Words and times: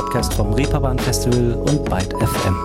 Podcast 0.00 0.32
vom 0.32 0.54
Reeperbahn 0.54 0.98
Festival 0.98 1.52
und 1.52 1.84
Byte 1.84 2.14
FM. 2.14 2.56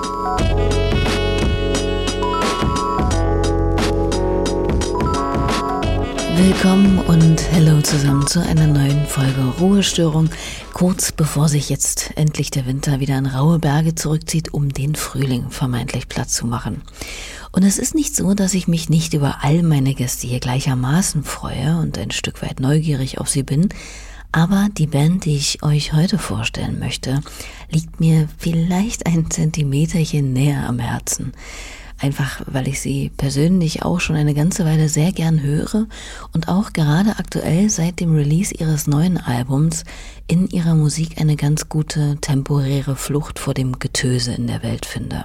Willkommen 6.38 7.00
und 7.00 7.42
hello 7.52 7.82
zusammen 7.82 8.26
zu 8.26 8.40
einer 8.40 8.68
neuen 8.68 9.06
Folge 9.06 9.42
Ruhestörung, 9.60 10.30
kurz 10.74 11.12
bevor 11.12 11.50
sich 11.50 11.70
jetzt 11.70 12.12
endlich 12.16 12.52
der 12.52 12.68
Winter 12.68 13.02
wieder 13.02 13.18
in 13.18 13.26
raue 13.26 13.60
Berge 13.60 13.96
zurückzieht, 13.96 14.54
um 14.54 14.70
den 14.70 14.96
Frühling 14.96 15.50
vermeintlich 15.50 16.08
Platz 16.08 16.36
zu 16.36 16.48
machen. 16.48 16.84
Und 17.52 17.64
es 17.64 17.78
ist 17.78 17.96
nicht 17.96 18.16
so, 18.16 18.34
dass 18.34 18.54
ich 18.54 18.70
mich 18.70 18.88
nicht 18.88 19.14
über 19.14 19.40
all 19.42 19.62
meine 19.62 19.94
Gäste 19.94 20.26
hier 20.26 20.40
gleichermaßen 20.40 21.26
freue 21.26 21.80
und 21.82 21.98
ein 21.98 22.12
Stück 22.12 22.42
weit 22.42 22.62
neugierig 22.62 23.20
auf 23.20 23.28
sie 23.28 23.44
bin, 23.44 23.68
aber 24.36 24.68
die 24.78 24.88
Band, 24.88 25.24
die 25.24 25.38
ich 25.38 25.64
euch 25.64 25.94
heute 25.94 26.18
vorstellen 26.18 26.78
möchte, 26.78 27.22
liegt 27.72 28.02
mir 28.02 28.28
vielleicht 28.38 29.06
ein 29.08 29.32
Zentimeterchen 29.32 30.34
näher 30.34 30.68
am 30.68 30.78
Herzen. 30.78 31.32
Einfach 32.00 32.42
weil 32.46 32.68
ich 32.68 32.82
sie 32.82 33.12
persönlich 33.16 33.84
auch 33.84 34.02
schon 34.02 34.18
eine 34.18 34.34
ganze 34.34 34.66
Weile 34.66 34.90
sehr 34.90 35.14
gern 35.14 35.42
höre 35.42 35.88
und 36.34 36.50
auch 36.50 36.74
gerade 36.74 37.12
aktuell 37.18 37.70
seit 37.70 38.02
dem 38.02 38.14
Release 38.14 38.54
ihres 38.54 38.88
neuen 38.88 39.18
Albums 39.18 39.86
in 40.28 40.50
ihrer 40.50 40.76
Musik 40.76 41.22
eine 41.22 41.38
ganz 41.38 41.70
gute 41.70 42.18
temporäre 42.20 42.98
Flucht 42.98 43.40
vor 43.40 43.54
dem 43.54 43.80
Getöse 43.80 44.34
in 44.34 44.48
der 44.48 44.64
Welt 44.64 44.86
finde. 44.86 45.24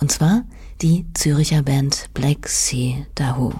Und 0.00 0.12
zwar 0.12 0.44
die 0.82 1.04
Züricher 1.14 1.64
Band 1.64 2.10
Black 2.14 2.46
Sea 2.46 3.06
Dahoo. 3.16 3.54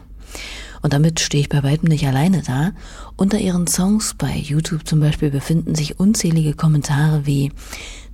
Und 0.82 0.92
damit 0.92 1.20
stehe 1.20 1.42
ich 1.42 1.48
bei 1.48 1.62
weitem 1.62 1.88
nicht 1.88 2.06
alleine 2.06 2.42
da. 2.42 2.72
Unter 3.16 3.38
ihren 3.38 3.66
Songs 3.66 4.14
bei 4.16 4.34
YouTube 4.36 4.86
zum 4.86 5.00
Beispiel 5.00 5.30
befinden 5.30 5.74
sich 5.74 6.00
unzählige 6.00 6.54
Kommentare 6.54 7.26
wie 7.26 7.52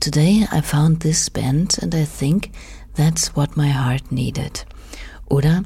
Today 0.00 0.48
I 0.52 0.62
found 0.62 1.00
this 1.00 1.30
band 1.30 1.80
and 1.82 1.94
I 1.94 2.04
think 2.04 2.50
that's 2.94 3.36
what 3.36 3.56
my 3.56 3.72
heart 3.72 4.10
needed. 4.10 4.66
Oder 5.26 5.62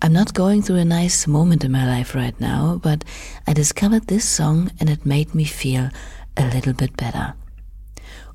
I'm 0.00 0.12
not 0.12 0.34
going 0.34 0.62
through 0.62 0.80
a 0.80 0.84
nice 0.84 1.26
moment 1.26 1.64
in 1.64 1.72
my 1.72 1.84
life 1.84 2.14
right 2.14 2.38
now, 2.40 2.78
but 2.82 3.04
I 3.46 3.52
discovered 3.52 4.06
this 4.06 4.24
song 4.24 4.70
and 4.80 4.88
it 4.88 5.04
made 5.04 5.34
me 5.34 5.44
feel 5.44 5.90
a 6.36 6.44
little 6.54 6.72
bit 6.72 6.96
better. 6.96 7.34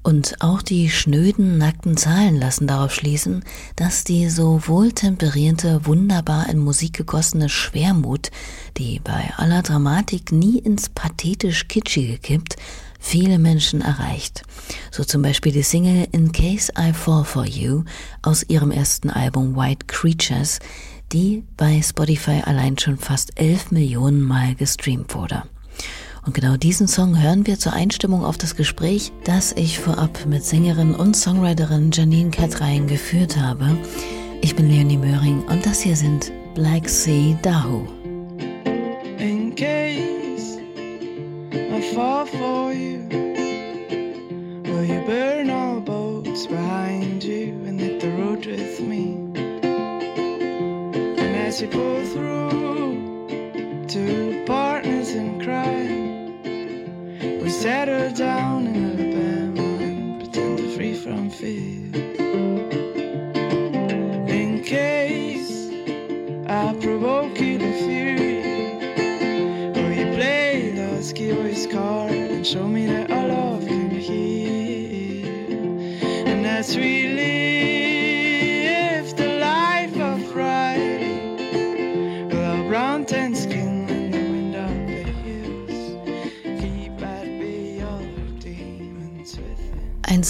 Und 0.03 0.41
auch 0.41 0.61
die 0.61 0.89
schnöden, 0.89 1.57
nackten 1.57 1.95
Zahlen 1.95 2.35
lassen 2.35 2.67
darauf 2.67 2.93
schließen, 2.93 3.45
dass 3.77 4.03
die 4.03 4.29
so 4.29 4.61
wohltemperierte, 4.67 5.85
wunderbar 5.85 6.49
in 6.49 6.59
Musik 6.59 6.97
gegossene 6.97 7.47
Schwermut, 7.47 8.29
die 8.77 8.99
bei 8.99 9.31
aller 9.37 9.61
Dramatik 9.61 10.33
nie 10.33 10.59
ins 10.59 10.89
pathetisch 10.89 11.69
Kitschige 11.69 12.17
kippt, 12.17 12.57
viele 12.99 13.39
Menschen 13.39 13.79
erreicht. 13.79 14.43
So 14.91 15.05
zum 15.05 15.21
Beispiel 15.21 15.53
die 15.53 15.63
Single 15.63 16.07
In 16.11 16.33
Case 16.33 16.71
I 16.77 16.91
Fall 16.91 17.23
For 17.23 17.45
You 17.45 17.85
aus 18.21 18.43
ihrem 18.43 18.71
ersten 18.71 19.09
Album 19.09 19.55
White 19.55 19.85
Creatures, 19.87 20.59
die 21.13 21.43
bei 21.55 21.81
Spotify 21.81 22.41
allein 22.43 22.77
schon 22.77 22.97
fast 22.97 23.39
elf 23.39 23.71
Millionen 23.71 24.21
Mal 24.21 24.55
gestreamt 24.55 25.15
wurde. 25.15 25.43
Und 26.25 26.33
genau 26.33 26.55
diesen 26.55 26.87
Song 26.87 27.21
hören 27.21 27.45
wir 27.47 27.59
zur 27.59 27.73
Einstimmung 27.73 28.23
auf 28.23 28.37
das 28.37 28.55
Gespräch, 28.55 29.11
das 29.25 29.51
ich 29.51 29.79
vorab 29.79 30.25
mit 30.25 30.45
Sängerin 30.45 30.95
und 30.95 31.15
Songwriterin 31.15 31.91
Janine 31.91 32.31
Katrein 32.31 32.87
geführt 32.87 33.37
habe. 33.37 33.77
Ich 34.41 34.55
bin 34.55 34.69
Leonie 34.69 34.97
Möhring 34.97 35.43
und 35.49 35.65
das 35.65 35.81
hier 35.81 35.97
sind 35.97 36.31
Black 36.55 36.87
Sea 36.87 37.37
Dahoo. 37.41 37.85
In 39.19 39.53
case 39.55 40.59
I 41.51 41.81
fall 41.93 42.25
for 42.25 42.71
you, 42.73 42.99
will 44.63 44.85
you 44.85 45.01
burn 45.05 45.49
all 45.49 45.81
boats 45.81 46.47
behind 46.47 47.23
you 47.23 47.53
and 47.67 47.79
hit 47.79 48.01
the 48.01 48.09
road 48.11 48.45
with 48.45 48.79
me? 48.79 49.17
And 51.17 51.47
as 51.47 51.61
you 51.61 51.67
pull 51.67 52.01
through, 52.13 52.42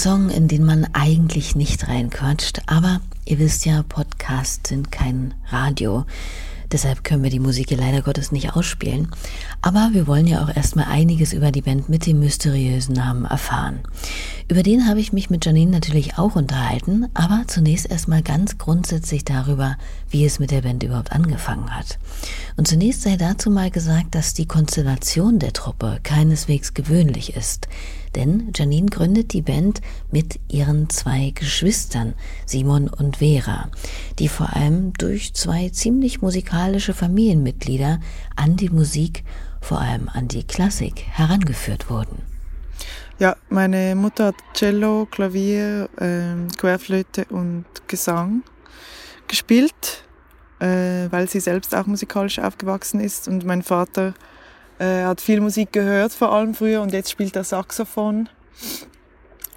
Song, 0.04 0.28
in 0.28 0.48
den 0.48 0.66
man 0.66 0.86
eigentlich 0.92 1.56
nicht 1.56 1.88
reinquatscht, 1.88 2.60
aber 2.66 3.00
ihr 3.24 3.38
wisst 3.38 3.64
ja, 3.64 3.82
Podcasts 3.84 4.68
sind 4.68 4.92
kein 4.92 5.32
Radio. 5.48 6.04
Deshalb 6.70 7.04
können 7.04 7.22
wir 7.22 7.30
die 7.30 7.38
Musik 7.38 7.70
hier 7.70 7.78
leider 7.78 8.02
Gottes 8.02 8.30
nicht 8.30 8.54
ausspielen. 8.54 9.08
Aber 9.66 9.94
wir 9.94 10.06
wollen 10.06 10.26
ja 10.26 10.44
auch 10.44 10.54
erstmal 10.54 10.84
einiges 10.84 11.32
über 11.32 11.50
die 11.50 11.62
Band 11.62 11.88
mit 11.88 12.04
dem 12.04 12.20
mysteriösen 12.20 12.94
Namen 12.94 13.24
erfahren. 13.24 13.80
Über 14.46 14.62
den 14.62 14.86
habe 14.86 15.00
ich 15.00 15.14
mich 15.14 15.30
mit 15.30 15.46
Janine 15.46 15.70
natürlich 15.70 16.18
auch 16.18 16.36
unterhalten, 16.36 17.06
aber 17.14 17.44
zunächst 17.46 17.90
erstmal 17.90 18.22
ganz 18.22 18.58
grundsätzlich 18.58 19.24
darüber, 19.24 19.78
wie 20.10 20.26
es 20.26 20.38
mit 20.38 20.50
der 20.50 20.60
Band 20.60 20.82
überhaupt 20.82 21.12
angefangen 21.12 21.74
hat. 21.74 21.98
Und 22.58 22.68
zunächst 22.68 23.00
sei 23.00 23.16
dazu 23.16 23.50
mal 23.50 23.70
gesagt, 23.70 24.14
dass 24.14 24.34
die 24.34 24.44
Konstellation 24.44 25.38
der 25.38 25.54
Truppe 25.54 25.98
keineswegs 26.02 26.74
gewöhnlich 26.74 27.34
ist. 27.34 27.66
Denn 28.14 28.52
Janine 28.54 28.90
gründet 28.90 29.32
die 29.32 29.40
Band 29.40 29.80
mit 30.10 30.40
ihren 30.46 30.90
zwei 30.90 31.30
Geschwistern, 31.34 32.12
Simon 32.44 32.88
und 32.88 33.16
Vera, 33.16 33.70
die 34.18 34.28
vor 34.28 34.54
allem 34.54 34.92
durch 34.92 35.32
zwei 35.32 35.70
ziemlich 35.70 36.20
musikalische 36.20 36.92
Familienmitglieder 36.92 37.98
an 38.36 38.56
die 38.56 38.68
Musik, 38.68 39.24
vor 39.64 39.80
allem 39.80 40.10
an 40.12 40.28
die 40.28 40.44
Klassik, 40.44 41.04
herangeführt 41.10 41.90
wurden. 41.90 42.22
Ja, 43.18 43.36
meine 43.48 43.94
Mutter 43.94 44.26
hat 44.26 44.34
Cello, 44.54 45.06
Klavier, 45.10 45.88
ähm, 46.00 46.48
Querflöte 46.56 47.24
und 47.30 47.64
Gesang 47.86 48.42
gespielt, 49.28 50.04
äh, 50.60 51.06
weil 51.10 51.28
sie 51.28 51.40
selbst 51.40 51.74
auch 51.74 51.86
musikalisch 51.86 52.38
aufgewachsen 52.38 53.00
ist. 53.00 53.28
Und 53.28 53.44
mein 53.44 53.62
Vater 53.62 54.14
äh, 54.78 55.04
hat 55.04 55.20
viel 55.20 55.40
Musik 55.40 55.72
gehört, 55.72 56.12
vor 56.12 56.32
allem 56.32 56.54
früher, 56.54 56.82
und 56.82 56.92
jetzt 56.92 57.10
spielt 57.10 57.36
er 57.36 57.44
Saxophon. 57.44 58.28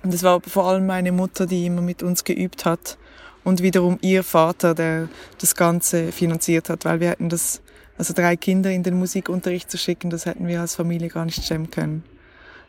Und 0.03 0.13
es 0.13 0.23
war 0.23 0.40
vor 0.41 0.67
allem 0.67 0.85
meine 0.85 1.12
Mutter, 1.12 1.46
die 1.46 1.66
immer 1.66 1.81
mit 1.81 2.03
uns 2.03 2.23
geübt 2.23 2.66
hat. 2.66 2.97
Und 3.44 3.62
wiederum 3.62 3.97
ihr 4.01 4.23
Vater, 4.23 4.75
der 4.75 5.09
das 5.40 5.56
Ganze 5.56 6.12
finanziert 6.12 6.69
hat, 6.69 6.85
weil 6.85 7.00
wir 7.00 7.09
hätten 7.09 7.29
das, 7.29 7.62
also 7.97 8.13
drei 8.13 8.35
Kinder 8.35 8.72
in 8.72 8.84
den 8.84 8.97
Musikunterricht 8.97 9.72
zu 9.72 9.78
schicken, 9.78 10.09
das 10.09 10.25
hätten 10.25 10.47
wir 10.47 10.62
als 10.62 10.75
Familie 10.75 11.09
gar 11.09 11.25
nicht 11.25 11.44
stemmen 11.44 11.72
können. 11.72 12.03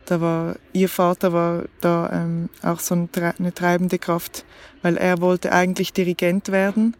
Da 0.05 0.21
war, 0.21 0.55
ihr 0.73 0.89
Vater 0.89 1.33
war 1.33 1.65
da 1.81 2.09
ähm, 2.11 2.49
auch 2.63 2.79
so 2.79 2.95
ein, 2.95 3.09
eine 3.37 3.53
treibende 3.53 3.99
Kraft, 3.99 4.43
weil 4.81 4.97
er 4.97 5.21
wollte 5.21 5.51
eigentlich 5.51 5.93
Dirigent 5.93 6.51
werden 6.51 6.95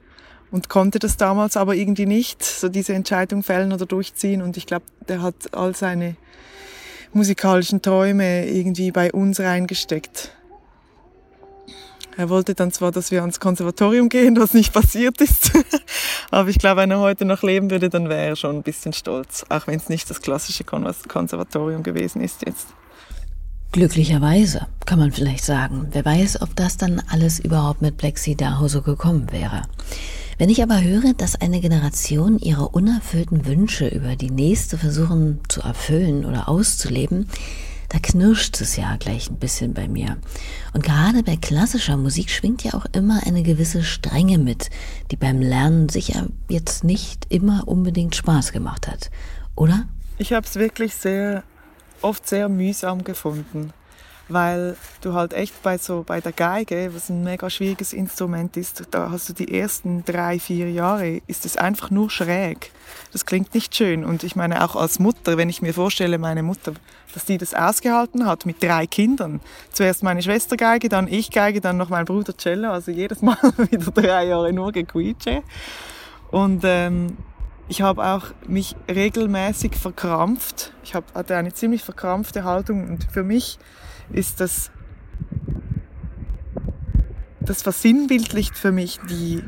und 0.51 0.69
konnte 0.69 0.99
das 0.99 1.17
damals 1.17 1.57
aber 1.57 1.75
irgendwie 1.75 2.05
nicht, 2.05 2.43
so 2.43 2.69
diese 2.69 2.93
Entscheidung 2.93 3.43
fällen 3.43 3.73
oder 3.73 3.85
durchziehen. 3.85 4.41
Und 4.41 4.57
ich 4.57 4.65
glaube, 4.65 4.85
der 5.07 5.21
hat 5.21 5.53
all 5.53 5.75
seine 5.75 6.15
musikalischen 7.13 7.81
Träume 7.81 8.47
irgendwie 8.47 8.91
bei 8.91 9.11
uns 9.11 9.39
reingesteckt. 9.39 10.31
Er 12.19 12.27
wollte 12.27 12.53
dann 12.53 12.73
zwar, 12.73 12.91
dass 12.91 13.11
wir 13.11 13.21
ans 13.21 13.39
Konservatorium 13.39 14.09
gehen, 14.09 14.35
was 14.37 14.53
nicht 14.53 14.73
passiert 14.73 15.21
ist, 15.21 15.53
aber 16.31 16.49
ich 16.49 16.57
glaube, 16.57 16.81
wenn 16.81 16.91
er 16.91 16.99
heute 16.99 17.23
noch 17.23 17.43
leben 17.43 17.71
würde, 17.71 17.89
dann 17.89 18.09
wäre 18.09 18.27
er 18.27 18.35
schon 18.35 18.57
ein 18.57 18.61
bisschen 18.61 18.91
stolz, 18.91 19.45
auch 19.47 19.67
wenn 19.67 19.77
es 19.77 19.87
nicht 19.87 20.09
das 20.09 20.21
klassische 20.21 20.65
Konservatorium 20.65 21.81
gewesen 21.81 22.21
ist 22.21 22.45
jetzt. 22.45 22.67
Glücklicherweise, 23.71 24.67
kann 24.85 24.99
man 24.99 25.13
vielleicht 25.13 25.45
sagen. 25.45 25.87
Wer 25.93 26.03
weiß, 26.03 26.41
ob 26.41 26.53
das 26.57 26.75
dann 26.75 27.01
alles 27.09 27.39
überhaupt 27.39 27.81
mit 27.81 27.95
Sea 28.17 28.35
Daho 28.35 28.67
so 28.67 28.81
gekommen 28.81 29.31
wäre. 29.31 29.61
Wenn 30.37 30.49
ich 30.49 30.61
aber 30.61 30.83
höre, 30.83 31.13
dass 31.13 31.39
eine 31.39 31.61
Generation 31.61 32.37
ihre 32.37 32.67
unerfüllten 32.67 33.45
Wünsche 33.45 33.87
über 33.87 34.17
die 34.17 34.31
nächste 34.31 34.77
versuchen 34.77 35.39
zu 35.47 35.61
erfüllen 35.61 36.25
oder 36.25 36.49
auszuleben, 36.49 37.29
da 37.89 37.97
knirscht 37.99 38.61
es 38.61 38.75
ja 38.75 38.95
gleich 38.97 39.29
ein 39.29 39.37
bisschen 39.37 39.73
bei 39.73 39.87
mir. 39.87 40.17
Und 40.73 40.83
gerade 40.83 41.23
bei 41.23 41.35
klassischer 41.35 41.97
Musik 41.97 42.29
schwingt 42.29 42.63
ja 42.63 42.73
auch 42.75 42.85
immer 42.93 43.21
eine 43.25 43.43
gewisse 43.43 43.83
Strenge 43.83 44.37
mit, 44.37 44.69
die 45.11 45.15
beim 45.15 45.41
Lernen 45.41 45.89
sicher 45.89 46.27
jetzt 46.47 46.83
nicht 46.83 47.25
immer 47.29 47.67
unbedingt 47.67 48.15
Spaß 48.15 48.51
gemacht 48.51 48.87
hat. 48.87 49.09
Oder? 49.55 49.85
Ich 50.17 50.33
habe 50.33 50.45
es 50.45 50.55
wirklich 50.55 50.93
sehr, 50.95 51.43
oft 52.01 52.27
sehr 52.27 52.47
mühsam 52.47 53.03
gefunden. 53.03 53.73
weil 54.29 54.77
du 55.01 55.13
halt 55.13 55.33
echt 55.33 55.61
bei 55.63 55.77
so 55.77 56.03
bei 56.05 56.21
der 56.21 56.31
Geige, 56.31 56.91
was 56.93 57.09
ein 57.09 57.23
mega 57.23 57.49
schwieriges 57.49 57.93
Instrument 57.93 58.55
ist, 58.57 58.83
da 58.91 59.09
hast 59.09 59.27
du 59.29 59.33
die 59.33 59.59
ersten 59.59 60.05
drei, 60.05 60.39
vier 60.39 60.71
Jahre, 60.71 61.21
ist 61.27 61.45
es 61.45 61.57
einfach 61.57 61.89
nur 61.89 62.09
schräg. 62.09 62.71
Das 63.11 63.25
klingt 63.25 63.53
nicht 63.53 63.75
schön. 63.75 64.05
Und 64.05 64.23
ich 64.23 64.35
meine 64.35 64.63
auch 64.63 64.75
als 64.75 64.99
Mutter, 64.99 65.37
wenn 65.37 65.49
ich 65.49 65.61
mir 65.61 65.73
vorstelle, 65.73 66.19
meine 66.19 66.43
Mutter, 66.43 66.73
dass 67.13 67.25
die 67.25 67.37
das 67.37 67.53
ausgehalten 67.53 68.25
hat 68.25 68.45
mit 68.45 68.61
drei 68.61 68.87
Kindern. 68.87 69.41
Zuerst 69.71 70.03
meine 70.03 70.21
Schwester 70.21 70.57
Geige, 70.57 70.89
dann 70.89 71.07
ich 71.07 71.31
Geige, 71.31 71.61
dann 71.61 71.77
noch 71.77 71.89
mein 71.89 72.05
Bruder 72.05 72.35
Cello. 72.37 72.71
Also 72.71 72.91
jedes 72.91 73.21
Mal 73.21 73.37
wieder 73.71 73.91
drei 73.91 74.27
Jahre 74.27 74.53
nur 74.53 74.71
gequietsche. 74.71 75.43
Und 76.31 76.61
ähm, 76.63 77.17
ich 77.67 77.81
habe 77.81 78.03
auch 78.03 78.25
mich 78.47 78.75
regelmäßig 78.89 79.75
verkrampft. 79.75 80.73
Ich 80.83 80.95
hab, 80.95 81.13
hatte 81.15 81.37
eine 81.37 81.53
ziemlich 81.53 81.83
verkrampfte 81.83 82.43
Haltung 82.43 82.89
und 82.89 83.05
für 83.11 83.23
mich 83.23 83.59
ist 84.11 84.39
das, 84.39 84.71
das 87.39 87.61
versinnbildlicht 87.61 88.57
für 88.57 88.71
mich 88.71 88.99
die, 89.09 89.43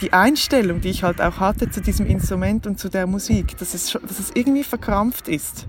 die 0.00 0.12
Einstellung, 0.14 0.80
die 0.80 0.88
ich 0.88 1.02
halt 1.02 1.20
auch 1.20 1.38
hatte 1.38 1.70
zu 1.70 1.82
diesem 1.82 2.06
Instrument 2.06 2.66
und 2.66 2.78
zu 2.78 2.88
der 2.88 3.06
Musik, 3.06 3.58
dass 3.58 3.74
es, 3.74 3.92
dass 3.92 4.18
es 4.18 4.30
irgendwie 4.34 4.64
verkrampft 4.64 5.28
ist. 5.28 5.66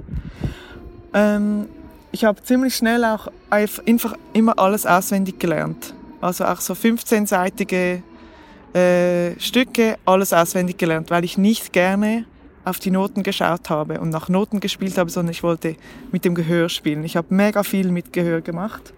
Ähm, 1.14 1.68
ich 2.12 2.24
habe 2.26 2.42
ziemlich 2.44 2.76
schnell 2.76 3.06
auch 3.06 3.28
einfach 3.50 4.16
immer 4.34 4.58
alles 4.58 4.86
auswendig 4.86 5.40
gelernt. 5.40 5.94
Also 6.22 6.46
auch 6.46 6.60
so 6.60 6.74
15-seitige 6.74 8.02
äh, 8.74 9.40
Stücke, 9.40 9.98
alles 10.06 10.34
auswendig 10.34 10.78
gelernt, 10.78 11.12
weil 11.12 11.24
ich 11.24 11.38
nicht 11.38 11.72
gerne 11.72 12.26
auf 12.66 12.80
die 12.80 12.92
Noten 12.92 13.24
geschaut 13.24 13.70
habe 13.70 14.00
und 14.00 14.10
nach 14.10 14.30
Noten 14.30 14.60
gespielt 14.60 14.98
habe, 14.98 15.10
sondern 15.10 15.32
ich 15.32 15.44
wollte 15.44 15.76
mit 16.12 16.26
dem 16.26 16.36
Gehör 16.36 16.70
spielen. 16.70 17.04
Ich 17.04 17.16
habe 17.16 17.34
mega 17.34 17.64
viel 17.64 17.92
mit 17.92 18.14
Gehör 18.14 18.42
gemacht. 18.42 18.94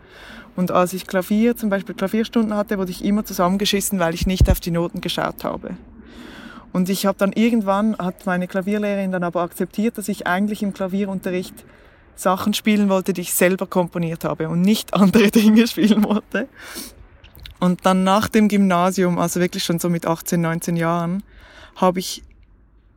Und 0.55 0.71
als 0.71 0.93
ich 0.93 1.07
Klavier, 1.07 1.55
zum 1.55 1.69
Beispiel 1.69 1.95
Klavierstunden 1.95 2.53
hatte, 2.55 2.77
wurde 2.77 2.91
ich 2.91 3.05
immer 3.05 3.23
zusammengeschissen, 3.23 3.99
weil 3.99 4.13
ich 4.13 4.27
nicht 4.27 4.49
auf 4.49 4.59
die 4.59 4.71
Noten 4.71 4.99
geschaut 4.99 5.43
habe. 5.43 5.71
Und 6.73 6.89
ich 6.89 7.05
habe 7.05 7.17
dann 7.17 7.31
irgendwann, 7.33 7.97
hat 7.97 8.25
meine 8.25 8.47
Klavierlehrerin 8.47 9.11
dann 9.11 9.23
aber 9.23 9.41
akzeptiert, 9.41 9.97
dass 9.97 10.09
ich 10.09 10.27
eigentlich 10.27 10.63
im 10.63 10.73
Klavierunterricht 10.73 11.53
Sachen 12.15 12.53
spielen 12.53 12.89
wollte, 12.89 13.13
die 13.13 13.21
ich 13.21 13.33
selber 13.33 13.67
komponiert 13.67 14.23
habe 14.23 14.49
und 14.49 14.61
nicht 14.61 14.93
andere 14.93 15.31
Dinge 15.31 15.67
spielen 15.67 16.03
wollte. 16.03 16.47
Und 17.59 17.85
dann 17.85 18.03
nach 18.03 18.27
dem 18.27 18.47
Gymnasium, 18.47 19.19
also 19.19 19.39
wirklich 19.39 19.63
schon 19.63 19.79
so 19.79 19.89
mit 19.89 20.07
18, 20.07 20.41
19 20.41 20.75
Jahren, 20.77 21.23
habe 21.75 21.99
ich 21.99 22.23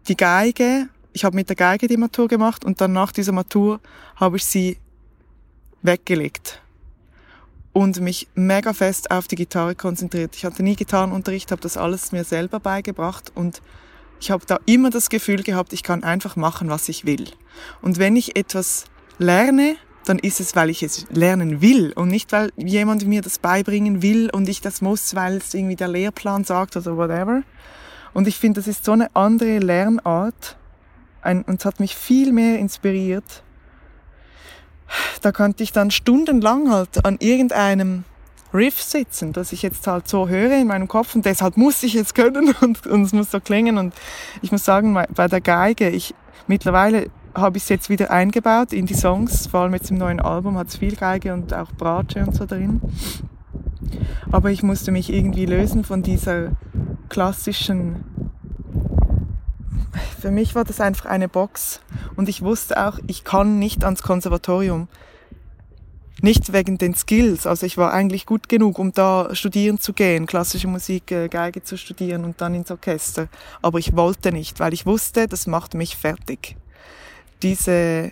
die 0.08 0.16
Geige, 0.16 0.88
ich 1.12 1.25
habe 1.25 1.37
mit 1.37 1.49
der 1.49 1.56
Geige 1.56 1.87
die 1.87 1.96
Matur 1.96 2.28
gemacht 2.28 2.64
und 2.64 2.81
dann 2.81 2.93
nach 2.93 3.12
dieser 3.12 3.32
Matur 3.32 3.81
habe 4.16 4.37
ich 4.37 4.44
sie 4.44 4.78
weggelegt 5.82 6.62
und 7.75 8.00
mich 8.00 8.28
mega 8.34 8.72
fest 8.72 9.11
auf 9.11 9.28
die 9.28 9.37
Gitarre 9.37 9.75
konzentriert. 9.75 10.34
Ich 10.37 10.44
hatte 10.44 10.62
nie 10.62 10.76
Gitarrenunterricht, 10.76 11.50
habe 11.50 11.61
das 11.61 11.76
alles 11.76 12.12
mir 12.12 12.25
selber 12.25 12.61
beigebracht 12.61 13.32
und 13.34 13.61
ich 14.20 14.31
habe 14.31 14.46
da 14.46 14.58
immer 14.64 14.90
das 14.90 15.11
Gefühl 15.11 15.43
gehabt, 15.43 15.72
ich 15.72 15.82
kann 15.82 16.05
einfach 16.05 16.37
machen, 16.37 16.70
was 16.70 16.88
ich 16.88 17.05
will. 17.05 17.26
Und 17.82 17.99
wenn 17.99 18.16
ich 18.16 18.37
etwas 18.37 18.87
lerne, 19.19 19.76
dann 20.05 20.19
ist 20.19 20.40
es, 20.40 20.55
weil 20.55 20.70
ich 20.70 20.82
es 20.82 21.06
lernen 21.11 21.62
will 21.62 21.93
und 21.94 22.08
nicht, 22.08 22.32
weil 22.32 22.52
jemand 22.56 23.06
mir 23.06 23.22
das 23.22 23.38
beibringen 23.38 24.02
will 24.02 24.31
und 24.31 24.49
ich 24.49 24.61
das 24.61 24.81
muss, 24.81 25.14
weil 25.14 25.37
es 25.37 25.55
irgendwie 25.55 25.76
der 25.76 25.88
Lehrplan 25.88 26.44
sagt 26.44 26.76
oder 26.76 26.96
whatever. 26.96 27.43
Und 28.12 28.28
ich 28.28 28.38
finde, 28.38 28.61
das 28.61 28.69
ist 28.69 28.84
so 28.84 28.93
eine 28.93 29.14
andere 29.14 29.58
Lernart 29.58 30.56
ein, 31.22 31.43
und 31.43 31.61
es 31.61 31.64
hat 31.64 31.81
mich 31.81 31.96
viel 31.96 32.32
mehr 32.32 32.58
inspiriert. 32.58 33.43
Da 35.22 35.32
konnte 35.32 35.62
ich 35.62 35.72
dann 35.72 35.90
stundenlang 35.90 36.70
halt 36.70 37.05
an 37.05 37.16
irgendeinem 37.19 38.05
Riff 38.52 38.81
sitzen, 38.81 39.32
das 39.32 39.52
ich 39.52 39.62
jetzt 39.62 39.87
halt 39.87 40.06
so 40.06 40.28
höre 40.28 40.52
in 40.52 40.69
meinem 40.69 40.87
Kopf 40.87 41.14
und 41.14 41.25
deshalb 41.25 41.56
muss 41.56 41.82
ich 41.82 41.96
es 41.96 42.14
können 42.14 42.55
und, 42.61 42.87
und 42.87 43.02
es 43.02 43.12
muss 43.12 43.31
so 43.31 43.40
klingen. 43.40 43.78
Und 43.78 43.94
ich 44.43 44.52
muss 44.52 44.64
sagen, 44.64 44.94
bei 45.14 45.26
der 45.26 45.40
Geige, 45.40 45.88
ich 45.88 46.14
mittlerweile 46.46 47.11
habe 47.35 47.57
ich 47.57 47.65
es 47.65 47.69
jetzt 47.69 47.89
wieder 47.89 48.11
eingebaut 48.11 48.73
in 48.73 48.87
die 48.87 48.95
Songs, 48.95 49.47
vor 49.47 49.61
allem 49.61 49.75
jetzt 49.75 49.91
im 49.91 49.99
neuen 49.99 50.21
Album 50.21 50.57
hat 50.57 50.69
es 50.69 50.77
viel 50.77 50.97
Geige 50.97 51.33
und 51.33 51.53
auch 51.53 51.73
Bratsche 51.73 52.25
und 52.25 52.35
so 52.35 52.47
drin. 52.47 52.81
Aber 54.31 54.51
ich 54.51 54.63
musste 54.63 54.91
mich 54.91 55.13
irgendwie 55.13 55.47
lösen 55.47 55.85
von 55.85 56.03
dieser 56.03 56.53
klassischen. 57.09 58.05
Für 60.21 60.31
mich 60.31 60.55
war 60.55 60.65
das 60.65 60.81
einfach 60.81 61.07
eine 61.07 61.29
Box. 61.29 61.81
Und 62.17 62.29
ich 62.29 62.43
wusste 62.43 62.85
auch, 62.85 62.99
ich 63.07 63.25
kann 63.25 63.59
nicht 63.59 63.85
ans 63.85 64.03
Konservatorium. 64.03 64.89
Nicht 66.23 66.53
wegen 66.53 66.79
den 66.79 66.95
Skills. 66.95 67.47
Also 67.47 67.67
ich 67.67 67.77
war 67.77 67.93
eigentlich 67.93 68.25
gut 68.25 68.49
genug, 68.49 68.79
um 68.79 68.93
da 68.93 69.35
studieren 69.35 69.79
zu 69.79 69.93
gehen, 69.93 70.27
klassische 70.27 70.69
Musik, 70.69 71.11
äh, 71.11 71.29
Geige 71.29 71.63
zu 71.63 71.77
studieren 71.77 72.25
und 72.25 72.41
dann 72.41 72.55
ins 72.55 72.71
Orchester. 72.71 73.29
Aber 73.61 73.79
ich 73.79 73.95
wollte 73.95 74.33
nicht, 74.33 74.59
weil 74.61 74.73
ich 74.73 74.87
wusste, 74.87 75.27
das 75.27 75.47
macht 75.47 75.75
mich 75.75 75.97
fertig. 75.97 76.57
Diese, 77.44 78.11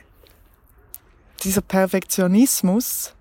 dieser 1.43 1.63
Perfektionismus, 1.63 3.15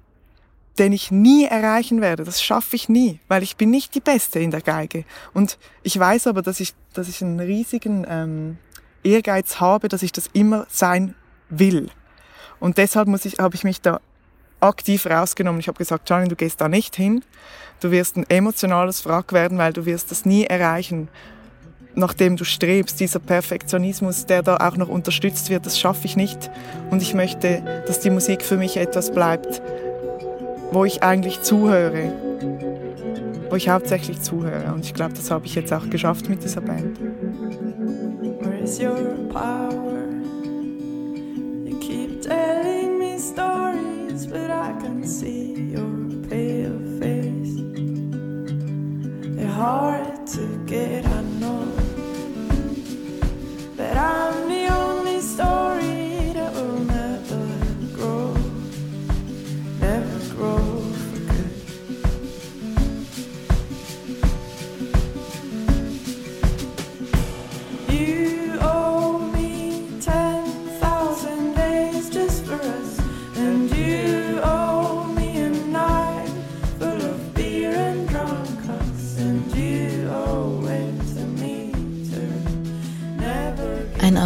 den 0.77 0.93
ich 0.93 1.09
nie 1.09 1.45
erreichen 1.45 2.01
werde. 2.01 2.23
Das 2.23 2.41
schaffe 2.41 2.75
ich 2.75 2.89
nie, 2.89 3.19
weil 3.27 3.43
ich 3.43 3.55
bin 3.55 3.71
nicht 3.71 3.95
die 3.95 3.99
Beste 3.99 4.39
in 4.39 4.51
der 4.51 4.61
Geige. 4.61 5.05
Und 5.33 5.57
ich 5.83 5.97
weiß 5.97 6.27
aber, 6.27 6.41
dass 6.41 6.59
ich, 6.59 6.73
dass 6.93 7.07
ich 7.07 7.21
einen 7.21 7.39
riesigen 7.39 8.05
ähm, 8.07 8.57
Ehrgeiz 9.03 9.59
habe, 9.59 9.87
dass 9.87 10.03
ich 10.03 10.11
das 10.11 10.27
immer 10.33 10.65
sein 10.69 11.15
will. 11.49 11.89
Und 12.59 12.77
deshalb 12.77 13.07
muss 13.07 13.25
ich, 13.25 13.39
habe 13.39 13.55
ich 13.55 13.63
mich 13.63 13.81
da 13.81 13.99
aktiv 14.59 15.05
rausgenommen. 15.05 15.59
Ich 15.59 15.67
habe 15.67 15.77
gesagt, 15.77 16.09
Janine, 16.09 16.29
du 16.29 16.35
gehst 16.35 16.61
da 16.61 16.67
nicht 16.67 16.95
hin. 16.95 17.23
Du 17.79 17.89
wirst 17.89 18.15
ein 18.15 18.29
emotionales 18.29 19.05
Wrack 19.05 19.33
werden, 19.33 19.57
weil 19.57 19.73
du 19.73 19.85
wirst 19.85 20.11
das 20.11 20.25
nie 20.25 20.45
erreichen, 20.45 21.09
nachdem 21.95 22.38
du 22.38 22.43
strebst. 22.43 22.99
Dieser 22.99 23.19
Perfektionismus, 23.19 24.25
der 24.25 24.43
da 24.43 24.57
auch 24.57 24.77
noch 24.77 24.89
unterstützt 24.89 25.49
wird, 25.49 25.65
das 25.65 25.79
schaffe 25.79 26.05
ich 26.05 26.15
nicht. 26.15 26.49
Und 26.89 27.01
ich 27.01 27.13
möchte, 27.13 27.83
dass 27.88 27.99
die 27.99 28.09
Musik 28.09 28.41
für 28.43 28.57
mich 28.57 28.77
etwas 28.77 29.11
bleibt, 29.11 29.61
wo 30.71 30.85
ich 30.85 31.03
eigentlich 31.03 31.41
zuhöre, 31.41 32.13
wo 33.49 33.55
ich 33.55 33.69
hauptsächlich 33.69 34.21
zuhöre. 34.21 34.73
Und 34.73 34.85
ich 34.85 34.93
glaube, 34.93 35.13
das 35.13 35.29
habe 35.31 35.45
ich 35.45 35.55
jetzt 35.55 35.73
auch 35.73 35.89
geschafft 35.89 36.29
mit 36.29 36.43
dieser 36.43 36.61
Band. 36.61 36.97
Where 38.39 38.57
is 38.63 38.79
your 38.79 38.95
power? 39.29 40.07
You 41.65 41.77
keep 41.79 42.21
telling 42.21 42.98
me 42.98 43.19
stories, 43.19 44.25
but 44.25 44.50
I 44.50 44.74
can 44.81 45.03
see 45.05 45.74
your 45.75 45.91
pale 46.29 46.79
face. 47.00 47.62
They're 49.36 49.48
hard 49.48 50.25
to 50.27 50.41
get, 50.65 51.05
I 51.05 51.21
know. 51.39 51.80
But 53.91 53.98
I'm 53.98 54.48
the 54.48 54.70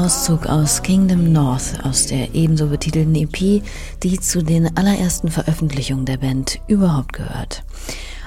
Auszug 0.05 0.45
aus 0.45 0.83
Kingdom 0.83 1.33
North 1.33 1.83
aus 1.83 2.05
der 2.05 2.35
ebenso 2.35 2.67
betitelten 2.67 3.15
EP, 3.15 3.63
die 4.03 4.19
zu 4.19 4.43
den 4.43 4.77
allerersten 4.77 5.31
Veröffentlichungen 5.31 6.05
der 6.05 6.17
Band 6.17 6.59
überhaupt 6.67 7.13
gehört. 7.13 7.63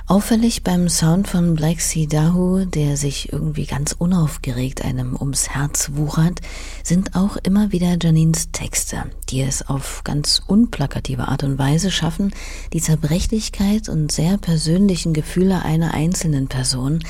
Auffällig 0.09 0.63
beim 0.63 0.89
Sound 0.89 1.29
von 1.29 1.55
Black 1.55 1.83
Sea 1.83 2.07
Dahu, 2.07 2.65
der 2.65 2.97
sich 2.97 3.31
irgendwie 3.31 3.67
ganz 3.67 3.93
unaufgeregt 3.93 4.83
einem 4.83 5.15
ums 5.15 5.51
Herz 5.51 5.91
wuchert, 5.97 6.41
sind 6.83 7.15
auch 7.15 7.37
immer 7.37 7.73
wieder 7.73 7.99
Janines 8.01 8.51
Texte, 8.51 9.05
die 9.29 9.43
es 9.43 9.69
auf 9.69 10.01
ganz 10.05 10.41
unplakative 10.47 11.29
Art 11.29 11.45
und 11.45 11.59
Weise 11.59 11.91
schaffen, 11.91 12.33
die 12.73 12.81
Zerbrechlichkeit 12.81 13.91
und 13.91 14.11
sehr 14.11 14.39
persönlichen 14.39 15.13
Gefühle 15.13 15.63
einer 15.63 15.93
einzelnen 15.93 16.49
Person 16.49 17.01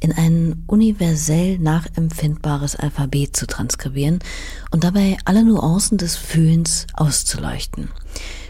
in 0.00 0.12
ein 0.12 0.64
universell 0.66 1.58
nachempfindbares 1.58 2.74
Alphabet 2.74 3.36
zu 3.36 3.46
transkribieren 3.46 4.20
und 4.70 4.82
dabei 4.82 5.18
alle 5.26 5.44
Nuancen 5.44 5.98
des 5.98 6.16
Fühlens 6.16 6.86
auszuleuchten. 6.94 7.90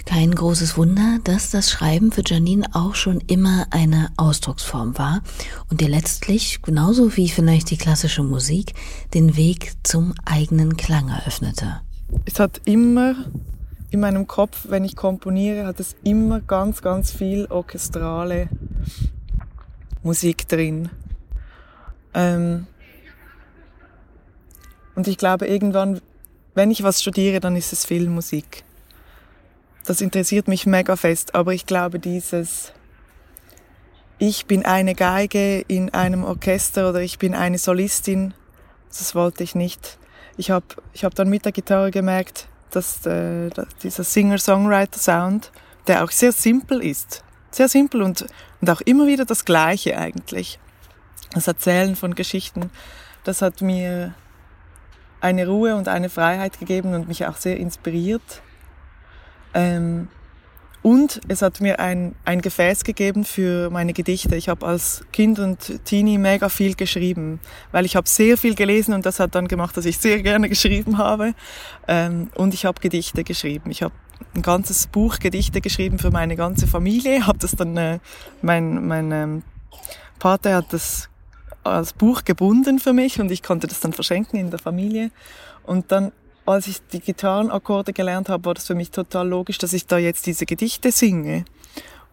Kein 0.07 0.35
großes 0.35 0.79
Wunder, 0.79 1.19
dass 1.25 1.51
das 1.51 1.69
Schreiben 1.69 2.13
für 2.13 2.23
Janine 2.25 2.65
auch 2.73 2.95
schon 2.95 3.21
immer 3.21 3.67
eine 3.71 4.09
Ausdrucksform 4.17 4.97
war 4.97 5.21
und 5.69 5.83
ihr 5.83 5.89
letztlich, 5.89 6.63
genauso 6.63 7.17
wie 7.17 7.29
vielleicht 7.29 7.71
die 7.71 7.77
klassische 7.77 8.23
Musik, 8.23 8.73
den 9.15 9.37
Weg 9.37 9.73
zum 9.83 10.15
eigenen 10.25 10.77
Klang 10.77 11.09
eröffnete. 11.09 11.81
Es 12.25 12.39
hat 12.39 12.63
immer 12.65 13.17
in 13.91 14.01
meinem 14.01 14.29
Kopf, 14.29 14.67
wenn 14.69 14.85
ich 14.85 14.95
komponiere, 14.95 15.67
hat 15.67 15.81
es 15.81 15.97
immer 16.05 16.41
ganz, 16.41 16.83
ganz 16.83 17.11
viel 17.11 17.47
orchestrale 17.47 18.49
Musik 20.05 20.47
drin. 20.47 20.89
Ähm 22.15 22.69
und 24.95 25.09
ich 25.09 25.19
glaube, 25.19 25.47
irgendwann, 25.47 26.01
wenn 26.55 26.71
ich 26.71 26.85
was 26.85 27.03
studiere, 27.03 27.41
dann 27.41 27.57
ist 27.57 27.73
es 27.73 27.85
Filmmusik. 27.85 28.65
Das 29.87 30.00
interessiert 30.00 30.49
mich 30.49 30.66
mega 30.66 30.97
fest, 30.97 31.35
aber 31.35 31.55
ich 31.55 31.64
glaube, 31.64 31.99
dieses 31.99 32.73
ich 34.19 34.47
bin 34.47 34.64
eine 34.64 34.95
Geige 34.95 35.61
in 35.61 35.93
einem 35.93 36.25
Orchester 36.25 36.88
oder 36.88 37.02
ich 37.02 37.19
bin 37.19 37.35
eine 37.35 37.59
Solistin, 37.59 38.33
das 38.88 39.14
wollte 39.14 39.45
ich 39.45 39.55
nicht. 39.55 39.99
Ich 40.38 40.50
habe 40.50 40.66
ich 40.95 41.05
hab 41.05 41.14
dann 41.14 41.28
mit 41.28 41.45
der 41.45 41.52
Gitarre 41.52 41.90
gemerkt, 41.90 42.49
dass 42.71 43.05
äh, 43.07 43.50
dieser 43.83 44.05
Singer-Songwriter-Sound, 44.05 45.52
der 45.87 46.02
auch 46.02 46.11
sehr 46.11 46.33
simpel 46.33 46.83
ist, 46.83 47.25
sehr 47.50 47.69
simpel 47.69 48.02
und, 48.02 48.26
und 48.61 48.71
auch 48.71 48.81
immer 48.81 49.07
wieder 49.07 49.25
das 49.25 49.45
Gleiche 49.45 49.99
eigentlich. 49.99 50.59
Das 51.33 51.47
Erzählen 51.47 51.95
von 51.95 52.14
Geschichten, 52.14 52.71
das 53.25 53.43
hat 53.43 53.61
mir 53.61 54.14
eine 55.21 55.47
Ruhe 55.47 55.76
und 55.76 55.88
eine 55.88 56.09
Freiheit 56.09 56.59
gegeben 56.59 56.95
und 56.95 57.09
mich 57.09 57.26
auch 57.26 57.37
sehr 57.37 57.59
inspiriert. 57.59 58.43
Ähm, 59.57 60.09
und 60.83 61.21
es 61.27 61.43
hat 61.43 61.61
mir 61.61 61.81
ein, 61.81 62.15
ein 62.25 62.41
Gefäß 62.41 62.85
gegeben 62.85 63.25
für 63.25 63.71
meine 63.71 63.93
Gedichte. 63.93 64.37
Ich 64.37 64.49
habe 64.49 64.65
als 64.65 65.05
Kind 65.13 65.41
und 65.41 65.85
Teenie 65.85 66.17
mega 66.17 66.49
viel 66.49 66.77
geschrieben, 66.77 67.41
weil 67.73 67.85
ich 67.85 67.97
habe 67.97 68.09
sehr 68.09 68.39
viel 68.39 68.55
gelesen 68.55 68.95
und 68.95 69.05
das 69.05 69.19
hat 69.19 69.35
dann 69.35 69.49
gemacht, 69.49 69.77
dass 69.77 69.85
ich 69.85 69.99
sehr 69.99 70.23
gerne 70.23 70.49
geschrieben 70.55 70.99
habe. 70.99 71.35
Ähm, 71.89 72.31
und 72.37 72.55
ich 72.55 72.67
habe 72.67 72.81
Gedichte 72.81 73.25
geschrieben. 73.25 73.71
Ich 73.73 73.83
habe 73.83 73.95
ein 74.37 74.43
ganzes 74.43 74.87
Buch 74.87 75.19
Gedichte 75.19 75.61
geschrieben 75.61 75.99
für 75.99 76.13
meine 76.13 76.37
ganze 76.37 76.69
Familie. 76.69 77.27
Habe 77.27 77.39
das 77.39 77.57
dann, 77.57 77.77
äh, 77.77 77.99
mein, 78.43 78.87
mein 78.87 79.11
ähm, 79.11 79.43
Vater 80.21 80.55
hat 80.55 80.73
das 80.73 81.09
als 81.65 81.95
Buch 81.95 82.23
gebunden 82.25 82.79
für 82.79 82.93
mich 82.93 83.19
und 83.19 83.33
ich 83.33 83.43
konnte 83.43 83.67
das 83.67 83.81
dann 83.81 83.93
verschenken 83.93 84.39
in 84.39 84.51
der 84.51 84.61
Familie. 84.61 85.11
Und 85.65 85.91
dann 85.91 86.13
als 86.47 86.67
ich 86.69 86.81
die 86.93 87.00
Gitarrenakkorde 87.00 87.93
gelernt 87.93 88.29
habe, 88.29 88.45
war 88.45 88.55
das 88.55 88.67
für 88.67 88.75
mich 88.75 88.91
total 88.91 89.29
logisch, 89.29 89.59
dass 89.59 89.73
ich 89.73 89.87
da 89.87 89.99
jetzt 89.99 90.26
diese 90.26 90.47
Gedichte 90.47 90.93
singe. 90.93 91.45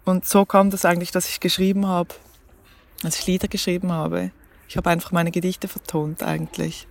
Und 0.06 0.26
so 0.26 0.46
kam 0.46 0.70
das 0.70 0.86
eigentlich, 0.86 1.12
dass 1.12 1.30
ich 1.30 1.40
geschrieben 1.40 1.88
habe, 1.88 2.10
dass 3.04 3.20
ich 3.20 3.28
Lieder 3.28 3.48
geschrieben 3.48 3.92
habe. 3.92 4.32
Ich 4.68 4.76
habe 4.76 4.90
einfach 4.90 5.12
meine 5.12 5.32
Gedichte 5.32 5.68
vertont 5.68 6.24
eigentlich. 6.24 6.88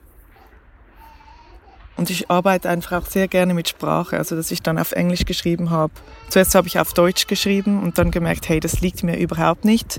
Und 1.97 2.11
ich 2.11 2.31
arbeite 2.31 2.71
einfach 2.71 3.03
auch 3.03 3.07
sehr 3.07 3.29
gerne 3.29 3.55
mit 3.55 3.69
Sprache, 3.69 4.17
also 4.17 4.35
dass 4.35 4.51
ich 4.51 4.63
dann 4.63 4.79
auf 4.79 4.93
Englisch 4.93 5.25
geschrieben 5.25 5.71
habe. 5.71 5.93
Zuerst 6.29 6.55
habe 6.55 6.67
ich 6.67 6.79
auf 6.79 6.95
Deutsch 6.95 7.27
geschrieben 7.27 7.83
und 7.83 7.99
dann 7.99 8.11
gemerkt, 8.11 8.49
hey, 8.49 8.61
das 8.61 8.81
liegt 8.81 9.03
mir 9.03 9.19
überhaupt 9.19 9.65
nicht 9.65 9.99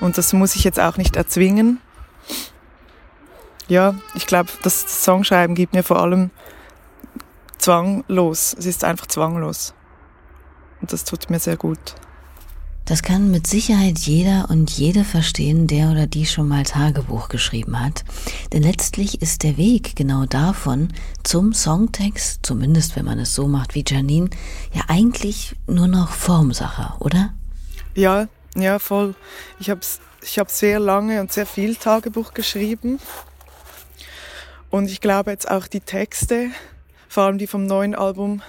und 0.00 0.16
das 0.16 0.32
muss 0.32 0.54
ich 0.54 0.64
jetzt 0.64 0.78
auch 0.78 0.96
nicht 0.96 1.16
erzwingen. 1.16 1.80
Ja, 3.66 3.94
ich 4.14 4.26
glaube, 4.26 4.50
das 4.62 5.04
Songschreiben 5.04 5.54
gibt 5.54 5.72
mir 5.72 5.82
vor 5.82 5.98
allem 6.00 6.30
zwanglos. 7.64 8.54
Es 8.58 8.66
ist 8.66 8.84
einfach 8.84 9.06
zwanglos. 9.06 9.72
Und 10.80 10.92
das 10.92 11.04
tut 11.04 11.30
mir 11.30 11.38
sehr 11.38 11.56
gut. 11.56 11.94
Das 12.84 13.02
kann 13.02 13.30
mit 13.30 13.46
Sicherheit 13.46 14.00
jeder 14.00 14.50
und 14.50 14.70
jede 14.70 15.04
verstehen, 15.04 15.66
der 15.66 15.90
oder 15.90 16.06
die 16.06 16.26
schon 16.26 16.46
mal 16.46 16.64
Tagebuch 16.64 17.30
geschrieben 17.30 17.82
hat. 17.82 18.04
Denn 18.52 18.62
letztlich 18.62 19.22
ist 19.22 19.42
der 19.42 19.56
Weg 19.56 19.96
genau 19.96 20.26
davon 20.26 20.88
zum 21.22 21.54
Songtext, 21.54 22.40
zumindest 22.42 22.96
wenn 22.96 23.06
man 23.06 23.18
es 23.18 23.34
so 23.34 23.48
macht 23.48 23.74
wie 23.74 23.84
Janine, 23.86 24.28
ja 24.74 24.82
eigentlich 24.88 25.56
nur 25.66 25.88
noch 25.88 26.10
Formsache, 26.10 26.92
oder? 27.00 27.32
Ja, 27.94 28.28
ja, 28.54 28.78
voll. 28.78 29.14
Ich 29.58 29.70
habe 29.70 29.80
ich 30.20 30.38
hab 30.38 30.50
sehr 30.50 30.78
lange 30.80 31.22
und 31.22 31.32
sehr 31.32 31.46
viel 31.46 31.76
Tagebuch 31.76 32.34
geschrieben. 32.34 33.00
Und 34.68 34.90
ich 34.90 35.00
glaube 35.00 35.30
jetzt 35.30 35.50
auch 35.50 35.66
die 35.66 35.80
Texte, 35.80 36.50
vor 37.14 37.22
allem 37.22 37.38
die 37.38 37.46
vom 37.46 37.64
neuen 37.64 37.94
Album 37.94 38.42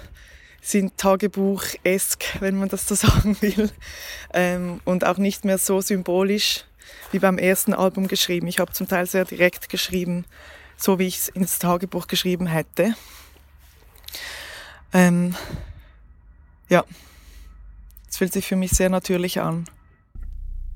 sind 0.60 0.98
Tagebuch-esk, 0.98 2.24
wenn 2.40 2.58
man 2.58 2.68
das 2.68 2.88
so 2.88 2.96
sagen 2.96 3.40
will. 3.40 3.70
Ähm, 4.34 4.82
und 4.86 5.06
auch 5.06 5.20
nicht 5.20 5.46
mehr 5.46 5.60
so 5.60 5.82
symbolisch 5.82 6.66
wie 7.12 7.20
beim 7.20 7.38
ersten 7.38 7.76
Album 7.76 8.08
geschrieben. 8.08 8.48
Ich 8.48 8.58
habe 8.58 8.74
zum 8.74 8.88
Teil 8.88 9.06
sehr 9.06 9.24
direkt 9.24 9.70
geschrieben, 9.70 10.26
so 10.78 10.98
wie 10.98 11.06
ich 11.06 11.18
es 11.18 11.28
ins 11.28 11.60
Tagebuch 11.60 12.08
geschrieben 12.08 12.48
hätte. 12.48 12.96
Ähm, 14.94 15.36
ja, 16.68 16.86
es 18.10 18.18
fühlt 18.18 18.34
sich 18.34 18.48
für 18.48 18.56
mich 18.56 18.72
sehr 18.72 18.90
natürlich 18.90 19.42
an. 19.42 19.68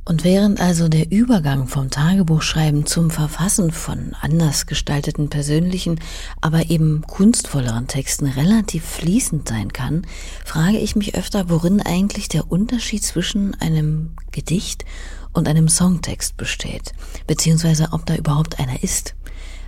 Und 0.06 0.24
während 0.24 0.60
also 0.60 0.90
der 0.90 1.12
Übergang 1.12 1.68
vom 1.68 1.92
Tagebuchschreiben 1.92 2.88
zum 2.88 3.12
Verfassen 3.12 3.72
von 3.72 4.16
anders 4.22 4.66
gestalteten 4.66 5.30
persönlichen, 5.30 6.00
aber 6.42 6.72
eben 6.72 7.04
kunstvolleren 7.04 7.88
Texten 7.88 8.26
relativ 8.26 8.84
fließend 8.86 9.48
sein 9.48 9.72
kann, 9.72 10.08
frage 10.46 10.80
ich 10.80 10.96
mich 10.96 11.16
öfter, 11.16 11.50
worin 11.50 11.80
eigentlich 11.82 12.28
der 12.28 12.52
Unterschied 12.52 13.04
zwischen 13.04 13.54
einem 13.62 14.16
Gedicht 14.32 14.84
und 15.32 15.48
einem 15.48 15.70
Songtext 15.70 16.38
besteht, 16.38 16.94
beziehungsweise 17.28 17.90
ob 17.92 18.06
da 18.08 18.16
überhaupt 18.16 18.60
einer 18.60 18.82
ist. 18.82 19.16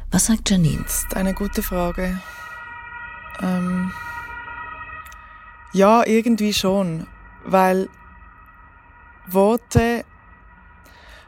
Was 0.09 0.25
sagt 0.25 0.49
Janine? 0.49 0.83
Das 0.83 1.03
ist 1.03 1.15
eine 1.15 1.33
gute 1.33 1.61
Frage. 1.61 2.19
Ähm 3.41 3.91
ja, 5.73 6.05
irgendwie 6.05 6.53
schon, 6.53 7.07
weil 7.45 7.87
Worte 9.27 10.03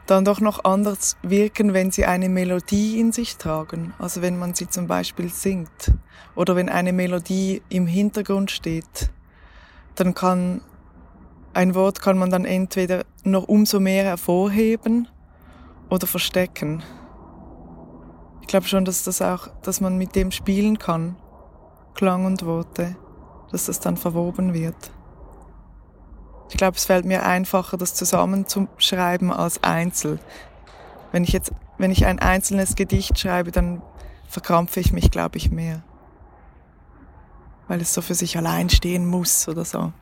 dann 0.06 0.24
doch 0.24 0.40
noch 0.40 0.64
anders 0.64 1.16
wirken, 1.22 1.72
wenn 1.72 1.90
sie 1.90 2.04
eine 2.04 2.28
Melodie 2.28 3.00
in 3.00 3.12
sich 3.12 3.36
tragen. 3.36 3.94
Also 3.98 4.22
wenn 4.22 4.38
man 4.38 4.54
sie 4.54 4.68
zum 4.68 4.86
Beispiel 4.86 5.30
singt 5.30 5.92
oder 6.34 6.56
wenn 6.56 6.68
eine 6.68 6.92
Melodie 6.92 7.62
im 7.68 7.86
Hintergrund 7.86 8.50
steht, 8.50 9.10
dann 9.94 10.14
kann 10.14 10.60
ein 11.54 11.74
Wort 11.74 12.02
kann 12.02 12.18
man 12.18 12.30
dann 12.30 12.44
entweder 12.44 13.04
noch 13.22 13.44
umso 13.44 13.78
mehr 13.78 14.04
hervorheben 14.04 15.08
oder 15.88 16.06
verstecken. 16.06 16.82
Ich 18.40 18.48
glaube 18.48 18.66
schon, 18.66 18.84
dass 18.84 19.04
das 19.04 19.22
auch, 19.22 19.48
dass 19.62 19.80
man 19.80 19.96
mit 19.96 20.16
dem 20.16 20.32
spielen 20.32 20.78
kann, 20.78 21.16
Klang 21.94 22.24
und 22.26 22.44
Worte, 22.44 22.96
dass 23.52 23.66
das 23.66 23.78
dann 23.78 23.96
verwoben 23.96 24.52
wird. 24.52 24.90
Ich 26.54 26.58
glaube, 26.58 26.76
es 26.76 26.84
fällt 26.84 27.04
mir 27.04 27.26
einfacher, 27.26 27.76
das 27.76 27.96
zusammenzuschreiben 27.96 29.32
als 29.32 29.64
einzeln. 29.64 30.20
Wenn 31.10 31.24
ich 31.24 31.32
jetzt, 31.32 31.50
wenn 31.78 31.90
ich 31.90 32.06
ein 32.06 32.20
einzelnes 32.20 32.76
Gedicht 32.76 33.18
schreibe, 33.18 33.50
dann 33.50 33.82
verkrampfe 34.28 34.78
ich 34.78 34.92
mich, 34.92 35.10
glaube 35.10 35.36
ich, 35.36 35.50
mehr. 35.50 35.82
Weil 37.66 37.80
es 37.80 37.92
so 37.92 38.02
für 38.02 38.14
sich 38.14 38.38
allein 38.38 38.70
stehen 38.70 39.04
muss 39.04 39.48
oder 39.48 39.64
so. 39.64 39.92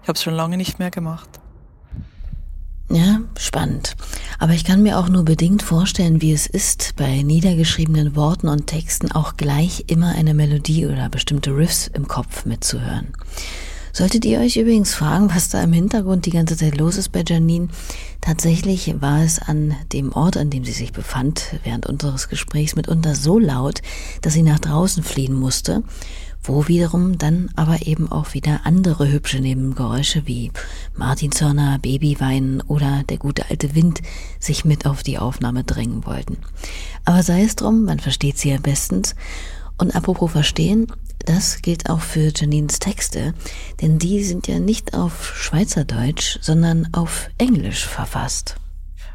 Ich 0.00 0.08
habe 0.08 0.14
es 0.14 0.22
schon 0.22 0.34
lange 0.34 0.56
nicht 0.56 0.78
mehr 0.78 0.92
gemacht. 0.92 1.28
Ja, 2.88 3.22
spannend. 3.36 3.96
Aber 4.38 4.52
ich 4.52 4.64
kann 4.64 4.84
mir 4.84 4.96
auch 4.96 5.08
nur 5.08 5.24
bedingt 5.24 5.64
vorstellen, 5.64 6.22
wie 6.22 6.32
es 6.32 6.46
ist, 6.46 6.94
bei 6.94 7.22
niedergeschriebenen 7.22 8.14
Worten 8.14 8.46
und 8.46 8.68
Texten 8.68 9.10
auch 9.10 9.36
gleich 9.36 9.86
immer 9.88 10.12
eine 10.14 10.34
Melodie 10.34 10.86
oder 10.86 11.08
bestimmte 11.08 11.56
Riffs 11.56 11.88
im 11.88 12.06
Kopf 12.06 12.44
mitzuhören. 12.44 13.12
Solltet 13.98 14.24
ihr 14.26 14.38
euch 14.38 14.56
übrigens 14.56 14.94
fragen, 14.94 15.28
was 15.34 15.48
da 15.48 15.60
im 15.60 15.72
Hintergrund 15.72 16.24
die 16.24 16.30
ganze 16.30 16.56
Zeit 16.56 16.78
los 16.78 16.96
ist 16.96 17.08
bei 17.08 17.24
Janine, 17.26 17.66
tatsächlich 18.20 18.94
war 19.00 19.24
es 19.24 19.40
an 19.40 19.74
dem 19.92 20.12
Ort, 20.12 20.36
an 20.36 20.50
dem 20.50 20.64
sie 20.64 20.70
sich 20.70 20.92
befand, 20.92 21.56
während 21.64 21.86
unseres 21.86 22.28
Gesprächs 22.28 22.76
mitunter 22.76 23.16
so 23.16 23.40
laut, 23.40 23.82
dass 24.22 24.34
sie 24.34 24.44
nach 24.44 24.60
draußen 24.60 25.02
fliehen 25.02 25.34
musste, 25.34 25.82
wo 26.44 26.68
wiederum 26.68 27.18
dann 27.18 27.50
aber 27.56 27.88
eben 27.88 28.08
auch 28.12 28.34
wieder 28.34 28.60
andere 28.62 29.10
hübsche 29.10 29.40
Nebengeräusche 29.40 30.28
wie 30.28 30.52
Martinshörner, 30.94 31.80
Babyweinen 31.80 32.60
oder 32.60 33.02
der 33.08 33.18
gute 33.18 33.50
alte 33.50 33.74
Wind 33.74 34.00
sich 34.38 34.64
mit 34.64 34.86
auf 34.86 35.02
die 35.02 35.18
Aufnahme 35.18 35.64
drängen 35.64 36.06
wollten. 36.06 36.36
Aber 37.04 37.24
sei 37.24 37.42
es 37.42 37.56
drum, 37.56 37.84
man 37.84 37.98
versteht 37.98 38.38
sie 38.38 38.50
ja 38.50 38.58
bestens. 38.58 39.16
Und 39.76 39.96
apropos 39.96 40.30
verstehen, 40.30 40.86
das 41.28 41.60
gilt 41.62 41.90
auch 41.90 42.00
für 42.00 42.32
Janines 42.34 42.78
Texte, 42.78 43.34
denn 43.80 43.98
die 43.98 44.24
sind 44.24 44.48
ja 44.48 44.58
nicht 44.58 44.94
auf 44.94 45.36
Schweizerdeutsch, 45.36 46.38
sondern 46.40 46.88
auf 46.92 47.28
Englisch 47.38 47.86
verfasst. 47.86 48.56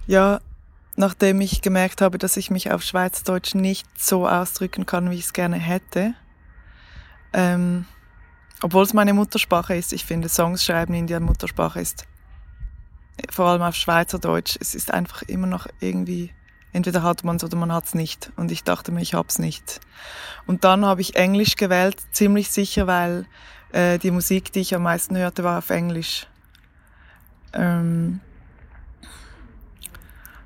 Ja, 0.05 0.39
nachdem 0.95 1.41
ich 1.41 1.61
gemerkt 1.61 2.01
habe, 2.01 2.17
dass 2.17 2.37
ich 2.37 2.51
mich 2.51 2.71
auf 2.71 2.83
Schweizerdeutsch 2.83 3.55
nicht 3.55 3.87
so 3.99 4.27
ausdrücken 4.27 4.85
kann, 4.85 5.09
wie 5.09 5.15
ich 5.15 5.25
es 5.25 5.33
gerne 5.33 5.57
hätte, 5.57 6.13
ähm, 7.33 7.85
obwohl 8.61 8.83
es 8.83 8.93
meine 8.93 9.13
Muttersprache 9.13 9.75
ist, 9.75 9.91
ich 9.91 10.05
finde, 10.05 10.29
Songs 10.29 10.63
schreiben 10.63 10.93
in 10.93 11.07
der 11.07 11.19
Muttersprache 11.19 11.81
ist 11.81 12.05
vor 13.29 13.47
allem 13.47 13.61
auf 13.61 13.75
Schweizerdeutsch, 13.75 14.57
es 14.59 14.75
ist 14.75 14.93
einfach 14.93 15.21
immer 15.23 15.47
noch 15.47 15.67
irgendwie 15.79 16.31
entweder 16.73 17.03
hat 17.03 17.23
man 17.23 17.37
es 17.37 17.43
oder 17.43 17.55
man 17.55 17.71
hat 17.71 17.85
es 17.85 17.93
nicht. 17.93 18.31
Und 18.35 18.51
ich 18.51 18.63
dachte 18.63 18.91
mir, 18.91 19.01
ich 19.01 19.13
hab's 19.13 19.39
nicht. 19.39 19.79
Und 20.45 20.63
dann 20.63 20.85
habe 20.85 21.01
ich 21.01 21.15
Englisch 21.15 21.55
gewählt, 21.55 21.97
ziemlich 22.11 22.51
sicher, 22.51 22.87
weil 22.87 23.25
äh, 23.71 23.99
die 23.99 24.11
Musik, 24.11 24.51
die 24.51 24.59
ich 24.59 24.75
am 24.75 24.83
meisten 24.83 25.15
hörte, 25.15 25.43
war 25.43 25.59
auf 25.59 25.69
Englisch. 25.69 26.27
Ähm, 27.53 28.19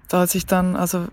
da 0.09 0.19
als 0.19 0.35
ich 0.35 0.45
dann, 0.45 0.75
also 0.75 1.07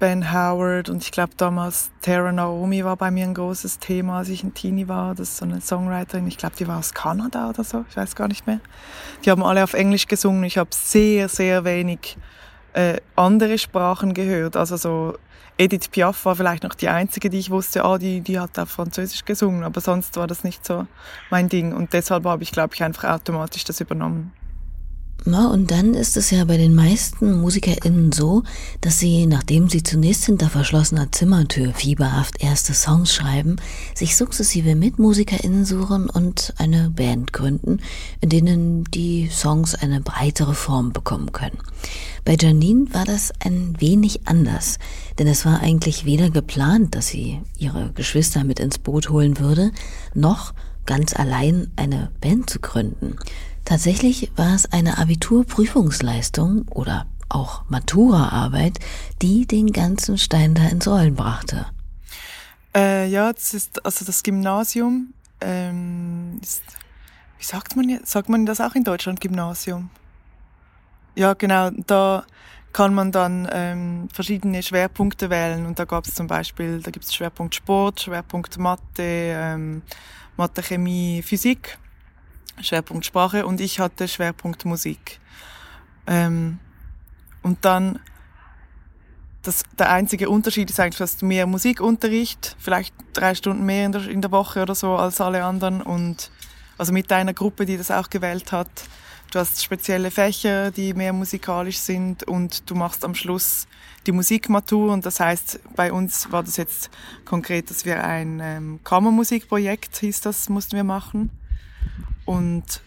Ben 0.00 0.32
Howard 0.32 0.88
und 0.90 1.02
ich 1.02 1.12
glaube 1.12 1.32
damals 1.36 1.90
Tara 2.02 2.32
Naomi 2.32 2.84
war 2.84 2.96
bei 2.96 3.10
mir 3.10 3.24
ein 3.24 3.32
großes 3.32 3.78
Thema, 3.78 4.18
als 4.18 4.28
ich 4.28 4.42
ein 4.42 4.52
Teenie 4.52 4.88
war. 4.88 5.14
Das 5.14 5.30
ist 5.30 5.36
so 5.38 5.44
eine 5.44 5.60
Songwriterin, 5.60 6.26
ich 6.26 6.36
glaube, 6.36 6.56
die 6.56 6.66
war 6.66 6.78
aus 6.78 6.92
Kanada 6.92 7.48
oder 7.48 7.64
so, 7.64 7.84
ich 7.88 7.96
weiß 7.96 8.14
gar 8.16 8.28
nicht 8.28 8.46
mehr. 8.46 8.60
Die 9.24 9.30
haben 9.30 9.42
alle 9.42 9.62
auf 9.62 9.72
Englisch 9.72 10.06
gesungen. 10.06 10.44
Ich 10.44 10.58
habe 10.58 10.70
sehr, 10.72 11.28
sehr 11.28 11.64
wenig 11.64 12.18
äh, 12.74 13.00
andere 13.16 13.58
Sprachen 13.58 14.14
gehört. 14.14 14.56
Also 14.56 14.76
so 14.76 15.14
Edith 15.56 15.88
Piaf 15.88 16.24
war 16.24 16.36
vielleicht 16.36 16.64
noch 16.64 16.74
die 16.74 16.88
einzige, 16.88 17.30
die 17.30 17.38
ich 17.38 17.50
wusste, 17.50 17.84
ah, 17.84 17.96
die, 17.96 18.20
die 18.20 18.38
hat 18.38 18.58
auf 18.58 18.70
Französisch 18.70 19.24
gesungen, 19.24 19.62
aber 19.62 19.80
sonst 19.80 20.16
war 20.16 20.26
das 20.26 20.44
nicht 20.44 20.66
so 20.66 20.86
mein 21.30 21.48
Ding. 21.48 21.72
Und 21.72 21.92
deshalb 21.92 22.24
habe 22.24 22.42
ich, 22.42 22.50
glaube 22.50 22.74
ich, 22.74 22.82
einfach 22.82 23.08
automatisch 23.08 23.64
das 23.64 23.80
übernommen. 23.80 24.32
Na, 25.26 25.50
und 25.50 25.70
dann 25.70 25.94
ist 25.94 26.18
es 26.18 26.30
ja 26.30 26.44
bei 26.44 26.58
den 26.58 26.74
meisten 26.74 27.40
MusikerInnen 27.40 28.12
so, 28.12 28.42
dass 28.82 28.98
sie, 28.98 29.24
nachdem 29.24 29.70
sie 29.70 29.82
zunächst 29.82 30.26
hinter 30.26 30.50
verschlossener 30.50 31.10
Zimmertür 31.12 31.72
fieberhaft 31.72 32.42
erste 32.42 32.74
Songs 32.74 33.14
schreiben, 33.14 33.56
sich 33.94 34.16
sukzessive 34.16 34.74
mit 34.74 34.98
MusikerInnen 34.98 35.64
suchen 35.64 36.10
und 36.10 36.52
eine 36.58 36.90
Band 36.90 37.32
gründen, 37.32 37.78
in 38.20 38.28
denen 38.28 38.84
die 38.84 39.30
Songs 39.30 39.74
eine 39.74 40.02
breitere 40.02 40.52
Form 40.52 40.92
bekommen 40.92 41.32
können. 41.32 41.58
Bei 42.26 42.36
Janine 42.38 42.92
war 42.92 43.06
das 43.06 43.32
ein 43.40 43.76
wenig 43.78 44.26
anders, 44.26 44.78
denn 45.18 45.26
es 45.26 45.46
war 45.46 45.60
eigentlich 45.60 46.04
weder 46.04 46.28
geplant, 46.28 46.94
dass 46.94 47.06
sie 47.06 47.40
ihre 47.56 47.92
Geschwister 47.94 48.44
mit 48.44 48.60
ins 48.60 48.78
Boot 48.78 49.08
holen 49.08 49.38
würde, 49.38 49.72
noch 50.12 50.52
ganz 50.84 51.14
allein 51.14 51.70
eine 51.76 52.10
Band 52.20 52.50
zu 52.50 52.60
gründen. 52.60 53.16
Tatsächlich 53.64 54.30
war 54.36 54.54
es 54.54 54.70
eine 54.72 54.98
Abiturprüfungsleistung 54.98 56.68
oder 56.68 57.06
auch 57.28 57.64
Maturaarbeit, 57.68 58.78
die 59.22 59.46
den 59.46 59.72
ganzen 59.72 60.18
Stein 60.18 60.54
da 60.54 60.68
ins 60.68 60.86
Rollen 60.86 61.14
brachte. 61.14 61.66
Äh, 62.74 63.08
ja, 63.08 63.32
das 63.32 63.54
ist 63.54 63.84
also 63.84 64.04
das 64.04 64.22
Gymnasium. 64.22 65.14
Ähm, 65.40 66.38
ist, 66.42 66.62
wie 67.38 67.44
sagt 67.44 67.76
man 67.76 68.00
sagt 68.04 68.28
man 68.28 68.46
das 68.46 68.60
auch 68.60 68.74
in 68.74 68.84
Deutschland 68.84 69.20
Gymnasium? 69.20 69.90
Ja, 71.14 71.34
genau. 71.34 71.70
Da 71.86 72.24
kann 72.72 72.92
man 72.92 73.12
dann 73.12 73.48
ähm, 73.52 74.08
verschiedene 74.12 74.62
Schwerpunkte 74.62 75.30
wählen 75.30 75.64
und 75.64 75.78
da 75.78 75.84
gab 75.84 76.06
es 76.06 76.14
zum 76.14 76.26
Beispiel, 76.26 76.80
da 76.80 76.90
gibt 76.90 77.04
es 77.04 77.14
Schwerpunkt 77.14 77.54
Sport, 77.54 78.00
Schwerpunkt 78.00 78.58
Mathe, 78.58 78.82
ähm, 78.98 79.82
Mathe, 80.36 80.62
Chemie, 80.62 81.22
Physik. 81.22 81.78
Schwerpunkt 82.60 83.06
Sprache 83.06 83.46
und 83.46 83.60
ich 83.60 83.80
hatte 83.80 84.08
Schwerpunkt 84.08 84.64
Musik. 84.64 85.20
Ähm, 86.06 86.58
und 87.42 87.64
dann, 87.64 87.98
das, 89.42 89.62
der 89.78 89.90
einzige 89.90 90.30
Unterschied 90.30 90.70
ist 90.70 90.80
eigentlich, 90.80 90.98
dass 90.98 91.22
mehr 91.22 91.46
Musikunterricht, 91.46 92.56
vielleicht 92.58 92.94
drei 93.12 93.34
Stunden 93.34 93.64
mehr 93.64 93.86
in 93.86 93.92
der, 93.92 94.08
in 94.08 94.20
der 94.20 94.30
Woche 94.30 94.62
oder 94.62 94.74
so 94.74 94.96
als 94.96 95.20
alle 95.20 95.44
anderen 95.44 95.82
und 95.82 96.30
also 96.78 96.92
mit 96.92 97.10
deiner 97.10 97.34
Gruppe, 97.34 97.66
die 97.66 97.76
das 97.76 97.90
auch 97.90 98.10
gewählt 98.10 98.52
hat. 98.52 98.70
Du 99.30 99.38
hast 99.40 99.62
spezielle 99.62 100.10
Fächer, 100.10 100.70
die 100.70 100.94
mehr 100.94 101.12
musikalisch 101.12 101.78
sind 101.78 102.22
und 102.24 102.70
du 102.70 102.74
machst 102.74 103.04
am 103.04 103.14
Schluss 103.14 103.66
die 104.06 104.12
Musikmatur 104.12 104.92
und 104.92 105.06
das 105.06 105.18
heißt, 105.18 105.60
bei 105.74 105.92
uns 105.92 106.30
war 106.30 106.42
das 106.42 106.56
jetzt 106.56 106.90
konkret, 107.24 107.70
dass 107.70 107.84
wir 107.84 108.04
ein 108.04 108.40
ähm, 108.40 108.80
Kammermusikprojekt, 108.84 109.96
hieß 109.96 110.20
das, 110.20 110.48
mussten 110.48 110.76
wir 110.76 110.84
machen 110.84 111.30
und 112.24 112.82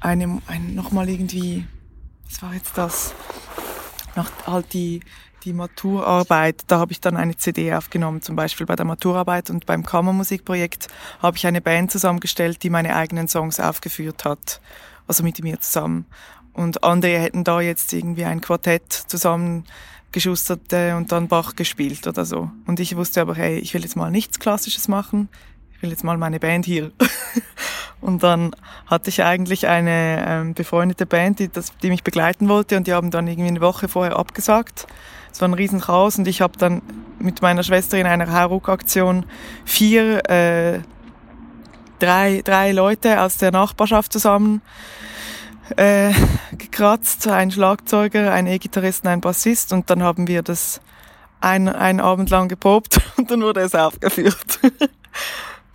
eine, 0.00 0.40
ein, 0.46 0.74
nochmal 0.74 1.08
irgendwie, 1.08 1.66
was 2.28 2.42
war 2.42 2.54
jetzt 2.54 2.76
das? 2.76 3.14
Noch 4.14 4.30
halt 4.46 4.72
die, 4.72 5.00
die 5.44 5.52
Maturarbeit, 5.52 6.64
da 6.66 6.78
habe 6.78 6.92
ich 6.92 7.00
dann 7.00 7.16
eine 7.16 7.36
CD 7.36 7.72
aufgenommen, 7.74 8.22
zum 8.22 8.36
Beispiel 8.36 8.66
bei 8.66 8.76
der 8.76 8.84
Maturarbeit 8.84 9.48
und 9.50 9.66
beim 9.66 9.84
Kammermusikprojekt 9.84 10.88
habe 11.20 11.36
ich 11.36 11.46
eine 11.46 11.60
Band 11.60 11.90
zusammengestellt, 11.90 12.62
die 12.62 12.70
meine 12.70 12.96
eigenen 12.96 13.28
Songs 13.28 13.60
aufgeführt 13.60 14.24
hat, 14.24 14.60
also 15.06 15.22
mit 15.22 15.42
mir 15.42 15.60
zusammen. 15.60 16.06
Und 16.52 16.82
andere 16.82 17.18
hätten 17.18 17.44
da 17.44 17.60
jetzt 17.60 17.92
irgendwie 17.92 18.24
ein 18.24 18.40
Quartett 18.40 18.92
zusammengeschustert 18.92 20.72
und 20.96 21.12
dann 21.12 21.28
Bach 21.28 21.54
gespielt 21.54 22.06
oder 22.06 22.24
so. 22.24 22.50
Und 22.66 22.80
ich 22.80 22.96
wusste 22.96 23.20
aber, 23.20 23.34
hey, 23.34 23.58
ich 23.58 23.74
will 23.74 23.82
jetzt 23.82 23.96
mal 23.96 24.10
nichts 24.10 24.38
Klassisches 24.38 24.88
machen, 24.88 25.28
ich 25.76 25.82
will 25.82 25.90
jetzt 25.90 26.04
mal 26.04 26.16
meine 26.16 26.40
Band 26.40 26.64
hier. 26.64 26.90
und 28.00 28.22
dann 28.22 28.56
hatte 28.86 29.10
ich 29.10 29.22
eigentlich 29.22 29.66
eine 29.66 30.24
ähm, 30.26 30.54
befreundete 30.54 31.04
Band, 31.04 31.38
die, 31.38 31.48
das, 31.48 31.76
die 31.82 31.90
mich 31.90 32.02
begleiten 32.02 32.48
wollte 32.48 32.76
und 32.76 32.86
die 32.86 32.94
haben 32.94 33.10
dann 33.10 33.26
irgendwie 33.26 33.50
eine 33.50 33.60
Woche 33.60 33.88
vorher 33.88 34.16
abgesagt. 34.16 34.86
Es 35.30 35.40
war 35.42 35.48
ein 35.48 35.54
riesen 35.54 35.80
Chaos 35.80 36.18
und 36.18 36.26
ich 36.26 36.40
habe 36.40 36.56
dann 36.56 36.80
mit 37.18 37.42
meiner 37.42 37.62
Schwester 37.62 37.98
in 37.98 38.06
einer 38.06 38.32
Hauruck-Aktion 38.32 39.26
vier, 39.66 40.30
äh, 40.30 40.80
drei, 41.98 42.40
drei 42.42 42.72
Leute 42.72 43.20
aus 43.20 43.36
der 43.36 43.50
Nachbarschaft 43.50 44.14
zusammen 44.14 44.62
äh, 45.76 46.14
gekratzt, 46.56 47.28
ein 47.28 47.50
Schlagzeuger, 47.50 48.32
ein 48.32 48.46
E-Gitarrist 48.46 49.04
und 49.04 49.10
ein 49.10 49.20
Bassist 49.20 49.74
und 49.74 49.90
dann 49.90 50.02
haben 50.02 50.26
wir 50.26 50.42
das 50.42 50.80
ein, 51.40 51.68
einen 51.68 52.00
Abend 52.00 52.30
lang 52.30 52.48
geprobt 52.48 52.98
und 53.18 53.30
dann 53.30 53.42
wurde 53.42 53.60
es 53.60 53.74
aufgeführt. 53.74 54.58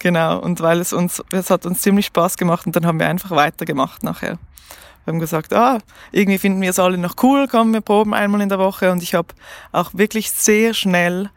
Genau, 0.01 0.39
und 0.39 0.61
weil 0.61 0.79
es 0.79 0.93
uns, 0.93 1.21
es 1.31 1.51
hat 1.51 1.67
uns 1.67 1.81
ziemlich 1.81 2.07
Spaß 2.07 2.37
gemacht 2.37 2.65
und 2.65 2.75
dann 2.75 2.87
haben 2.87 2.99
wir 2.99 3.07
einfach 3.07 3.29
weitergemacht 3.29 4.01
nachher. 4.01 4.39
Wir 5.05 5.13
haben 5.13 5.19
gesagt, 5.19 5.53
ah, 5.53 5.77
irgendwie 6.11 6.39
finden 6.39 6.59
wir 6.59 6.71
es 6.71 6.79
alle 6.79 6.97
noch 6.97 7.13
cool, 7.21 7.47
kommen 7.47 7.71
wir 7.71 7.81
proben 7.81 8.15
einmal 8.15 8.41
in 8.41 8.49
der 8.49 8.57
Woche 8.57 8.91
und 8.91 9.03
ich 9.03 9.13
habe 9.13 9.27
auch 9.71 9.91
wirklich 9.93 10.31
sehr 10.31 10.73
schnell 10.73 11.29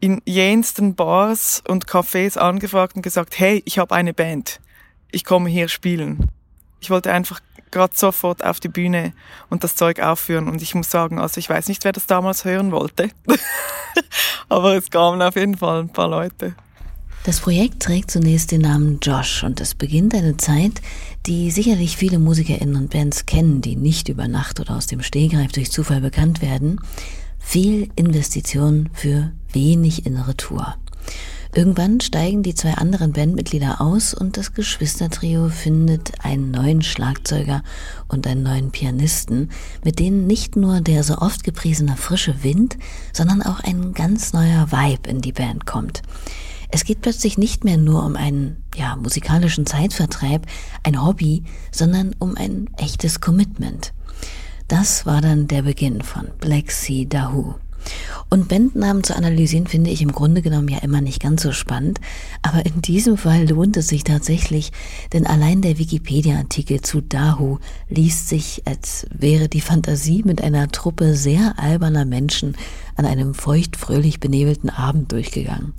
in 0.00 0.20
jensten 0.24 0.96
Bars 0.96 1.62
und 1.68 1.86
Cafés 1.86 2.36
angefragt 2.36 2.96
und 2.96 3.02
gesagt, 3.02 3.38
hey, 3.38 3.62
ich 3.64 3.78
habe 3.78 3.94
eine 3.94 4.14
Band, 4.14 4.60
ich 5.12 5.24
komme 5.24 5.48
hier 5.48 5.68
spielen. 5.68 6.28
Ich 6.80 6.90
wollte 6.90 7.12
einfach 7.12 7.38
gerade 7.70 7.94
sofort 7.94 8.44
auf 8.44 8.58
die 8.58 8.68
Bühne 8.68 9.12
und 9.48 9.62
das 9.62 9.76
Zeug 9.76 10.00
aufführen 10.00 10.48
und 10.48 10.60
ich 10.60 10.74
muss 10.74 10.90
sagen, 10.90 11.20
also 11.20 11.38
ich 11.38 11.48
weiß 11.48 11.68
nicht, 11.68 11.84
wer 11.84 11.92
das 11.92 12.08
damals 12.08 12.44
hören 12.44 12.72
wollte, 12.72 13.10
aber 14.48 14.74
es 14.74 14.90
kamen 14.90 15.22
auf 15.22 15.36
jeden 15.36 15.56
Fall 15.56 15.82
ein 15.82 15.92
paar 15.92 16.08
Leute. 16.08 16.56
Das 17.22 17.40
Projekt 17.40 17.82
trägt 17.82 18.10
zunächst 18.10 18.50
den 18.50 18.62
Namen 18.62 18.98
Josh 19.02 19.44
und 19.44 19.60
es 19.60 19.74
beginnt 19.74 20.14
eine 20.14 20.38
Zeit, 20.38 20.80
die 21.26 21.50
sicherlich 21.50 21.98
viele 21.98 22.18
MusikerInnen 22.18 22.76
und 22.76 22.90
Bands 22.90 23.26
kennen, 23.26 23.60
die 23.60 23.76
nicht 23.76 24.08
über 24.08 24.26
Nacht 24.26 24.58
oder 24.58 24.74
aus 24.74 24.86
dem 24.86 25.02
Stehgreif 25.02 25.52
durch 25.52 25.70
Zufall 25.70 26.00
bekannt 26.00 26.40
werden. 26.40 26.80
Viel 27.38 27.90
Investition 27.94 28.88
für 28.94 29.32
wenig 29.52 30.06
innere 30.06 30.34
Tour. 30.34 30.76
Irgendwann 31.54 32.00
steigen 32.00 32.42
die 32.42 32.54
zwei 32.54 32.74
anderen 32.74 33.12
Bandmitglieder 33.12 33.82
aus 33.82 34.14
und 34.14 34.38
das 34.38 34.54
Geschwistertrio 34.54 35.50
findet 35.50 36.24
einen 36.24 36.50
neuen 36.50 36.80
Schlagzeuger 36.80 37.62
und 38.08 38.26
einen 38.26 38.44
neuen 38.44 38.70
Pianisten, 38.70 39.50
mit 39.84 39.98
denen 39.98 40.26
nicht 40.26 40.56
nur 40.56 40.80
der 40.80 41.02
so 41.02 41.18
oft 41.18 41.44
gepriesene 41.44 41.96
frische 41.96 42.42
Wind, 42.42 42.78
sondern 43.12 43.42
auch 43.42 43.60
ein 43.60 43.92
ganz 43.92 44.32
neuer 44.32 44.72
Vibe 44.72 45.10
in 45.10 45.20
die 45.20 45.32
Band 45.32 45.66
kommt. 45.66 46.00
Es 46.72 46.84
geht 46.84 47.00
plötzlich 47.00 47.36
nicht 47.36 47.64
mehr 47.64 47.76
nur 47.76 48.04
um 48.04 48.16
einen 48.16 48.62
ja, 48.76 48.96
musikalischen 48.96 49.66
Zeitvertreib, 49.66 50.46
ein 50.84 51.04
Hobby, 51.04 51.42
sondern 51.72 52.14
um 52.18 52.36
ein 52.36 52.68
echtes 52.76 53.20
Commitment. 53.20 53.92
Das 54.68 55.04
war 55.04 55.20
dann 55.20 55.48
der 55.48 55.62
Beginn 55.62 56.00
von 56.02 56.28
Black 56.38 56.70
Sea 56.70 57.04
Dahoo. 57.04 57.54
Und 58.28 58.48
Bandnamen 58.48 59.02
zu 59.02 59.16
analysieren 59.16 59.66
finde 59.66 59.90
ich 59.90 60.02
im 60.02 60.12
Grunde 60.12 60.42
genommen 60.42 60.68
ja 60.68 60.78
immer 60.78 61.00
nicht 61.00 61.20
ganz 61.20 61.42
so 61.42 61.50
spannend, 61.50 61.98
aber 62.42 62.64
in 62.64 62.82
diesem 62.82 63.16
Fall 63.16 63.48
lohnt 63.48 63.76
es 63.76 63.88
sich 63.88 64.04
tatsächlich, 64.04 64.70
denn 65.12 65.26
allein 65.26 65.62
der 65.62 65.78
Wikipedia-Artikel 65.78 66.82
zu 66.82 67.00
Dahu 67.00 67.58
liest 67.88 68.28
sich, 68.28 68.62
als 68.66 69.06
wäre 69.12 69.48
die 69.48 69.60
Fantasie 69.60 70.22
mit 70.24 70.42
einer 70.42 70.68
Truppe 70.68 71.16
sehr 71.16 71.54
alberner 71.58 72.04
Menschen 72.04 72.56
an 72.96 73.06
einem 73.06 73.34
feucht-fröhlich 73.34 74.20
benebelten 74.20 74.70
Abend 74.70 75.10
durchgegangen. 75.10 75.72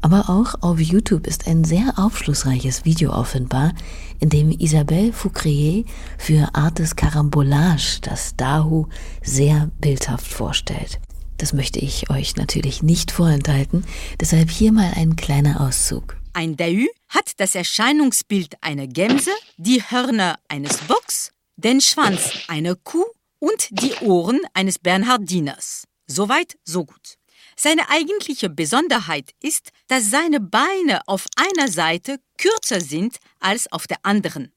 Aber 0.00 0.28
auch 0.28 0.62
auf 0.62 0.80
YouTube 0.80 1.26
ist 1.26 1.46
ein 1.46 1.64
sehr 1.64 1.94
aufschlussreiches 1.96 2.84
Video 2.84 3.12
auffindbar, 3.12 3.72
in 4.18 4.28
dem 4.28 4.50
Isabelle 4.50 5.12
Foucrier 5.12 5.84
für 6.18 6.48
Artes 6.54 6.96
Carambolage 6.96 8.00
das 8.02 8.36
Dahu 8.36 8.86
sehr 9.22 9.70
bildhaft 9.80 10.26
vorstellt. 10.26 11.00
Das 11.38 11.52
möchte 11.52 11.80
ich 11.80 12.10
euch 12.10 12.36
natürlich 12.36 12.82
nicht 12.82 13.10
vorenthalten, 13.10 13.84
deshalb 14.20 14.50
hier 14.50 14.72
mal 14.72 14.92
ein 14.94 15.16
kleiner 15.16 15.60
Auszug. 15.60 16.16
Ein 16.34 16.56
Dahu 16.56 16.86
hat 17.08 17.32
das 17.38 17.54
Erscheinungsbild 17.54 18.56
einer 18.62 18.86
Gemse, 18.86 19.32
die 19.56 19.82
Hörner 19.82 20.38
eines 20.48 20.78
Bocks, 20.78 21.32
den 21.56 21.80
Schwanz 21.80 22.30
einer 22.48 22.74
Kuh 22.74 23.04
und 23.38 23.68
die 23.70 23.94
Ohren 24.02 24.40
eines 24.54 24.78
Bernhardiners. 24.78 25.84
Soweit, 26.06 26.56
so 26.64 26.84
gut. 26.84 27.18
Seine 27.62 27.88
eigentliche 27.90 28.50
Besonderheit 28.50 29.30
ist, 29.40 29.68
dass 29.86 30.10
seine 30.10 30.40
Beine 30.40 31.06
auf 31.06 31.28
einer 31.36 31.70
Seite 31.70 32.18
kürzer 32.36 32.80
sind 32.80 33.18
als 33.38 33.70
auf 33.70 33.86
der 33.86 33.98
anderen. 34.02 34.50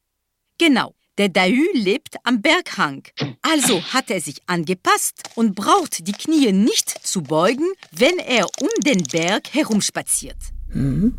Genau, 0.57 0.95
der 1.19 1.29
Dahü 1.29 1.67
lebt 1.73 2.15
am 2.23 2.41
Berghang. 2.41 3.03
Also 3.43 3.79
hat 3.93 4.09
er 4.09 4.21
sich 4.21 4.37
angepasst 4.47 5.21
und 5.35 5.53
braucht 5.53 6.07
die 6.07 6.13
Knie 6.13 6.51
nicht 6.51 6.89
zu 6.89 7.21
beugen, 7.21 7.67
wenn 7.91 8.17
er 8.17 8.47
um 8.59 8.69
den 8.83 9.03
Berg 9.03 9.53
herumspaziert. 9.53 10.39
Mhm. 10.73 11.13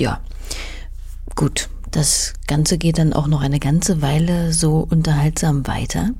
Ja, 0.00 0.22
gut. 1.34 1.68
Das 1.90 2.32
Ganze 2.46 2.78
geht 2.78 2.96
dann 2.96 3.12
auch 3.12 3.26
noch 3.26 3.42
eine 3.42 3.60
ganze 3.60 4.00
Weile 4.00 4.54
so 4.54 4.86
unterhaltsam 4.90 5.66
weiter. 5.66 6.12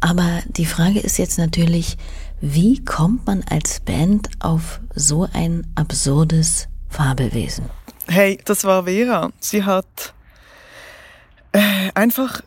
Aber 0.00 0.42
die 0.48 0.66
Frage 0.66 1.00
ist 1.00 1.16
jetzt 1.16 1.38
natürlich, 1.38 1.96
wie 2.40 2.84
kommt 2.84 3.26
man 3.26 3.42
als 3.50 3.80
Band 3.80 4.28
auf 4.40 4.80
so 4.94 5.28
ein 5.32 5.66
absurdes 5.74 6.68
Fabelwesen? 6.88 7.64
Hey, 8.06 8.38
das 8.44 8.64
war 8.64 8.84
Vera. 8.84 9.30
Sie 9.40 9.64
hat 9.64 10.14
äh, 11.52 11.90
einfach 11.94 12.42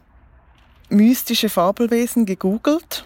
mystische 0.89 1.49
Fabelwesen 1.49 2.25
gegoogelt, 2.25 3.05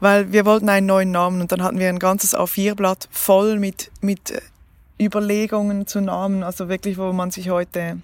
weil 0.00 0.32
wir 0.32 0.44
wollten 0.44 0.68
einen 0.68 0.86
neuen 0.86 1.10
Namen 1.10 1.40
und 1.40 1.52
dann 1.52 1.62
hatten 1.62 1.78
wir 1.78 1.88
ein 1.88 1.98
ganzes 1.98 2.36
A4-Blatt 2.36 3.08
voll 3.10 3.58
mit, 3.58 3.90
mit 4.00 4.30
äh, 4.30 4.40
Überlegungen 5.00 5.86
zu 5.86 6.00
Namen, 6.00 6.42
also 6.42 6.68
wirklich, 6.68 6.98
wo 6.98 7.12
man 7.12 7.30
sich 7.30 7.50
heute 7.50 7.98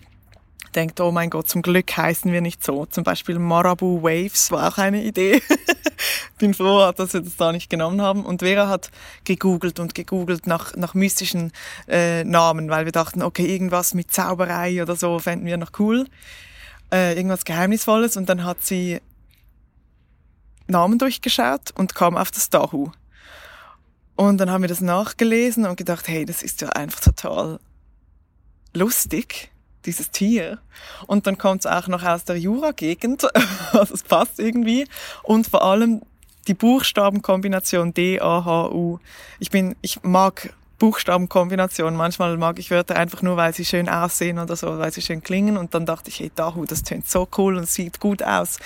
denkt, 0.75 1.01
oh 1.01 1.11
mein 1.11 1.31
Gott, 1.31 1.49
zum 1.49 1.63
Glück 1.63 1.97
heißen 1.97 2.33
wir 2.33 2.41
nicht 2.41 2.65
so. 2.65 2.87
Zum 2.87 3.05
Beispiel 3.05 3.39
Marabu 3.39 4.03
Waves 4.03 4.51
war 4.51 4.69
auch 4.69 4.79
eine 4.79 5.03
Idee. 5.03 5.43
Bin 6.39 6.55
froh, 6.55 6.93
dass 6.93 7.13
wir 7.13 7.21
das 7.21 7.37
da 7.37 7.53
nicht 7.53 7.71
genommen 7.71 8.01
haben. 8.01 8.25
Und 8.25 8.43
Vera 8.43 8.69
hat 8.69 8.91
gegoogelt 9.25 9.79
und 9.81 9.95
gegoogelt 9.95 10.47
nach, 10.47 10.75
nach 10.77 10.95
mystischen 10.95 11.53
äh, 11.89 12.25
Namen, 12.25 12.71
weil 12.71 12.85
wir 12.85 12.93
dachten, 12.93 13.23
okay, 13.23 13.47
irgendwas 13.47 13.95
mit 13.95 14.13
Zauberei 14.13 14.83
oder 14.83 14.97
so 14.97 15.19
fänden 15.19 15.47
wir 15.47 15.57
noch 15.57 15.73
cool. 15.79 16.07
Äh, 16.93 17.17
irgendwas 17.17 17.45
Geheimnisvolles. 17.45 18.17
Und 18.17 18.29
dann 18.29 18.45
hat 18.45 18.65
sie 18.65 19.01
Namen 20.67 20.99
durchgeschaut 20.99 21.73
und 21.75 21.95
kam 21.95 22.17
auf 22.17 22.31
das 22.31 22.49
Dahu. 22.51 22.91
Und 24.17 24.39
dann 24.39 24.51
haben 24.51 24.63
wir 24.63 24.69
das 24.69 24.81
nachgelesen 24.81 25.67
und 25.67 25.77
gedacht, 25.77 26.07
hey, 26.07 26.25
das 26.25 26.43
ist 26.43 26.61
ja 26.61 26.69
einfach 26.71 27.01
total 27.01 27.59
lustig 28.75 29.51
dieses 29.87 30.11
Tier. 30.11 30.59
Und 31.07 31.27
dann 31.27 31.39
kommt 31.39 31.65
es 31.65 31.67
auch 31.67 31.89
noch 31.89 32.03
aus 32.03 32.25
der 32.25 32.37
Jura-Gegend, 32.37 33.27
also 33.73 33.95
es 33.95 34.03
passt 34.03 34.39
irgendwie. 34.39 34.87
Und 35.23 35.47
vor 35.47 35.63
allem 35.63 36.03
die 36.47 36.55
Buchstabenkombination 36.55 37.95
D, 37.95 38.21
A, 38.21 38.45
H, 38.45 38.69
U. 38.71 38.99
Ich 39.39 39.51
bin, 39.51 39.77
ich 39.83 40.03
mag 40.03 40.55
Buchstabenkombinationen. 40.79 41.97
Manchmal 41.97 42.37
mag 42.39 42.59
ich 42.59 42.71
Wörter 42.71 42.97
einfach 42.97 43.23
nur, 43.23 43.37
weil 43.37 43.55
sie 43.55 43.65
schön 43.65 43.89
aussehen 43.89 44.39
oder 44.39 44.57
so, 44.57 44.79
weil 44.79 44.93
sie 44.93 45.03
schön 45.03 45.23
klingen. 45.23 45.57
Und 45.57 45.75
dann 45.75 45.87
dachte 45.87 46.09
ich, 46.09 46.19
hey, 46.19 46.33
Dahu, 46.35 46.65
das 46.65 46.83
tönt 46.83 47.09
so 47.09 47.29
cool 47.37 47.57
und 47.57 47.69
sieht 47.69 48.01
gut 48.01 48.23
aus. 48.23 48.59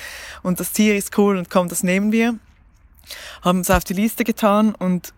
Und 0.42 0.60
das 0.60 0.72
Tier 0.72 0.96
ist 0.96 1.18
cool 1.18 1.36
und 1.36 1.50
komm, 1.50 1.68
das 1.68 1.82
nehmen 1.82 2.12
wir. 2.12 2.38
Haben 3.42 3.60
es 3.60 3.70
auf 3.70 3.84
die 3.84 3.92
Liste 3.92 4.24
getan 4.24 4.74
und 4.74 5.12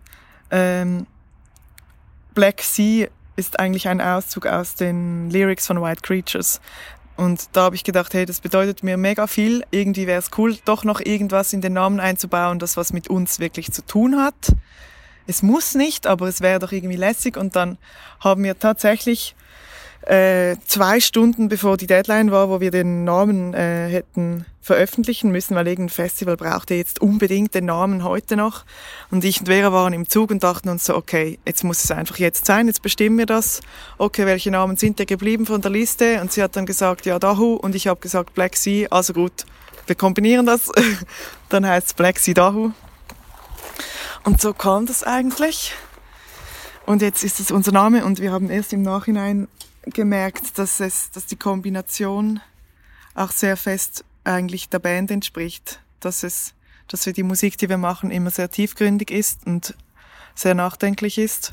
ähm, 0.51 1.05
Black 2.33 2.61
Sea 2.61 3.07
ist 3.37 3.59
eigentlich 3.59 3.87
ein 3.87 4.01
Auszug 4.01 4.45
aus 4.47 4.75
den 4.75 5.29
Lyrics 5.29 5.67
von 5.67 5.81
White 5.81 6.01
Creatures. 6.01 6.59
Und 7.15 7.49
da 7.53 7.63
habe 7.63 7.75
ich 7.75 7.83
gedacht, 7.83 8.13
hey, 8.13 8.25
das 8.25 8.41
bedeutet 8.41 8.83
mir 8.83 8.97
mega 8.97 9.25
viel. 9.25 9.63
Irgendwie 9.71 10.05
wäre 10.05 10.19
es 10.19 10.29
cool, 10.37 10.57
doch 10.65 10.83
noch 10.83 10.99
irgendwas 10.99 11.53
in 11.53 11.61
den 11.61 11.73
Namen 11.73 11.99
einzubauen, 11.99 12.59
das 12.59 12.77
was 12.77 12.93
mit 12.93 13.09
uns 13.09 13.39
wirklich 13.39 13.71
zu 13.71 13.85
tun 13.85 14.17
hat. 14.17 14.53
Es 15.25 15.41
muss 15.41 15.73
nicht, 15.73 16.05
aber 16.05 16.27
es 16.27 16.41
wäre 16.41 16.59
doch 16.59 16.71
irgendwie 16.71 16.95
lässig. 16.95 17.37
Und 17.37 17.55
dann 17.55 17.77
haben 18.19 18.43
wir 18.43 18.59
tatsächlich 18.59 19.35
äh, 20.07 20.55
zwei 20.65 21.01
Stunden 21.01 21.49
bevor 21.49 21.75
die 21.75 21.85
Deadline 21.85 22.31
war, 22.31 22.49
wo 22.49 22.61
wir 22.61 22.71
den 22.71 23.03
Namen 23.03 23.53
äh, 23.53 23.89
hätten 23.89 24.45
veröffentlichen 24.61 25.31
müssen, 25.31 25.55
weil 25.55 25.67
irgendein 25.67 25.93
Festival 25.93 26.37
brauchte 26.37 26.75
jetzt 26.75 27.01
unbedingt 27.01 27.53
den 27.53 27.65
Namen 27.65 28.05
heute 28.05 28.37
noch. 28.37 28.63
Und 29.11 29.25
ich 29.25 29.41
und 29.41 29.47
Vera 29.47 29.73
waren 29.73 29.91
im 29.91 30.07
Zug 30.07 30.31
und 30.31 30.43
dachten 30.43 30.69
uns 30.69 30.85
so, 30.85 30.95
okay, 30.95 31.39
jetzt 31.45 31.65
muss 31.65 31.83
es 31.83 31.91
einfach 31.91 32.17
jetzt 32.19 32.45
sein, 32.45 32.67
jetzt 32.67 32.81
bestimmen 32.81 33.17
wir 33.17 33.25
das. 33.25 33.59
Okay, 33.97 34.25
welche 34.25 34.49
Namen 34.49 34.77
sind 34.77 34.97
da 34.99 35.03
geblieben 35.03 35.45
von 35.45 35.61
der 35.61 35.71
Liste? 35.71 36.21
Und 36.21 36.31
sie 36.31 36.41
hat 36.41 36.55
dann 36.55 36.65
gesagt, 36.65 37.05
ja, 37.05 37.19
Dahu. 37.19 37.55
Und 37.55 37.75
ich 37.75 37.87
habe 37.87 37.99
gesagt, 37.99 38.33
Black 38.33 38.55
Sea. 38.55 38.87
Also 38.89 39.11
gut, 39.11 39.45
wir 39.87 39.95
kombinieren 39.95 40.45
das. 40.45 40.71
dann 41.49 41.65
heißt 41.67 41.87
es 41.87 41.93
Black 41.93 42.19
Sea 42.19 42.33
Dahu. 42.33 42.71
Und 44.23 44.39
so 44.39 44.53
kam 44.53 44.85
das 44.85 45.03
eigentlich. 45.03 45.73
Und 46.85 47.01
jetzt 47.01 47.25
ist 47.25 47.41
es 47.41 47.51
unser 47.51 47.73
Name 47.73 48.05
und 48.05 48.21
wir 48.21 48.31
haben 48.31 48.49
erst 48.49 48.71
im 48.71 48.81
Nachhinein 48.81 49.49
gemerkt, 49.83 50.57
dass 50.57 50.79
es, 50.79 51.11
dass 51.11 51.25
die 51.25 51.35
Kombination 51.35 52.41
auch 53.15 53.31
sehr 53.31 53.57
fest 53.57 54.03
eigentlich 54.23 54.69
der 54.69 54.79
Band 54.79 55.09
entspricht, 55.11 55.81
dass 55.99 56.23
es, 56.23 56.53
dass 56.87 57.05
wir 57.05 57.13
die 57.13 57.23
Musik, 57.23 57.57
die 57.57 57.69
wir 57.69 57.77
machen, 57.77 58.11
immer 58.11 58.29
sehr 58.29 58.51
tiefgründig 58.51 59.11
ist 59.11 59.45
und 59.45 59.75
sehr 60.35 60.53
nachdenklich 60.53 61.17
ist 61.17 61.51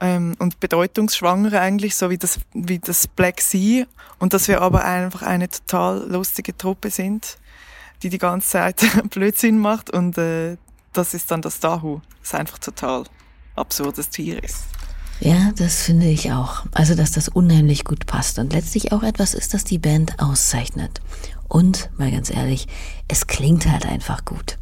ähm, 0.00 0.34
und 0.38 0.60
bedeutungsschwanger 0.60 1.60
eigentlich, 1.60 1.96
so 1.96 2.10
wie 2.10 2.18
das, 2.18 2.40
wie 2.52 2.78
das 2.78 3.06
Black 3.06 3.40
Sea 3.40 3.86
und 4.18 4.32
dass 4.32 4.48
wir 4.48 4.62
aber 4.62 4.84
einfach 4.84 5.22
eine 5.22 5.48
total 5.48 6.08
lustige 6.10 6.56
Truppe 6.56 6.90
sind, 6.90 7.38
die 8.02 8.08
die 8.08 8.18
ganze 8.18 8.48
Zeit 8.48 8.82
Blödsinn 9.10 9.58
macht 9.58 9.90
und 9.90 10.16
äh, 10.18 10.56
das 10.92 11.14
ist 11.14 11.30
dann 11.30 11.42
das 11.42 11.60
Dahu, 11.60 12.00
das 12.20 12.34
einfach 12.34 12.58
total 12.58 13.04
absurdes 13.56 14.08
Tier 14.10 14.42
ist. 14.42 14.64
Ja, 15.20 15.52
das 15.56 15.82
finde 15.82 16.06
ich 16.06 16.32
auch. 16.32 16.64
Also, 16.72 16.94
dass 16.94 17.12
das 17.12 17.28
unheimlich 17.28 17.84
gut 17.84 18.06
passt 18.06 18.38
und 18.38 18.52
letztlich 18.52 18.92
auch 18.92 19.02
etwas 19.02 19.34
ist, 19.34 19.54
das 19.54 19.64
die 19.64 19.78
Band 19.78 20.20
auszeichnet. 20.20 21.00
Und, 21.48 21.90
mal 21.98 22.10
ganz 22.10 22.30
ehrlich, 22.30 22.66
es 23.08 23.26
klingt 23.26 23.70
halt 23.70 23.86
einfach 23.86 24.24
gut. 24.24 24.58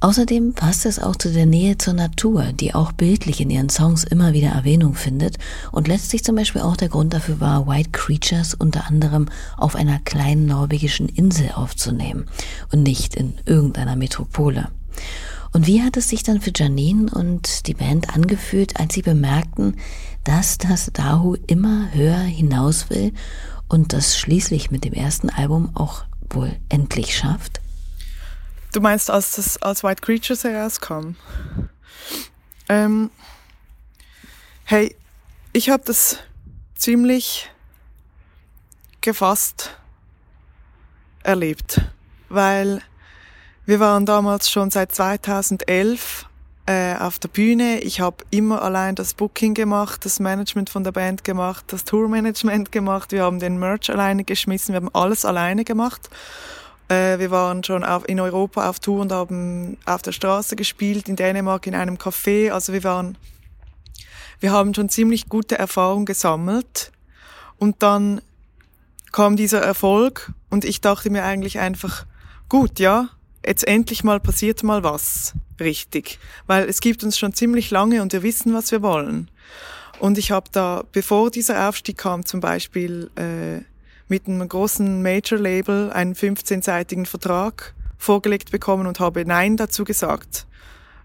Außerdem 0.00 0.52
passt 0.52 0.84
es 0.84 0.98
auch 0.98 1.16
zu 1.16 1.32
der 1.32 1.46
Nähe 1.46 1.78
zur 1.78 1.94
Natur, 1.94 2.52
die 2.52 2.74
auch 2.74 2.92
bildlich 2.92 3.40
in 3.40 3.50
ihren 3.50 3.70
Songs 3.70 4.04
immer 4.04 4.32
wieder 4.32 4.48
Erwähnung 4.48 4.94
findet 4.94 5.38
und 5.72 5.88
letztlich 5.88 6.24
zum 6.24 6.36
Beispiel 6.36 6.60
auch 6.60 6.76
der 6.76 6.88
Grund 6.88 7.14
dafür 7.14 7.40
war, 7.40 7.66
White 7.66 7.90
Creatures 7.92 8.54
unter 8.54 8.86
anderem 8.86 9.28
auf 9.56 9.76
einer 9.76 10.00
kleinen 10.00 10.44
norwegischen 10.44 11.08
Insel 11.08 11.52
aufzunehmen 11.52 12.26
und 12.70 12.82
nicht 12.82 13.14
in 13.14 13.34
irgendeiner 13.46 13.96
Metropole. 13.96 14.68
Und 15.54 15.68
wie 15.68 15.84
hat 15.84 15.96
es 15.96 16.08
sich 16.08 16.24
dann 16.24 16.40
für 16.40 16.50
Janine 16.54 17.12
und 17.12 17.68
die 17.68 17.74
Band 17.74 18.12
angefühlt, 18.12 18.80
als 18.80 18.94
sie 18.94 19.02
bemerkten, 19.02 19.76
dass 20.24 20.58
das 20.58 20.90
Dahu 20.92 21.36
immer 21.46 21.94
höher 21.94 22.18
hinaus 22.18 22.90
will 22.90 23.12
und 23.68 23.92
das 23.92 24.18
schließlich 24.18 24.72
mit 24.72 24.84
dem 24.84 24.94
ersten 24.94 25.30
Album 25.30 25.70
auch 25.76 26.04
wohl 26.30 26.56
endlich 26.68 27.16
schafft? 27.16 27.60
Du 28.72 28.80
meinst, 28.80 29.12
als 29.12 29.36
das 29.36 29.62
als 29.62 29.84
White 29.84 30.02
Creatures 30.02 30.42
herauskam? 30.42 31.14
Ähm, 32.68 33.10
hey, 34.64 34.96
ich 35.52 35.68
habe 35.70 35.84
das 35.86 36.18
ziemlich 36.74 37.48
gefasst 39.02 39.70
erlebt, 41.22 41.80
weil 42.28 42.82
wir 43.66 43.80
waren 43.80 44.04
damals 44.04 44.50
schon 44.50 44.70
seit 44.70 44.94
2011 44.94 46.26
äh, 46.66 46.96
auf 46.96 47.18
der 47.18 47.28
Bühne. 47.28 47.80
Ich 47.80 48.00
habe 48.00 48.18
immer 48.30 48.62
allein 48.62 48.94
das 48.94 49.14
Booking 49.14 49.54
gemacht, 49.54 50.04
das 50.04 50.20
Management 50.20 50.70
von 50.70 50.84
der 50.84 50.92
Band 50.92 51.24
gemacht, 51.24 51.64
das 51.68 51.84
Tourmanagement 51.84 52.72
gemacht. 52.72 53.12
Wir 53.12 53.22
haben 53.22 53.38
den 53.38 53.58
Merch 53.58 53.90
alleine 53.90 54.24
geschmissen, 54.24 54.72
wir 54.74 54.80
haben 54.80 54.94
alles 54.94 55.24
alleine 55.24 55.64
gemacht. 55.64 56.10
Äh, 56.88 57.18
wir 57.18 57.30
waren 57.30 57.64
schon 57.64 57.84
auf, 57.84 58.06
in 58.08 58.20
Europa 58.20 58.68
auf 58.68 58.80
Tour 58.80 59.00
und 59.00 59.12
haben 59.12 59.78
auf 59.86 60.02
der 60.02 60.12
Straße 60.12 60.56
gespielt, 60.56 61.08
in 61.08 61.16
Dänemark 61.16 61.66
in 61.66 61.74
einem 61.74 61.96
Café. 61.96 62.50
Also 62.50 62.72
wir 62.72 62.84
waren, 62.84 63.16
wir 64.40 64.52
haben 64.52 64.74
schon 64.74 64.90
ziemlich 64.90 65.28
gute 65.28 65.58
Erfahrungen 65.58 66.04
gesammelt. 66.04 66.92
Und 67.58 67.82
dann 67.82 68.20
kam 69.12 69.36
dieser 69.36 69.62
Erfolg 69.62 70.32
und 70.50 70.64
ich 70.64 70.80
dachte 70.80 71.08
mir 71.08 71.24
eigentlich 71.24 71.60
einfach, 71.60 72.04
gut, 72.48 72.78
ja, 72.78 73.08
jetzt 73.46 73.66
endlich 73.66 74.04
mal 74.04 74.20
passiert 74.20 74.62
mal 74.62 74.82
was 74.82 75.34
richtig, 75.60 76.18
weil 76.46 76.68
es 76.68 76.80
gibt 76.80 77.04
uns 77.04 77.18
schon 77.18 77.34
ziemlich 77.34 77.70
lange 77.70 78.02
und 78.02 78.12
wir 78.12 78.22
wissen, 78.22 78.54
was 78.54 78.72
wir 78.72 78.82
wollen. 78.82 79.30
Und 80.00 80.18
ich 80.18 80.30
habe 80.30 80.48
da, 80.50 80.84
bevor 80.92 81.30
dieser 81.30 81.68
Aufstieg 81.68 81.98
kam, 81.98 82.26
zum 82.26 82.40
Beispiel 82.40 83.10
äh, 83.16 83.62
mit 84.08 84.26
einem 84.26 84.46
großen 84.46 85.02
Major-Label 85.02 85.92
einen 85.92 86.14
15-seitigen 86.14 87.06
Vertrag 87.06 87.74
vorgelegt 87.96 88.50
bekommen 88.50 88.86
und 88.86 89.00
habe 89.00 89.24
Nein 89.24 89.56
dazu 89.56 89.84
gesagt, 89.84 90.46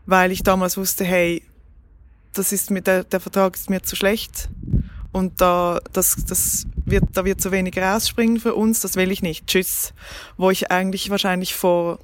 weil 0.06 0.32
ich 0.32 0.43
damals 0.43 0.75
wusste, 0.75 1.06
hey, 1.06 1.43
das 2.34 2.52
ist 2.52 2.71
mir, 2.71 2.82
der, 2.82 3.04
der 3.04 3.19
Vertrag 3.19 3.56
ist 3.56 3.69
mir 3.69 3.82
zu 3.84 3.95
schlecht 3.95 4.49
und 5.12 5.41
da, 5.41 5.80
das, 5.93 6.15
das 6.28 6.67
wird, 6.86 7.06
da 7.13 7.25
wird 7.25 7.41
zu 7.41 7.52
wenig 7.52 7.78
rausspringen 7.78 8.39
für 8.39 8.56
uns, 8.56 8.82
das 8.82 8.95
will 8.95 9.12
ich 9.12 9.21
nicht. 9.21 9.47
Tschüss. 9.47 9.93
Wo 10.38 10.52
ich 10.52 10.71
eigentlich 10.71 11.10
wahrscheinlich 11.10 11.56
vor 11.56 11.99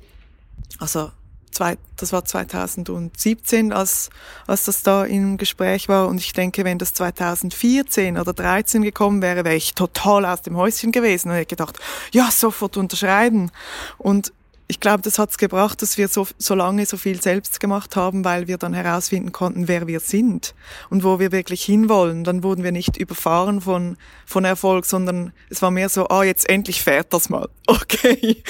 also 0.79 1.11
zwei, 1.55 1.77
das 1.95 2.11
war 2.11 2.25
2017, 2.25 3.73
als, 3.73 4.09
als 4.45 4.65
das 4.65 4.83
da 4.83 5.05
im 5.05 5.37
Gespräch 5.37 5.87
war. 5.87 6.07
Und 6.07 6.19
ich 6.19 6.33
denke, 6.33 6.63
wenn 6.65 6.77
das 6.77 6.93
2014 6.93 8.15
oder 8.15 8.35
2013 8.35 8.81
gekommen 8.83 9.21
wäre, 9.21 9.45
wäre 9.45 9.55
ich 9.55 9.73
total 9.73 10.25
aus 10.25 10.41
dem 10.41 10.57
Häuschen 10.57 10.91
gewesen 10.91 11.29
und 11.29 11.35
hätte 11.35 11.55
gedacht, 11.55 11.79
ja, 12.11 12.29
sofort 12.29 12.77
unterschreiben. 12.77 13.51
Und 13.97 14.33
ich 14.67 14.79
glaube, 14.79 15.03
das 15.03 15.19
hat 15.19 15.29
es 15.29 15.37
gebracht, 15.37 15.81
dass 15.81 15.97
wir 15.97 16.07
so, 16.07 16.27
so 16.39 16.55
lange 16.55 16.85
so 16.85 16.97
viel 16.97 17.21
selbst 17.21 17.59
gemacht 17.59 17.95
haben, 17.95 18.25
weil 18.25 18.47
wir 18.47 18.57
dann 18.57 18.73
herausfinden 18.73 19.31
konnten, 19.31 19.67
wer 19.67 19.85
wir 19.85 19.99
sind 19.99 20.55
und 20.89 21.03
wo 21.03 21.19
wir 21.19 21.31
wirklich 21.31 21.63
hinwollen. 21.63 22.23
Dann 22.23 22.41
wurden 22.41 22.63
wir 22.63 22.71
nicht 22.71 22.97
überfahren 22.97 23.61
von, 23.61 23.97
von 24.25 24.43
Erfolg, 24.43 24.85
sondern 24.85 25.33
es 25.51 25.61
war 25.61 25.69
mehr 25.69 25.89
so, 25.89 26.07
ah, 26.07 26.23
jetzt 26.23 26.49
endlich 26.49 26.81
fährt 26.81 27.13
das 27.13 27.29
mal. 27.29 27.49
Okay, 27.67 28.43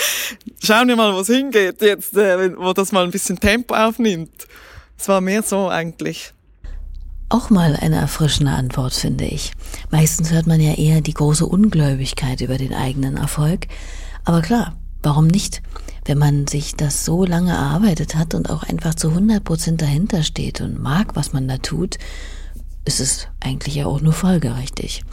schauen 0.61 0.87
wir 0.87 0.95
mal, 0.95 1.13
wo 1.13 1.19
es 1.19 1.27
hingeht 1.27 1.81
jetzt, 1.81 2.15
äh, 2.17 2.55
wo 2.57 2.73
das 2.73 2.91
mal 2.91 3.03
ein 3.03 3.11
bisschen 3.11 3.39
Tempo 3.39 3.73
aufnimmt. 3.73 4.47
Es 4.97 5.07
war 5.07 5.21
mehr 5.21 5.41
so 5.41 5.69
eigentlich. 5.69 6.33
Auch 7.29 7.49
mal 7.49 7.75
eine 7.75 7.95
erfrischende 7.97 8.51
Antwort, 8.51 8.93
finde 8.93 9.25
ich. 9.25 9.51
Meistens 9.89 10.31
hört 10.31 10.47
man 10.47 10.59
ja 10.59 10.73
eher 10.73 11.01
die 11.01 11.13
große 11.13 11.45
Ungläubigkeit 11.45 12.41
über 12.41 12.57
den 12.57 12.73
eigenen 12.73 13.17
Erfolg. 13.17 13.67
Aber 14.25 14.41
klar, 14.41 14.75
warum 15.05 15.27
nicht? 15.27 15.61
wenn 16.05 16.17
man 16.19 16.47
sich 16.47 16.75
das 16.75 17.03
so 17.03 17.25
lange 17.25 17.51
erarbeitet 17.51 18.15
hat 18.15 18.35
und 18.35 18.49
auch 18.49 18.63
einfach 18.63 18.93
zu 18.93 19.09
100 19.09 19.43
Prozent 19.43 19.81
dahinter 19.81 20.23
steht 20.23 20.61
und 20.61 20.81
mag, 20.81 21.15
was 21.15 21.33
man 21.33 21.47
da 21.47 21.57
tut, 21.57 21.97
ist 22.85 22.99
es 22.99 23.27
eigentlich 23.39 23.75
ja 23.75 23.87
auch 23.87 24.01
nur 24.01 24.13
folgerichtig. 24.13 25.03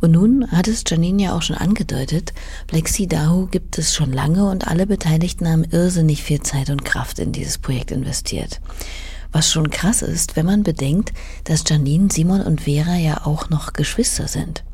Und 0.00 0.10
nun 0.10 0.50
hat 0.50 0.66
es 0.66 0.82
Janine 0.84 1.22
ja 1.22 1.36
auch 1.36 1.42
schon 1.42 1.56
angedeutet, 1.56 2.32
Plexi 2.66 3.06
Dahu 3.06 3.46
gibt 3.46 3.78
es 3.78 3.94
schon 3.94 4.12
lange 4.12 4.50
und 4.50 4.66
alle 4.66 4.88
Beteiligten 4.88 5.48
haben 5.48 5.62
irrsinnig 5.62 6.24
viel 6.24 6.40
Zeit 6.40 6.70
und 6.70 6.84
Kraft 6.84 7.20
in 7.20 7.30
dieses 7.30 7.58
Projekt 7.58 7.92
investiert. 7.92 8.60
Was 9.30 9.50
schon 9.50 9.70
krass 9.70 10.02
ist, 10.02 10.34
wenn 10.34 10.44
man 10.44 10.64
bedenkt, 10.64 11.12
dass 11.44 11.62
Janine, 11.64 12.08
Simon 12.10 12.40
und 12.40 12.62
Vera 12.62 12.96
ja 12.96 13.24
auch 13.24 13.48
noch 13.48 13.74
Geschwister 13.74 14.26
sind. 14.26 14.64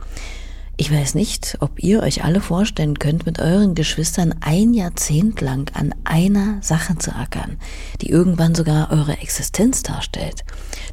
Ich 0.81 0.93
weiß 0.93 1.17
nicht, 1.17 1.57
ob 1.59 1.83
ihr 1.83 2.05
euch 2.05 2.23
alle 2.23 2.41
vorstellen 2.41 3.01
könnt, 3.01 3.27
mit 3.27 3.41
euren 3.41 3.75
Geschwistern 3.75 4.37
ein 4.41 4.73
Jahrzehnt 4.73 5.41
lang 5.41 5.69
an 5.75 5.93
einer 6.05 6.63
Sache 6.63 6.97
zu 6.97 7.13
ackern, 7.17 7.59
die 8.01 8.11
irgendwann 8.11 8.55
sogar 8.55 8.93
eure 8.93 9.19
Existenz 9.19 9.83
darstellt. 9.83 10.45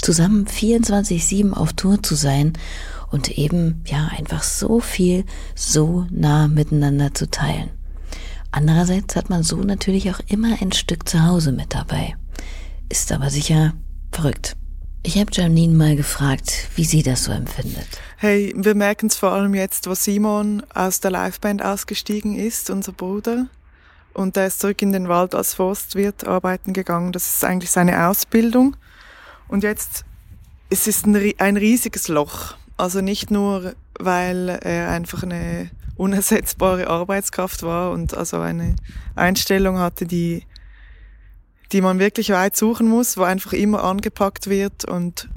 Zusammen 0.02 0.48
24-7 0.48 1.54
auf 1.54 1.74
Tour 1.74 2.02
zu 2.02 2.16
sein 2.16 2.54
und 3.12 3.38
eben, 3.38 3.84
ja, 3.86 4.08
einfach 4.08 4.42
so 4.42 4.80
viel, 4.80 5.24
so 5.54 6.08
nah 6.10 6.48
miteinander 6.48 7.14
zu 7.14 7.30
teilen. 7.30 7.70
Andererseits 8.50 9.16
hat 9.16 9.30
man 9.30 9.44
so 9.44 9.58
natürlich 9.58 10.10
auch 10.10 10.20
immer 10.28 10.60
ein 10.64 10.72
Stück 10.72 11.08
zu 11.08 11.24
Hause 11.24 11.52
mit 11.52 11.76
dabei. 11.76 12.16
Ist 12.90 13.12
aber 13.12 13.30
sicher 13.30 13.74
verrückt. 14.12 14.58
Ich 15.06 15.20
habe 15.20 15.30
Janine 15.32 15.76
mal 15.76 15.96
gefragt, 15.96 16.68
wie 16.76 16.84
sie 16.84 17.04
das 17.04 17.26
so 17.26 17.32
empfindet. 17.32 17.88
Hey, 18.18 18.52
wir 18.58 18.74
merken 18.74 19.06
es 19.06 19.16
vor 19.16 19.34
allem 19.34 19.54
jetzt, 19.54 19.88
wo 19.88 19.94
Simon 19.94 20.64
aus 20.74 21.00
der 21.00 21.12
Liveband 21.12 21.64
ausgestiegen 21.64 22.36
ist, 22.36 22.72
unser 22.72 22.92
Bruder. 22.92 23.46
Und 24.16 24.36
er 24.36 24.48
ist 24.48 24.62
zurück 24.62 24.82
in 24.82 24.92
den 24.92 25.08
Wald 25.08 25.36
als 25.36 25.54
Forstwirt 25.54 26.26
arbeiten 26.26 26.74
gegangen. 26.74 27.12
Das 27.12 27.36
ist 27.36 27.46
eigentlich 27.46 27.70
seine 27.70 28.08
Ausbildung. 28.08 28.78
Und 29.48 29.62
jetzt 29.62 30.06
es 30.72 30.88
ist 30.88 31.06
ein, 31.06 31.34
ein 31.38 31.58
riesiges 31.58 32.08
Loch. 32.08 32.56
Also 32.76 33.02
nicht 33.02 33.30
nur, 33.30 33.76
weil 34.00 34.50
er 34.50 34.90
einfach 34.90 35.22
eine 35.22 35.70
unersetzbare 35.98 36.88
Arbeitskraft 36.88 37.62
war 37.62 37.92
und 37.92 38.16
also 38.16 38.40
eine 38.40 38.76
Einstellung 39.14 39.78
hatte, 39.78 40.08
die 40.08 40.48
die 41.72 41.82
man 41.82 42.00
wirklich 42.00 42.30
weit 42.30 42.56
suchen 42.56 42.88
muss, 42.88 43.18
wo 43.18 43.24
einfach 43.24 43.54
immer 43.54 43.84
angepackt 43.84 44.48
wird 44.50 44.86
und 44.86 45.30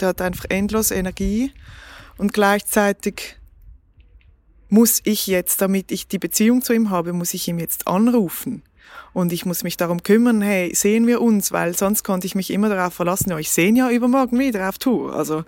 der 0.00 0.08
hat 0.08 0.20
einfach 0.20 0.46
endlos 0.48 0.90
Energie 0.90 1.52
und 2.18 2.32
gleichzeitig 2.32 3.36
muss 4.68 5.00
ich 5.04 5.26
jetzt, 5.26 5.60
damit 5.60 5.92
ich 5.92 6.08
die 6.08 6.18
Beziehung 6.18 6.62
zu 6.62 6.72
ihm 6.72 6.88
habe, 6.88 7.12
muss 7.12 7.34
ich 7.34 7.46
ihm 7.46 7.58
jetzt 7.58 7.86
anrufen. 7.86 8.62
Und 9.12 9.32
ich 9.32 9.44
muss 9.44 9.64
mich 9.64 9.76
darum 9.76 10.02
kümmern, 10.02 10.40
hey, 10.40 10.74
sehen 10.74 11.06
wir 11.06 11.20
uns, 11.20 11.52
weil 11.52 11.76
sonst 11.76 12.02
konnte 12.04 12.26
ich 12.26 12.34
mich 12.34 12.50
immer 12.50 12.70
darauf 12.70 12.94
verlassen, 12.94 13.30
ja, 13.30 13.38
ich 13.38 13.50
sehe 13.50 13.72
ja 13.74 13.90
übermorgen 13.90 14.38
wieder 14.38 14.66
auf 14.68 14.78
Tour. 14.78 15.14
Also 15.14 15.44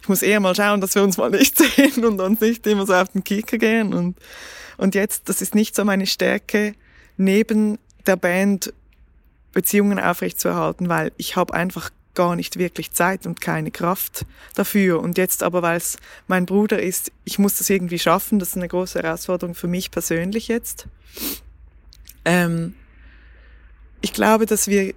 ich 0.00 0.08
muss 0.08 0.22
eher 0.22 0.38
mal 0.38 0.54
schauen, 0.54 0.80
dass 0.80 0.94
wir 0.94 1.02
uns 1.02 1.16
mal 1.16 1.30
nicht 1.30 1.58
sehen 1.76 2.04
und 2.04 2.20
uns 2.20 2.40
nicht 2.40 2.64
immer 2.68 2.86
so 2.86 2.94
auf 2.94 3.08
den 3.08 3.24
Kicker 3.24 3.58
gehen. 3.58 3.92
Und, 3.92 4.16
und 4.76 4.94
jetzt, 4.94 5.28
das 5.28 5.42
ist 5.42 5.56
nicht 5.56 5.74
so 5.74 5.84
meine 5.84 6.06
Stärke, 6.06 6.74
neben 7.16 7.78
der 8.06 8.16
Band 8.16 8.72
Beziehungen 9.52 9.98
aufrechtzuerhalten, 9.98 10.88
weil 10.88 11.12
ich 11.16 11.36
habe 11.36 11.54
einfach 11.54 11.90
gar 12.14 12.34
nicht 12.34 12.58
wirklich 12.58 12.92
Zeit 12.92 13.26
und 13.26 13.40
keine 13.40 13.70
Kraft 13.70 14.26
dafür. 14.54 15.00
Und 15.00 15.18
jetzt 15.18 15.42
aber, 15.42 15.62
weil 15.62 15.76
es 15.76 15.98
mein 16.26 16.46
Bruder 16.46 16.82
ist, 16.82 17.12
ich 17.24 17.38
muss 17.38 17.58
das 17.58 17.70
irgendwie 17.70 17.98
schaffen. 17.98 18.40
Das 18.40 18.50
ist 18.50 18.56
eine 18.56 18.66
große 18.66 19.00
Herausforderung 19.00 19.54
für 19.54 19.68
mich 19.68 19.90
persönlich 19.92 20.48
jetzt. 20.48 20.88
Ähm, 22.24 22.74
ich 24.00 24.12
glaube, 24.12 24.46
dass 24.46 24.66
wir 24.66 24.94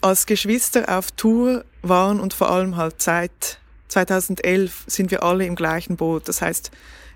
als 0.00 0.26
Geschwister 0.26 0.98
auf 0.98 1.12
Tour 1.12 1.64
waren 1.82 2.18
und 2.18 2.34
vor 2.34 2.50
allem 2.50 2.76
halt 2.76 3.00
seit 3.00 3.60
2011 3.88 4.84
sind 4.88 5.10
wir 5.10 5.22
alle 5.22 5.46
im 5.46 5.54
gleichen 5.54 5.96
Boot. 5.96 6.26
Das 6.26 6.42
heißt, 6.42 6.72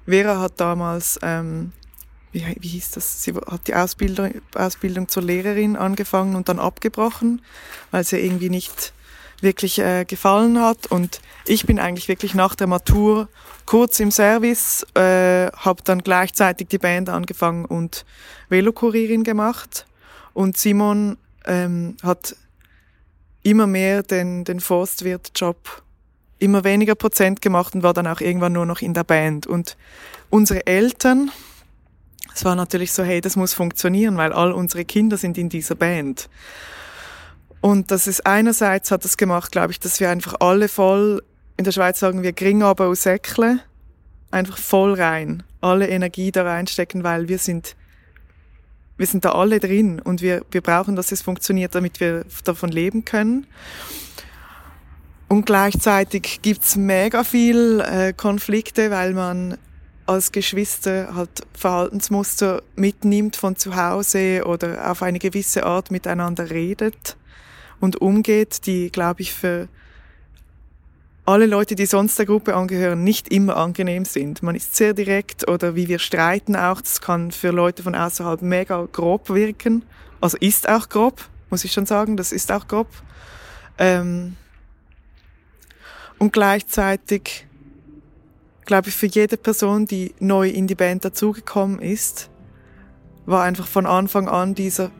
Vera 0.07 0.38
hat 0.38 0.61
damals 0.61 1.19
ähm, 1.23 1.73
wie, 2.37 2.57
wie 2.61 2.68
hieß 2.68 2.90
das? 2.90 3.22
Sie 3.22 3.35
hat 3.35 3.66
die 3.66 3.75
Ausbildung, 3.75 4.31
Ausbildung 4.55 5.09
zur 5.09 5.22
Lehrerin 5.22 5.75
angefangen 5.77 6.37
und 6.37 6.49
dann 6.49 6.59
abgebrochen, 6.59 7.40
weil 7.90 8.05
sie 8.05 8.18
irgendwie 8.18 8.51
nicht 8.51 8.92
wirklich 9.40 9.79
äh, 9.79 10.05
gefallen 10.05 10.61
hat. 10.61 10.87
Und 10.87 11.20
ich 11.46 11.64
bin 11.66 11.79
eigentlich 11.79 12.09
wirklich 12.09 12.35
nach 12.35 12.55
der 12.55 12.66
Matur 12.66 13.29
kurz 13.64 14.01
im 14.01 14.11
Service, 14.11 14.87
äh, 14.94 15.51
habe 15.53 15.83
dann 15.85 16.03
gleichzeitig 16.03 16.68
die 16.68 16.79
Band 16.79 17.09
angefangen 17.09 17.64
und 17.64 18.05
Velokurierin 18.51 19.25
gemacht. 19.25 19.87
Und 20.35 20.59
Simon 20.59 21.16
ähm, 21.46 21.96
hat 22.03 22.37
immer 23.42 23.66
mehr 23.66 24.03
den, 24.03 24.44
den 24.44 24.61
Forstwirt-Job 24.61 25.83
immer 26.38 26.64
weniger 26.64 26.94
Prozent 26.94 27.40
gemacht 27.40 27.75
und 27.75 27.83
war 27.83 27.94
dann 27.94 28.07
auch 28.07 28.20
irgendwann 28.20 28.53
nur 28.53 28.66
noch 28.66 28.83
in 28.83 28.92
der 28.92 29.05
Band. 29.05 29.46
Und 29.46 29.79
unsere 30.29 30.66
Eltern, 30.66 31.31
es 32.34 32.44
war 32.44 32.54
natürlich 32.54 32.92
so, 32.92 33.02
hey, 33.02 33.20
das 33.20 33.36
muss 33.36 33.54
funktionieren, 33.54 34.16
weil 34.16 34.32
all 34.32 34.52
unsere 34.52 34.84
Kinder 34.84 35.16
sind 35.16 35.38
in 35.38 35.48
dieser 35.48 35.74
Band. 35.74 36.28
Und 37.60 37.90
das 37.90 38.06
ist 38.06 38.26
einerseits 38.26 38.90
hat 38.90 39.04
das 39.04 39.16
gemacht, 39.16 39.52
glaube 39.52 39.72
ich, 39.72 39.80
dass 39.80 39.98
wir 40.00 40.10
einfach 40.10 40.36
alle 40.40 40.68
voll, 40.68 41.22
in 41.56 41.64
der 41.64 41.72
Schweiz 41.72 41.98
sagen 41.98 42.22
wir 42.22 42.32
gring 42.32 42.62
aber 42.62 42.86
aus 42.86 43.02
Säckle, 43.02 43.60
einfach 44.30 44.58
voll 44.58 44.94
rein, 44.94 45.42
alle 45.60 45.88
Energie 45.88 46.30
da 46.30 46.44
reinstecken, 46.44 47.02
weil 47.02 47.28
wir 47.28 47.38
sind, 47.38 47.74
wir 48.96 49.06
sind 49.06 49.24
da 49.24 49.32
alle 49.32 49.58
drin 49.58 50.00
und 50.00 50.22
wir, 50.22 50.44
wir 50.50 50.60
brauchen, 50.60 50.96
dass 50.96 51.12
es 51.12 51.22
funktioniert, 51.22 51.74
damit 51.74 52.00
wir 52.00 52.24
davon 52.44 52.70
leben 52.70 53.04
können. 53.04 53.46
Und 55.28 55.44
gleichzeitig 55.44 56.40
gibt's 56.42 56.76
mega 56.76 57.24
viel 57.24 57.80
äh, 57.80 58.12
Konflikte, 58.12 58.90
weil 58.90 59.12
man 59.12 59.58
als 60.07 60.33
Geschwister 60.33 61.14
halt 61.14 61.47
Verhaltensmuster 61.53 62.62
mitnimmt 62.77 63.37
von 63.37 63.57
zu 63.57 63.77
Hause 63.77 64.45
oder 64.47 64.90
auf 64.90 65.03
eine 65.03 65.19
gewisse 65.19 65.64
Art 65.64 65.90
miteinander 65.90 66.51
redet 66.51 67.16
und 67.81 68.01
umgeht, 68.01 68.66
die, 68.66 68.90
glaube 68.90 69.23
ich, 69.23 69.33
für 69.33 69.69
alle 71.25 71.47
Leute, 71.47 71.75
die 71.75 71.87
sonst 71.87 72.19
der 72.19 72.27
Gruppe 72.27 72.55
angehören, 72.55 73.03
nicht 73.03 73.33
immer 73.33 73.57
angenehm 73.57 74.05
sind. 74.05 74.45
Man 74.45 74.55
ist 74.55 74.77
sehr 74.77 74.95
direkt 74.95 75.49
oder 75.49 75.75
wie 75.75 75.88
wir 75.88 75.99
streiten 75.99 76.55
auch, 76.55 76.81
das 76.81 77.01
kann 77.01 77.33
für 77.33 77.51
Leute 77.51 77.83
von 77.83 77.97
außerhalb 77.97 78.42
mega 78.42 78.87
grob 78.92 79.29
wirken. 79.29 79.85
Also 80.21 80.37
ist 80.38 80.69
auch 80.69 80.88
grob, 80.88 81.29
muss 81.51 81.64
ich 81.64 81.73
schon 81.73 81.87
sagen, 81.87 82.16
das 82.16 82.31
ist 82.31 82.53
auch 82.53 82.69
grob. 82.69 82.88
Ähm 83.79 84.37
und 86.19 86.33
gleichzeitig 86.33 87.45
glaube 88.66 88.88
ich, 88.88 88.94
für 88.94 89.07
jede 89.07 89.37
Person, 89.37 89.87
die 89.87 90.14
neu 90.18 90.48
in 90.48 90.66
die 90.66 90.74
Band 90.74 91.05
dazugekommen 91.05 91.79
ist, 91.79 92.29
war 93.24 93.44
einfach 93.44 93.66
von 93.66 93.87
Anfang 93.87 94.29
an 94.29 94.55
dieser 94.55 94.90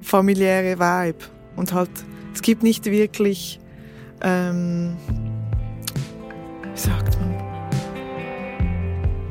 familiäre 0.00 0.78
Vibe. 0.78 1.24
Und 1.56 1.74
halt, 1.74 1.90
es 2.32 2.40
gibt 2.40 2.62
nicht 2.62 2.86
wirklich, 2.86 3.60
ähm, 4.22 4.96
wie 6.62 6.78
sagt 6.78 7.18
man, 7.20 7.34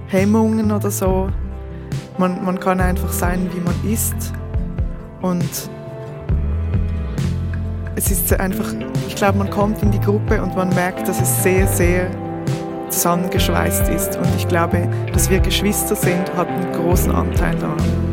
Hemmungen 0.07 0.71
oder 0.71 0.91
so. 0.91 1.29
Man, 2.17 2.43
man 2.43 2.59
kann 2.59 2.79
einfach 2.81 3.11
sein, 3.11 3.49
wie 3.53 3.61
man 3.61 3.91
ist. 3.91 4.33
Und 5.21 5.69
es 7.95 8.11
ist 8.11 8.33
einfach, 8.33 8.73
ich 9.07 9.15
glaube, 9.15 9.37
man 9.37 9.49
kommt 9.49 9.81
in 9.81 9.91
die 9.91 9.99
Gruppe 9.99 10.41
und 10.41 10.55
man 10.55 10.69
merkt, 10.69 11.07
dass 11.07 11.21
es 11.21 11.43
sehr, 11.43 11.67
sehr 11.67 12.09
zusammengeschweißt 12.91 13.89
ist. 13.89 14.17
Und 14.17 14.35
ich 14.35 14.47
glaube, 14.47 14.87
dass 15.11 15.29
wir 15.29 15.39
Geschwister 15.39 15.95
sind, 15.95 16.33
hat 16.35 16.47
einen 16.47 16.71
großen 16.73 17.11
Anteil 17.11 17.55
daran. 17.55 18.10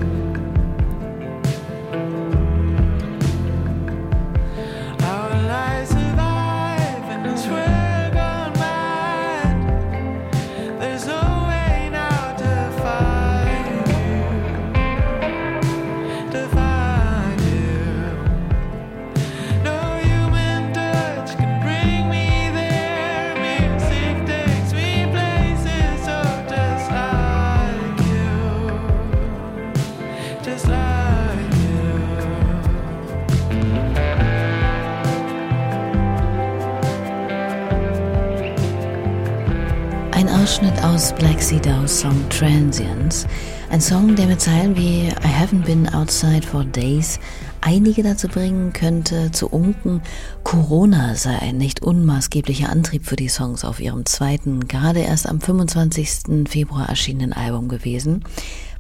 Transients. 42.38 43.26
Ein 43.68 43.80
Song, 43.80 44.14
der 44.14 44.28
mit 44.28 44.40
Zeilen 44.40 44.76
wie 44.76 45.08
I 45.08 45.26
haven't 45.26 45.64
been 45.64 45.88
outside 45.88 46.46
for 46.46 46.64
days 46.64 47.18
einige 47.62 48.04
dazu 48.04 48.28
bringen 48.28 48.72
könnte, 48.72 49.32
zu 49.32 49.48
unken, 49.48 50.02
Corona 50.44 51.16
sei 51.16 51.36
ein 51.36 51.58
nicht 51.58 51.82
unmaßgeblicher 51.82 52.68
Antrieb 52.68 53.06
für 53.06 53.16
die 53.16 53.28
Songs 53.28 53.64
auf 53.64 53.80
ihrem 53.80 54.06
zweiten, 54.06 54.68
gerade 54.68 55.00
erst 55.00 55.26
am 55.26 55.40
25. 55.40 56.48
Februar 56.48 56.88
erschienenen 56.88 57.32
Album 57.32 57.68
gewesen. 57.68 58.24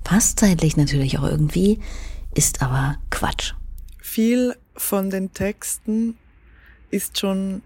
Passt 0.04 0.38
zeitlich 0.38 0.76
natürlich 0.76 1.18
auch 1.18 1.24
irgendwie, 1.24 1.80
ist 2.34 2.62
aber 2.62 2.94
Quatsch. 3.10 3.54
Viel 4.00 4.54
von 4.76 5.10
den 5.10 5.32
Texten 5.32 6.16
ist 6.92 7.18
schon 7.18 7.62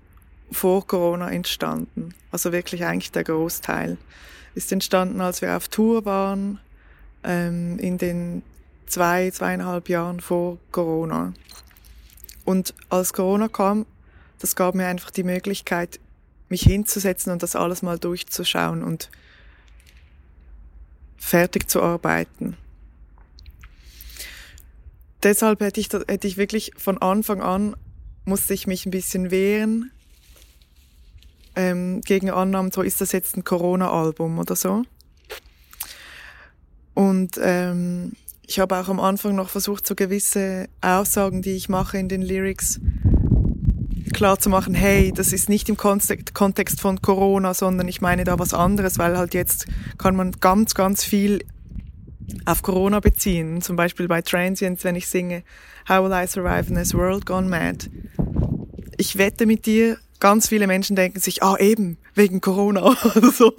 vor 0.50 0.86
Corona 0.86 1.30
entstanden. 1.30 2.14
Also 2.30 2.50
wirklich 2.50 2.82
eigentlich 2.86 3.12
der 3.12 3.24
Großteil 3.24 3.98
ist 4.54 4.72
entstanden, 4.72 5.20
als 5.20 5.42
wir 5.42 5.56
auf 5.56 5.68
Tour 5.68 6.04
waren, 6.04 6.58
ähm, 7.24 7.78
in 7.78 7.98
den 7.98 8.42
zwei, 8.86 9.30
zweieinhalb 9.30 9.88
Jahren 9.88 10.20
vor 10.20 10.58
Corona. 10.70 11.32
Und 12.44 12.74
als 12.88 13.12
Corona 13.12 13.48
kam, 13.48 13.86
das 14.38 14.56
gab 14.56 14.74
mir 14.74 14.86
einfach 14.86 15.10
die 15.10 15.22
Möglichkeit, 15.22 16.00
mich 16.48 16.62
hinzusetzen 16.62 17.32
und 17.32 17.42
das 17.42 17.56
alles 17.56 17.82
mal 17.82 17.98
durchzuschauen 17.98 18.82
und 18.82 19.10
fertig 21.16 21.68
zu 21.70 21.80
arbeiten. 21.80 22.56
Deshalb 25.22 25.60
hätte 25.60 25.80
ich, 25.80 25.88
hätte 25.92 26.26
ich 26.26 26.36
wirklich 26.36 26.72
von 26.76 26.98
Anfang 26.98 27.40
an, 27.40 27.76
musste 28.24 28.54
ich 28.54 28.66
mich 28.66 28.84
ein 28.86 28.90
bisschen 28.90 29.30
wehren 29.30 29.92
ähm, 31.56 32.00
gegen 32.02 32.30
Annahmen, 32.30 32.70
so 32.70 32.82
ist 32.82 33.00
das 33.00 33.12
jetzt 33.12 33.36
ein 33.36 33.44
Corona-Album 33.44 34.38
oder 34.38 34.56
so. 34.56 34.84
Und 36.94 37.38
ähm, 37.42 38.12
ich 38.46 38.58
habe 38.58 38.76
auch 38.76 38.88
am 38.88 39.00
Anfang 39.00 39.34
noch 39.34 39.48
versucht, 39.48 39.86
so 39.86 39.94
gewisse 39.94 40.68
Aussagen, 40.80 41.42
die 41.42 41.52
ich 41.52 41.68
mache 41.68 41.98
in 41.98 42.08
den 42.08 42.22
Lyrics, 42.22 42.80
klar 44.12 44.38
zu 44.38 44.50
machen, 44.50 44.74
hey, 44.74 45.12
das 45.14 45.32
ist 45.32 45.48
nicht 45.48 45.68
im 45.68 45.76
Kontext 45.76 46.80
von 46.80 47.00
Corona, 47.00 47.54
sondern 47.54 47.88
ich 47.88 48.00
meine 48.00 48.24
da 48.24 48.38
was 48.38 48.52
anderes, 48.52 48.98
weil 48.98 49.16
halt 49.16 49.32
jetzt 49.32 49.66
kann 49.96 50.16
man 50.16 50.32
ganz, 50.32 50.74
ganz 50.74 51.02
viel 51.02 51.40
auf 52.44 52.62
Corona 52.62 53.00
beziehen. 53.00 53.62
Zum 53.62 53.76
Beispiel 53.76 54.08
bei 54.08 54.22
Transients, 54.22 54.84
wenn 54.84 54.96
ich 54.96 55.08
singe 55.08 55.42
How 55.88 56.04
Will 56.04 56.12
I 56.12 56.26
Survive 56.26 56.68
in 56.68 56.76
this 56.76 56.94
World 56.94 57.26
Gone 57.26 57.48
Mad. 57.48 57.88
Ich 59.02 59.18
wette 59.18 59.46
mit 59.46 59.66
dir, 59.66 59.98
ganz 60.20 60.48
viele 60.48 60.68
Menschen 60.68 60.94
denken 60.94 61.18
sich, 61.18 61.42
ah 61.42 61.56
eben, 61.58 61.98
wegen 62.14 62.40
Corona 62.40 62.82
oder 63.16 63.32
so. 63.32 63.52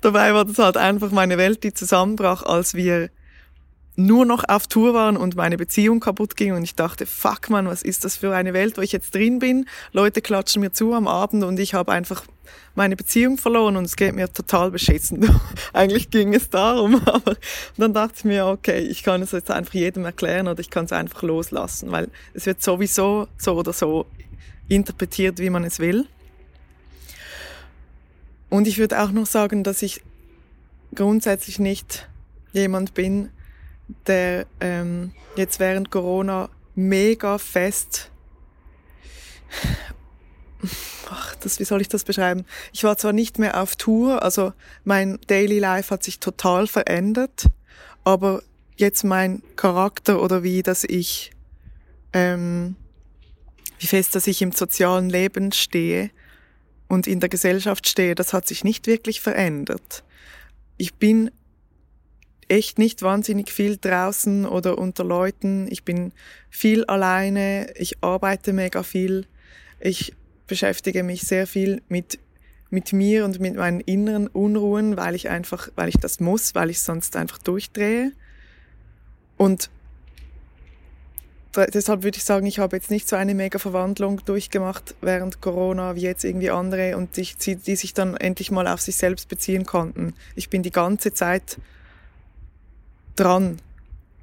Dabei 0.00 0.34
war 0.34 0.44
das 0.44 0.58
halt 0.58 0.76
einfach 0.76 1.12
meine 1.12 1.38
Welt, 1.38 1.62
die 1.62 1.72
zusammenbrach, 1.72 2.42
als 2.42 2.74
wir 2.74 3.08
nur 3.94 4.24
noch 4.24 4.42
auf 4.48 4.66
Tour 4.66 4.92
waren 4.92 5.16
und 5.16 5.36
meine 5.36 5.56
Beziehung 5.56 6.00
kaputt 6.00 6.34
ging 6.34 6.52
und 6.52 6.64
ich 6.64 6.74
dachte, 6.74 7.06
fuck 7.06 7.48
man, 7.48 7.68
was 7.68 7.82
ist 7.82 8.04
das 8.04 8.16
für 8.16 8.34
eine 8.34 8.54
Welt, 8.54 8.76
wo 8.76 8.80
ich 8.80 8.90
jetzt 8.90 9.14
drin 9.14 9.38
bin? 9.38 9.66
Leute 9.92 10.20
klatschen 10.20 10.62
mir 10.62 10.72
zu 10.72 10.94
am 10.94 11.06
Abend 11.06 11.44
und 11.44 11.60
ich 11.60 11.74
habe 11.74 11.92
einfach 11.92 12.24
meine 12.74 12.96
Beziehung 12.96 13.38
verloren 13.38 13.76
und 13.76 13.84
es 13.84 13.94
geht 13.94 14.16
mir 14.16 14.32
total 14.32 14.72
beschissen. 14.72 15.30
Eigentlich 15.72 16.10
ging 16.10 16.34
es 16.34 16.50
darum, 16.50 17.00
aber 17.06 17.36
dann 17.76 17.94
dachte 17.94 18.14
ich 18.16 18.24
mir, 18.24 18.46
okay, 18.46 18.80
ich 18.80 19.04
kann 19.04 19.22
es 19.22 19.30
jetzt 19.30 19.52
einfach 19.52 19.74
jedem 19.74 20.04
erklären 20.06 20.48
oder 20.48 20.58
ich 20.58 20.70
kann 20.70 20.86
es 20.86 20.92
einfach 20.92 21.22
loslassen, 21.22 21.92
weil 21.92 22.08
es 22.34 22.46
wird 22.46 22.60
sowieso 22.60 23.28
so 23.38 23.52
oder 23.52 23.72
so 23.72 24.06
interpretiert, 24.74 25.38
wie 25.38 25.50
man 25.50 25.64
es 25.64 25.78
will. 25.78 26.06
Und 28.48 28.66
ich 28.66 28.78
würde 28.78 29.02
auch 29.02 29.10
noch 29.10 29.26
sagen, 29.26 29.64
dass 29.64 29.82
ich 29.82 30.02
grundsätzlich 30.94 31.58
nicht 31.58 32.08
jemand 32.52 32.94
bin, 32.94 33.30
der 34.06 34.46
ähm, 34.60 35.12
jetzt 35.36 35.58
während 35.58 35.90
Corona 35.90 36.50
mega 36.74 37.38
fest 37.38 38.10
ach, 41.10 41.34
das, 41.36 41.58
wie 41.58 41.64
soll 41.64 41.80
ich 41.80 41.88
das 41.88 42.04
beschreiben? 42.04 42.44
Ich 42.72 42.84
war 42.84 42.96
zwar 42.96 43.12
nicht 43.12 43.38
mehr 43.38 43.60
auf 43.60 43.76
Tour, 43.76 44.22
also 44.22 44.52
mein 44.84 45.18
Daily 45.26 45.58
Life 45.58 45.90
hat 45.90 46.02
sich 46.02 46.20
total 46.20 46.66
verändert, 46.66 47.46
aber 48.04 48.42
jetzt 48.76 49.04
mein 49.04 49.42
Charakter 49.56 50.22
oder 50.22 50.42
wie, 50.42 50.62
dass 50.62 50.84
ich, 50.84 51.32
ähm, 52.12 52.76
wie 53.82 53.86
fest, 53.86 54.14
dass 54.14 54.26
ich 54.26 54.42
im 54.42 54.52
sozialen 54.52 55.10
Leben 55.10 55.52
stehe 55.52 56.10
und 56.88 57.06
in 57.06 57.20
der 57.20 57.28
Gesellschaft 57.28 57.88
stehe, 57.88 58.14
das 58.14 58.32
hat 58.32 58.46
sich 58.46 58.64
nicht 58.64 58.86
wirklich 58.86 59.20
verändert. 59.20 60.04
Ich 60.76 60.94
bin 60.94 61.30
echt 62.48 62.78
nicht 62.78 63.02
wahnsinnig 63.02 63.50
viel 63.50 63.78
draußen 63.78 64.46
oder 64.46 64.78
unter 64.78 65.04
Leuten. 65.04 65.66
Ich 65.70 65.84
bin 65.84 66.12
viel 66.50 66.84
alleine, 66.84 67.72
ich 67.76 68.02
arbeite 68.02 68.52
mega 68.52 68.82
viel. 68.82 69.26
Ich 69.80 70.14
beschäftige 70.46 71.02
mich 71.02 71.22
sehr 71.22 71.46
viel 71.46 71.82
mit 71.88 72.18
mit 72.72 72.94
mir 72.94 73.26
und 73.26 73.38
mit 73.38 73.54
meinen 73.54 73.80
inneren 73.80 74.28
Unruhen, 74.28 74.96
weil 74.96 75.14
ich 75.14 75.28
einfach, 75.28 75.68
weil 75.76 75.90
ich 75.90 75.98
das 75.98 76.20
muss, 76.20 76.54
weil 76.54 76.70
ich 76.70 76.80
sonst 76.80 77.16
einfach 77.16 77.36
durchdrehe. 77.36 78.12
Und 79.36 79.68
deshalb 81.54 82.02
würde 82.02 82.16
ich 82.16 82.24
sagen, 82.24 82.46
ich 82.46 82.58
habe 82.58 82.76
jetzt 82.76 82.90
nicht 82.90 83.08
so 83.08 83.16
eine 83.16 83.34
mega 83.34 83.58
Verwandlung 83.58 84.24
durchgemacht 84.24 84.94
während 85.00 85.40
Corona 85.40 85.94
wie 85.94 86.02
jetzt 86.02 86.24
irgendwie 86.24 86.50
andere 86.50 86.96
und 86.96 87.16
die, 87.16 87.56
die 87.56 87.76
sich 87.76 87.94
dann 87.94 88.16
endlich 88.16 88.50
mal 88.50 88.66
auf 88.66 88.80
sich 88.80 88.96
selbst 88.96 89.28
beziehen 89.28 89.66
konnten. 89.66 90.14
Ich 90.34 90.48
bin 90.48 90.62
die 90.62 90.70
ganze 90.70 91.12
Zeit 91.12 91.58
dran, 93.16 93.58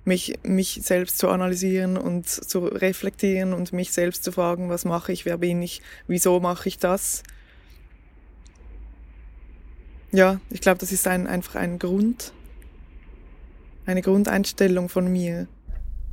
mich, 0.06 0.40
mich 0.44 0.80
selbst 0.84 1.20
zu 1.20 1.30
analysieren 1.30 1.98
und 1.98 2.28
zu 2.28 2.66
reflektieren 2.66 3.54
und 3.54 3.74
mich 3.74 3.92
selbst 3.92 4.24
zu 4.24 4.32
fragen, 4.32 4.70
was 4.70 4.86
mache 4.86 5.12
ich, 5.12 5.26
wer 5.26 5.38
bin 5.38 5.62
ich, 5.62 5.82
wieso 6.08 6.40
mache 6.40 6.68
ich 6.68 6.80
das. 6.80 7.24
Ja, 10.12 10.42
ich 10.50 10.62
glaube, 10.62 10.80
das 10.80 10.92
ist 10.92 11.08
ein, 11.08 11.28
einfach 11.28 11.56
ein 11.56 11.78
Grund, 11.78 12.34
eine 13.86 14.02
Grundeinstellung 14.02 14.90
von 14.90 15.12
mir. 15.12 15.48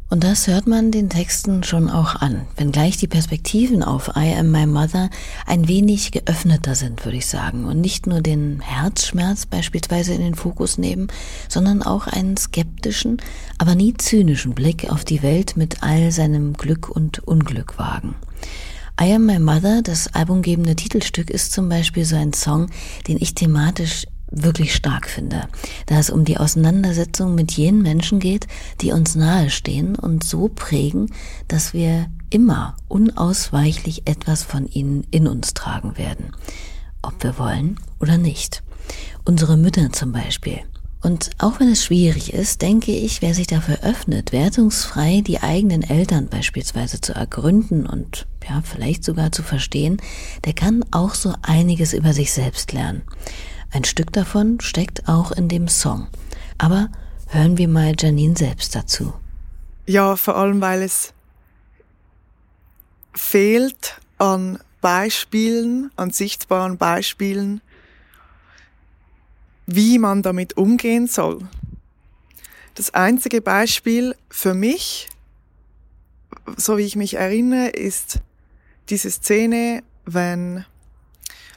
Und 0.09 0.23
das 0.23 0.47
hört 0.47 0.69
man 0.69 0.93
den 0.93 1.11
Texten 1.11 1.65
schon 1.65 1.91
auch 1.91 2.15
an, 2.15 2.47
wenngleich 2.57 2.97
die 2.97 3.09
Perspektiven 3.09 3.83
auf 3.83 4.13
I 4.15 4.37
Am 4.39 4.53
My 4.53 4.65
Mother 4.65 5.11
ein 5.47 5.67
wenig 5.67 6.13
geöffneter 6.13 6.77
sind, 6.77 7.05
würde 7.05 7.19
ich 7.19 7.27
sagen, 7.27 7.65
und 7.65 7.81
nicht 7.81 8.07
nur 8.07 8.21
den 8.21 8.61
Herzschmerz 8.61 9.47
beispielsweise 9.47 10.15
in 10.15 10.21
den 10.21 10.37
Fokus 10.37 10.79
nehmen, 10.79 11.09
sondern 11.49 11.83
auch 11.83 12.07
einen 12.07 12.37
skeptischen, 12.37 13.21
aber 13.59 13.75
nie 13.75 13.95
zynischen 13.95 14.55
Blick 14.55 14.89
auf 14.91 15.05
die 15.05 15.25
Welt 15.25 15.57
mit 15.57 15.83
all 15.83 16.13
seinem 16.13 16.53
Glück 16.53 16.89
und 16.89 17.19
Unglück 17.27 17.77
wagen. 17.77 18.15
I 19.01 19.13
Am 19.13 19.27
My 19.27 19.41
Mother, 19.41 19.83
das 19.83 20.15
albumgebende 20.15 20.77
Titelstück, 20.77 21.31
ist 21.31 21.53
zum 21.53 21.69
Beispiel 21.69 22.05
so 22.05 22.15
ein 22.15 22.33
Song, 22.33 22.69
den 23.09 23.17
ich 23.21 23.35
thematisch 23.35 24.07
wirklich 24.31 24.75
stark 24.75 25.09
finde, 25.09 25.49
da 25.87 25.99
es 25.99 26.11
um 26.11 26.25
die 26.25 26.39
Auseinandersetzung 26.39 27.35
mit 27.35 27.53
jenen 27.53 27.83
Menschen 27.83 28.19
geht, 28.19 28.47
die 28.81 28.93
uns 28.93 29.15
nahestehen 29.15 29.97
und 29.97 30.25
so 30.25 30.49
prägen, 30.49 31.13
dass 31.49 31.73
wir 31.73 32.07
immer 32.31 32.77
unausweichlich 32.89 34.07
etwas 34.07 34.43
von 34.43 34.67
ihnen 34.67 35.07
in 35.11 35.27
uns 35.29 35.55
tragen 35.55 35.97
werden, 35.97 36.33
ob 37.03 37.23
wir 37.23 37.39
wollen 37.39 37.79
oder 38.01 38.19
nicht. 38.19 38.63
Unsere 39.25 39.57
Mütter 39.57 39.93
zum 39.93 40.13
Beispiel. 40.13 40.61
Und 41.03 41.31
auch 41.39 41.61
wenn 41.61 41.69
es 41.69 41.85
schwierig 41.85 42.33
ist, 42.33 42.63
denke 42.63 42.91
ich, 42.91 43.23
wer 43.23 43.33
sich 43.33 43.47
dafür 43.47 43.79
öffnet, 43.83 44.33
wertungsfrei 44.33 45.21
die 45.21 45.41
eigenen 45.41 45.83
Eltern 45.83 46.27
beispielsweise 46.29 47.01
zu 47.01 47.15
ergründen 47.15 47.87
und 47.87 48.27
ja, 48.49 48.61
vielleicht 48.63 49.05
sogar 49.05 49.31
zu 49.31 49.43
verstehen, 49.43 49.99
der 50.45 50.53
kann 50.53 50.85
auch 50.91 51.15
so 51.15 51.33
einiges 51.43 51.93
über 51.93 52.13
sich 52.13 52.33
selbst 52.33 52.73
lernen. 52.73 53.03
Ein 53.71 53.85
Stück 53.85 54.13
davon 54.13 54.61
steckt 54.61 55.09
auch 55.09 55.33
in 55.33 55.49
dem 55.49 55.69
Song. 55.69 56.09
Aber 56.59 56.89
hören 57.29 57.59
wir 57.59 57.69
mal 57.69 57.95
Janine 57.99 58.37
selbst 58.37 58.75
dazu. 58.75 59.13
Ja, 59.87 60.17
vor 60.17 60.37
allem, 60.37 60.61
weil 60.61 60.83
es 60.83 61.13
fehlt 63.15 64.01
an 64.19 64.59
Beispielen, 64.81 65.91
an 65.97 66.11
sichtbaren 66.11 66.79
Beispielen, 66.79 67.61
wie 69.67 69.99
man 69.99 70.23
damit 70.23 70.57
umgehen 70.57 71.07
soll. 71.07 71.41
Das 72.75 72.95
einzige 72.95 73.41
Beispiel 73.41 74.15
für 74.29 74.55
mich, 74.55 75.09
so 76.57 76.79
wie 76.79 76.83
ich 76.85 76.95
mich 76.95 77.15
erinnere, 77.15 77.69
ist 77.69 78.21
diese 78.91 79.11
Szene, 79.11 79.83
wenn 80.05 80.65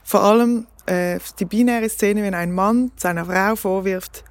vor 0.03 0.24
allem 0.24 0.66
äh, 0.90 1.20
die 1.40 1.46
binäre 1.46 1.90
Szene, 1.90 2.24
wenn 2.24 2.34
ein 2.34 2.52
Mann 2.52 2.92
seiner 2.96 3.26
Frau 3.26 3.56
vorwirft, 3.56 4.24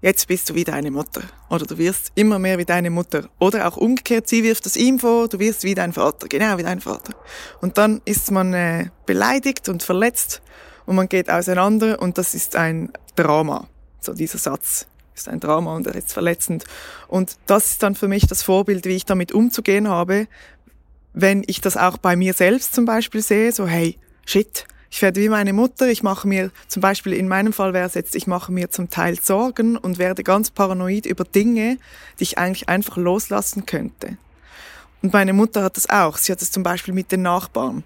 jetzt 0.00 0.26
bist 0.28 0.48
du 0.48 0.54
wie 0.54 0.64
deine 0.64 0.90
Mutter 0.90 1.22
oder 1.50 1.66
du 1.66 1.76
wirst 1.76 2.12
immer 2.14 2.38
mehr 2.38 2.58
wie 2.58 2.64
deine 2.64 2.90
Mutter 2.90 3.28
oder 3.38 3.68
auch 3.68 3.76
umgekehrt, 3.76 4.28
sie 4.28 4.42
wirft 4.42 4.66
es 4.66 4.76
ihm 4.76 4.98
vor, 4.98 5.28
du 5.28 5.38
wirst 5.38 5.62
wie 5.64 5.74
dein 5.74 5.92
Vater, 5.92 6.26
genau 6.28 6.56
wie 6.58 6.62
dein 6.62 6.80
Vater. 6.80 7.14
Und 7.60 7.76
dann 7.76 8.00
ist 8.04 8.30
man 8.30 8.54
äh, 8.54 8.86
beleidigt 9.06 9.68
und 9.68 9.82
verletzt 9.82 10.42
und 10.86 10.96
man 10.96 11.08
geht 11.08 11.30
auseinander 11.30 12.00
und 12.00 12.16
das 12.18 12.34
ist 12.34 12.56
ein 12.56 12.90
Drama. 13.14 13.68
So 14.00 14.14
dieser 14.14 14.38
Satz 14.38 14.86
ist 15.14 15.28
ein 15.28 15.40
Drama 15.40 15.76
und 15.76 15.86
er 15.86 15.94
ist 15.94 16.12
verletzend. 16.12 16.64
Und 17.06 17.36
das 17.46 17.72
ist 17.72 17.82
dann 17.82 17.94
für 17.94 18.08
mich 18.08 18.26
das 18.26 18.42
Vorbild, 18.42 18.86
wie 18.86 18.96
ich 18.96 19.04
damit 19.04 19.32
umzugehen 19.32 19.88
habe, 19.88 20.26
wenn 21.12 21.42
ich 21.46 21.60
das 21.60 21.76
auch 21.76 21.98
bei 21.98 22.16
mir 22.16 22.32
selbst 22.32 22.74
zum 22.74 22.86
Beispiel 22.86 23.20
sehe, 23.20 23.52
so 23.52 23.66
hey, 23.66 23.98
shit, 24.24 24.64
ich 24.90 25.00
werde 25.02 25.20
wie 25.20 25.28
meine 25.28 25.52
Mutter, 25.52 25.88
ich 25.88 26.02
mache 26.02 26.26
mir, 26.26 26.50
zum 26.66 26.82
Beispiel 26.82 27.12
in 27.12 27.28
meinem 27.28 27.52
Fall 27.52 27.72
wäre 27.72 27.86
es 27.86 27.94
jetzt, 27.94 28.16
ich 28.16 28.26
mache 28.26 28.50
mir 28.50 28.70
zum 28.70 28.90
Teil 28.90 29.20
Sorgen 29.20 29.76
und 29.76 29.98
werde 29.98 30.24
ganz 30.24 30.50
paranoid 30.50 31.06
über 31.06 31.24
Dinge, 31.24 31.78
die 32.18 32.24
ich 32.24 32.38
eigentlich 32.38 32.68
einfach 32.68 32.96
loslassen 32.96 33.66
könnte. 33.66 34.16
Und 35.02 35.12
meine 35.12 35.32
Mutter 35.32 35.62
hat 35.62 35.76
das 35.76 35.88
auch. 35.88 36.18
Sie 36.18 36.32
hat 36.32 36.42
es 36.42 36.50
zum 36.50 36.62
Beispiel 36.62 36.92
mit 36.92 37.12
den 37.12 37.22
Nachbarn. 37.22 37.84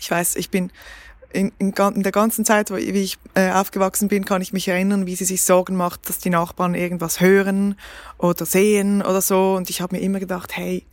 Ich 0.00 0.10
weiß, 0.10 0.36
ich 0.36 0.50
bin 0.50 0.72
in, 1.32 1.52
in, 1.58 1.72
in 1.72 2.02
der 2.02 2.12
ganzen 2.12 2.44
Zeit, 2.44 2.70
wie 2.70 2.78
ich 2.78 3.18
äh, 3.34 3.52
aufgewachsen 3.52 4.08
bin, 4.08 4.24
kann 4.24 4.42
ich 4.42 4.52
mich 4.52 4.68
erinnern, 4.68 5.06
wie 5.06 5.14
sie 5.16 5.24
sich 5.24 5.42
Sorgen 5.42 5.76
macht, 5.76 6.08
dass 6.08 6.18
die 6.18 6.30
Nachbarn 6.30 6.74
irgendwas 6.74 7.20
hören 7.20 7.76
oder 8.16 8.46
sehen 8.46 9.02
oder 9.02 9.20
so. 9.20 9.54
Und 9.54 9.68
ich 9.68 9.82
habe 9.82 9.96
mir 9.96 10.02
immer 10.02 10.18
gedacht, 10.18 10.56
hey, 10.56 10.84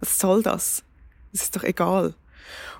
was 0.00 0.18
soll 0.18 0.42
das? 0.42 0.82
Das 1.32 1.42
ist 1.42 1.56
doch 1.56 1.62
egal. 1.62 2.14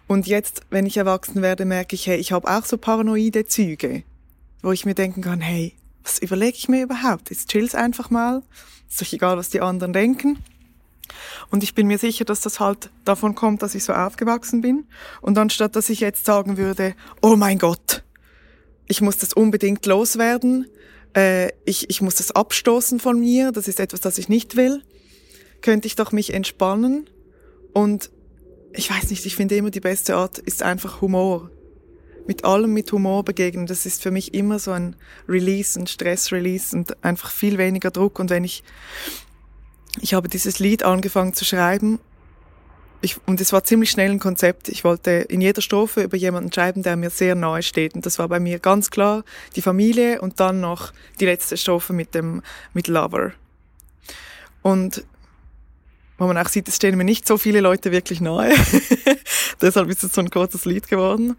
Und 0.09 0.27
jetzt, 0.27 0.63
wenn 0.71 0.87
ich 0.87 0.97
erwachsen 0.97 1.43
werde, 1.43 1.67
merke 1.67 1.95
ich, 1.95 2.07
hey, 2.07 2.19
ich 2.19 2.33
habe 2.33 2.51
auch 2.51 2.65
so 2.65 2.79
paranoide 2.79 3.45
Züge, 3.45 4.03
wo 4.63 4.73
ich 4.73 4.87
mir 4.87 4.95
denken 4.95 5.21
kann, 5.21 5.41
hey, 5.41 5.75
was 6.03 6.19
überlege 6.19 6.57
ich 6.57 6.69
mir 6.69 6.83
überhaupt? 6.83 7.31
Jetzt 7.31 7.51
chill's 7.51 7.75
einfach 7.75 8.09
mal. 8.09 8.43
Ist 8.89 9.01
doch 9.01 9.13
egal, 9.13 9.37
was 9.37 9.51
die 9.51 9.61
anderen 9.61 9.93
denken. 9.93 10.39
Und 11.51 11.63
ich 11.63 11.75
bin 11.75 11.87
mir 11.87 11.99
sicher, 11.99 12.25
dass 12.25 12.41
das 12.41 12.59
halt 12.59 12.91
davon 13.05 13.35
kommt, 13.35 13.63
dass 13.63 13.75
ich 13.75 13.85
so 13.85 13.93
aufgewachsen 13.93 14.63
bin. 14.63 14.87
Und 15.21 15.37
anstatt 15.37 15.77
dass 15.77 15.91
ich 15.91 16.01
jetzt 16.01 16.25
sagen 16.25 16.57
würde, 16.57 16.95
oh 17.21 17.37
mein 17.37 17.59
Gott, 17.59 18.03
ich 18.87 19.03
muss 19.03 19.19
das 19.19 19.35
unbedingt 19.35 19.85
loswerden, 19.85 20.67
äh, 21.15 21.51
ich, 21.67 21.91
ich 21.91 22.01
muss 22.01 22.17
das 22.17 22.31
abstoßen 22.31 22.99
von 22.99 23.21
mir, 23.21 23.53
das 23.53 23.69
ist 23.69 23.81
etwas, 23.81 24.01
das 24.01 24.17
ich 24.17 24.31
nicht 24.31 24.57
will, 24.57 24.83
könnte 25.61 25.87
ich 25.87 25.97
doch 25.97 26.13
mich 26.13 26.33
entspannen. 26.33 27.09
Und 27.75 28.11
ich 28.73 28.91
weiß 28.91 29.11
nicht, 29.11 29.25
ich 29.27 29.37
finde 29.37 29.57
immer 29.57 29.71
die 29.71 29.81
beste 29.81 30.17
Art 30.17 30.39
ist 30.39 30.63
einfach 30.63 31.01
Humor. 31.01 31.51
Mit 32.27 32.45
allem 32.45 32.75
mit 32.75 32.93
Humor 32.93 33.25
begegnen, 33.25 33.67
das 33.67 33.87
ist 33.87 34.03
für 34.03 34.11
mich 34.11 34.35
immer 34.35 34.59
so 34.59 34.73
ein 34.73 34.97
Release, 35.29 35.79
ein 35.81 35.87
Stress-Release 35.87 36.77
und 36.77 37.03
einfach 37.03 37.31
viel 37.31 37.57
weniger 37.57 37.91
Druck. 37.91 38.19
Und 38.19 38.31
wenn 38.31 38.45
ich 38.45 38.63
ich 40.01 40.15
habe 40.15 40.29
dieses 40.29 40.59
Lied 40.59 40.85
angefangen 40.85 41.35
zu 41.35 41.45
schreiben 41.45 41.99
ich, 43.01 43.17
und 43.27 43.41
es 43.41 43.53
war 43.53 43.63
ziemlich 43.63 43.91
schnell 43.91 44.11
ein 44.11 44.19
Konzept. 44.19 44.69
Ich 44.69 44.85
wollte 44.85 45.11
in 45.11 45.41
jeder 45.41 45.63
Strophe 45.63 46.03
über 46.03 46.17
jemanden 46.17 46.53
schreiben, 46.53 46.83
der 46.83 46.97
mir 46.97 47.11
sehr 47.11 47.35
nahe 47.35 47.63
steht. 47.63 47.95
Und 47.95 48.07
das 48.07 48.19
war 48.19 48.29
bei 48.29 48.41
mir 48.41 48.59
ganz 48.59 48.91
klar 48.91 49.25
die 49.55 49.63
Familie 49.63 50.21
und 50.21 50.41
dann 50.41 50.61
noch 50.61 50.93
die 51.21 51.27
letzte 51.27 51.57
Strophe 51.57 51.93
mit 51.93 52.15
dem, 52.15 52.43
mit 52.73 52.89
Lover. 52.89 53.33
Und 54.63 55.05
wo 56.19 56.27
man 56.27 56.37
auch 56.37 56.49
sieht, 56.49 56.69
es 56.69 56.77
stehen 56.77 56.97
mir 56.99 57.05
nicht 57.05 57.27
so 57.27 57.39
viele 57.39 57.61
Leute 57.61 57.93
wirklich 57.93 58.21
nahe. 58.21 58.53
Deshalb 59.61 59.89
ist 59.89 60.05
es 60.05 60.13
so 60.13 60.21
ein 60.21 60.31
kurzes 60.31 60.65
Lied 60.65 60.89
geworden. 60.89 61.37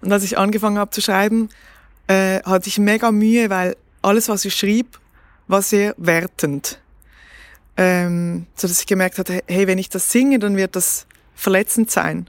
Und 0.00 0.12
als 0.12 0.24
ich 0.24 0.38
angefangen 0.38 0.78
habe 0.78 0.90
zu 0.90 1.00
schreiben, 1.00 1.50
äh, 2.06 2.40
hatte 2.42 2.68
ich 2.68 2.78
mega 2.78 3.10
Mühe, 3.10 3.50
weil 3.50 3.76
alles, 4.00 4.28
was 4.28 4.44
ich 4.44 4.54
schrieb, 4.54 4.98
war 5.48 5.62
sehr 5.62 5.94
wertend 5.98 6.80
ähm, 7.78 8.46
so 8.56 8.66
dass 8.66 8.80
ich 8.80 8.86
gemerkt 8.86 9.18
hatte, 9.18 9.42
hey, 9.46 9.66
wenn 9.66 9.78
ich 9.78 9.88
das 9.88 10.10
singe, 10.10 10.40
dann 10.40 10.56
wird 10.56 10.76
das 10.76 11.06
verletzend 11.34 11.90
sein. 11.90 12.26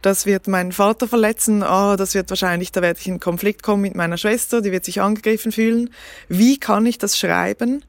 Das 0.00 0.24
wird 0.24 0.48
meinen 0.48 0.72
Vater 0.72 1.06
verletzen, 1.06 1.62
oh, 1.62 1.96
das 1.96 2.14
wird 2.14 2.30
wahrscheinlich, 2.30 2.72
da 2.72 2.80
werde 2.80 2.98
ich 2.98 3.06
in 3.06 3.20
Konflikt 3.20 3.62
kommen 3.62 3.82
mit 3.82 3.94
meiner 3.94 4.16
Schwester, 4.16 4.62
die 4.62 4.72
wird 4.72 4.84
sich 4.84 5.00
angegriffen 5.02 5.52
fühlen. 5.52 5.90
Wie 6.28 6.58
kann 6.58 6.86
ich 6.86 6.96
das 6.96 7.18
schreiben, 7.18 7.84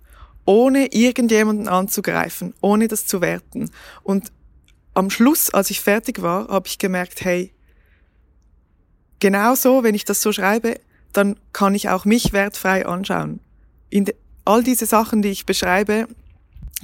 ohne 0.48 0.88
irgendjemanden 0.94 1.68
anzugreifen, 1.68 2.56
ohne 2.62 2.88
das 2.88 3.06
zu 3.06 3.22
werten? 3.22 3.70
Und 4.02 4.32
am 4.96 5.12
Schluss, 5.12 5.52
als 5.52 5.70
ich 5.70 5.82
fertig 5.82 6.24
war, 6.24 6.48
habe 6.48 6.68
ich 6.68 6.80
gemerkt, 6.80 7.24
hey, 7.24 7.54
genau 9.20 9.54
so, 9.54 9.84
wenn 9.84 9.94
ich 9.94 10.06
das 10.06 10.22
so 10.22 10.32
schreibe, 10.32 10.80
dann 11.14 11.36
kann 11.54 11.76
ich 11.76 11.90
auch 11.90 12.06
mich 12.06 12.34
wertfrei 12.34 12.86
anschauen. 12.86 13.40
In 13.90 14.06
all 14.46 14.64
diese 14.64 14.86
Sachen, 14.86 15.22
die 15.22 15.30
ich 15.30 15.46
beschreibe, 15.46 16.08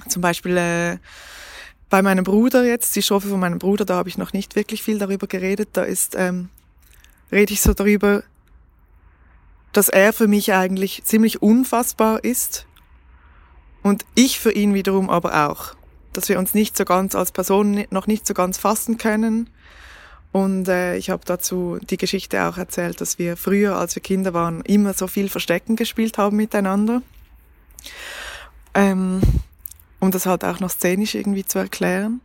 zum 0.09 0.21
Beispiel 0.21 0.57
äh, 0.57 0.97
bei 1.89 2.01
meinem 2.01 2.23
Bruder 2.23 2.65
jetzt, 2.65 2.95
die 2.95 3.01
Strophe 3.01 3.29
von 3.29 3.39
meinem 3.39 3.59
Bruder, 3.59 3.85
da 3.85 3.95
habe 3.95 4.09
ich 4.09 4.17
noch 4.17 4.33
nicht 4.33 4.55
wirklich 4.55 4.83
viel 4.83 4.99
darüber 4.99 5.27
geredet. 5.27 5.69
Da 5.73 5.83
ist, 5.83 6.15
ähm, 6.15 6.49
rede 7.31 7.53
ich 7.53 7.61
so 7.61 7.73
darüber, 7.73 8.23
dass 9.71 9.89
er 9.89 10.13
für 10.13 10.27
mich 10.27 10.53
eigentlich 10.53 11.03
ziemlich 11.03 11.41
unfassbar 11.41 12.23
ist 12.23 12.67
und 13.83 14.05
ich 14.15 14.39
für 14.39 14.51
ihn 14.51 14.73
wiederum 14.73 15.09
aber 15.09 15.49
auch. 15.49 15.75
Dass 16.13 16.29
wir 16.29 16.39
uns 16.39 16.53
nicht 16.53 16.77
so 16.77 16.85
ganz 16.85 17.15
als 17.15 17.31
Person 17.31 17.85
noch 17.89 18.07
nicht 18.07 18.25
so 18.25 18.33
ganz 18.33 18.57
fassen 18.57 18.97
können. 18.97 19.49
Und 20.31 20.67
äh, 20.67 20.95
ich 20.95 21.09
habe 21.09 21.23
dazu 21.25 21.77
die 21.81 21.97
Geschichte 21.97 22.43
auch 22.45 22.57
erzählt, 22.57 23.01
dass 23.01 23.19
wir 23.19 23.37
früher, 23.37 23.75
als 23.77 23.95
wir 23.95 24.01
Kinder 24.01 24.33
waren, 24.33 24.61
immer 24.61 24.93
so 24.93 25.07
viel 25.07 25.29
Verstecken 25.29 25.75
gespielt 25.75 26.17
haben 26.17 26.37
miteinander. 26.37 27.01
Ähm, 28.73 29.21
um 29.99 30.11
das 30.11 30.25
halt 30.25 30.43
auch 30.43 30.59
noch 30.59 30.71
szenisch 30.71 31.13
irgendwie 31.13 31.45
zu 31.45 31.59
erklären. 31.59 32.21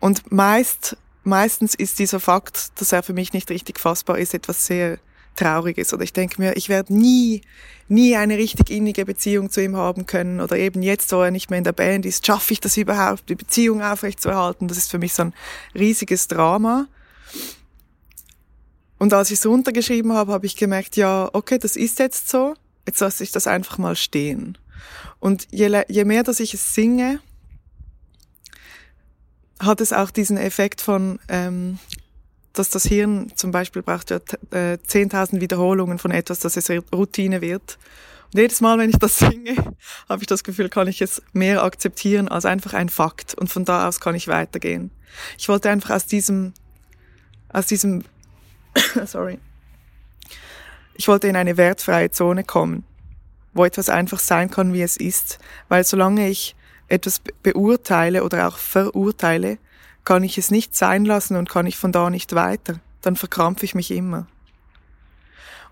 Und 0.00 0.30
meist, 0.30 0.96
meistens 1.24 1.74
ist 1.74 1.98
dieser 1.98 2.20
Fakt, 2.20 2.80
dass 2.80 2.92
er 2.92 3.02
für 3.02 3.12
mich 3.12 3.32
nicht 3.32 3.50
richtig 3.50 3.78
fassbar 3.78 4.18
ist, 4.18 4.32
etwas 4.32 4.64
sehr 4.64 4.98
Trauriges. 5.38 5.92
Oder 5.92 6.04
ich 6.04 6.12
denke 6.12 6.40
mir, 6.40 6.56
ich 6.56 6.68
werde 6.68 6.94
nie, 6.94 7.42
nie 7.88 8.16
eine 8.16 8.36
richtig 8.36 8.70
innige 8.70 9.04
Beziehung 9.04 9.50
zu 9.50 9.62
ihm 9.62 9.76
haben 9.76 10.06
können. 10.06 10.40
Oder 10.40 10.56
eben 10.56 10.82
jetzt, 10.82 11.12
wo 11.12 11.22
er 11.22 11.30
nicht 11.30 11.50
mehr 11.50 11.58
in 11.58 11.64
der 11.64 11.72
Band 11.72 12.06
ist, 12.06 12.26
schaffe 12.26 12.52
ich 12.52 12.60
das 12.60 12.76
überhaupt, 12.76 13.28
die 13.28 13.34
Beziehung 13.34 13.82
aufrechtzuerhalten. 13.82 14.68
Das 14.68 14.78
ist 14.78 14.90
für 14.90 14.98
mich 14.98 15.14
so 15.14 15.24
ein 15.24 15.34
riesiges 15.74 16.28
Drama. 16.28 16.86
Und 18.98 19.14
als 19.14 19.30
ich 19.30 19.38
es 19.38 19.46
runtergeschrieben 19.46 20.12
habe, 20.12 20.32
habe 20.32 20.46
ich 20.46 20.56
gemerkt, 20.56 20.96
ja, 20.96 21.30
okay, 21.32 21.58
das 21.58 21.76
ist 21.76 21.98
jetzt 22.00 22.28
so. 22.28 22.54
Jetzt 22.86 23.00
lasse 23.00 23.22
ich 23.22 23.30
das 23.30 23.46
einfach 23.46 23.78
mal 23.78 23.94
stehen. 23.94 24.58
Und 25.20 25.46
je, 25.50 25.82
je 25.88 26.04
mehr, 26.04 26.24
dass 26.24 26.40
ich 26.40 26.54
es 26.54 26.74
singe, 26.74 27.20
hat 29.60 29.80
es 29.80 29.92
auch 29.92 30.10
diesen 30.10 30.36
Effekt 30.36 30.80
von, 30.80 31.18
ähm, 31.28 31.78
dass 32.58 32.70
das 32.70 32.84
Hirn 32.84 33.32
zum 33.34 33.50
Beispiel 33.50 33.82
braucht 33.82 34.10
ja 34.10 34.16
äh, 34.50 34.78
10.000 34.86 35.40
Wiederholungen 35.40 35.98
von 35.98 36.10
etwas, 36.10 36.40
dass 36.40 36.56
es 36.56 36.70
Routine 36.92 37.40
wird. 37.40 37.78
Und 38.32 38.40
jedes 38.40 38.60
Mal, 38.60 38.78
wenn 38.78 38.90
ich 38.90 38.98
das 38.98 39.18
singe, 39.18 39.54
habe 40.08 40.22
ich 40.22 40.26
das 40.26 40.44
Gefühl, 40.44 40.68
kann 40.68 40.88
ich 40.88 41.00
es 41.00 41.22
mehr 41.32 41.62
akzeptieren 41.62 42.28
als 42.28 42.44
einfach 42.44 42.74
ein 42.74 42.88
Fakt. 42.88 43.34
Und 43.34 43.48
von 43.48 43.64
da 43.64 43.88
aus 43.88 44.00
kann 44.00 44.14
ich 44.14 44.28
weitergehen. 44.28 44.90
Ich 45.38 45.48
wollte 45.48 45.70
einfach 45.70 45.90
aus 45.90 46.06
diesem, 46.06 46.52
aus 47.48 47.66
diesem, 47.66 48.04
sorry, 49.06 49.38
ich 50.94 51.08
wollte 51.08 51.28
in 51.28 51.36
eine 51.36 51.56
wertfreie 51.56 52.10
Zone 52.10 52.44
kommen 52.44 52.84
wo 53.58 53.64
etwas 53.64 53.90
einfach 53.90 54.18
sein 54.18 54.50
kann, 54.50 54.72
wie 54.72 54.82
es 54.82 54.96
ist. 54.96 55.38
Weil 55.68 55.84
solange 55.84 56.28
ich 56.28 56.56
etwas 56.88 57.20
beurteile 57.42 58.24
oder 58.24 58.48
auch 58.48 58.56
verurteile, 58.56 59.58
kann 60.08 60.24
ich 60.24 60.38
es 60.38 60.50
nicht 60.50 60.74
sein 60.74 61.04
lassen 61.04 61.36
und 61.36 61.50
kann 61.50 61.66
ich 61.66 61.76
von 61.76 61.92
da 61.92 62.08
nicht 62.08 62.34
weiter. 62.34 62.80
Dann 63.02 63.14
verkrampfe 63.14 63.66
ich 63.66 63.74
mich 63.74 63.90
immer. 63.90 64.26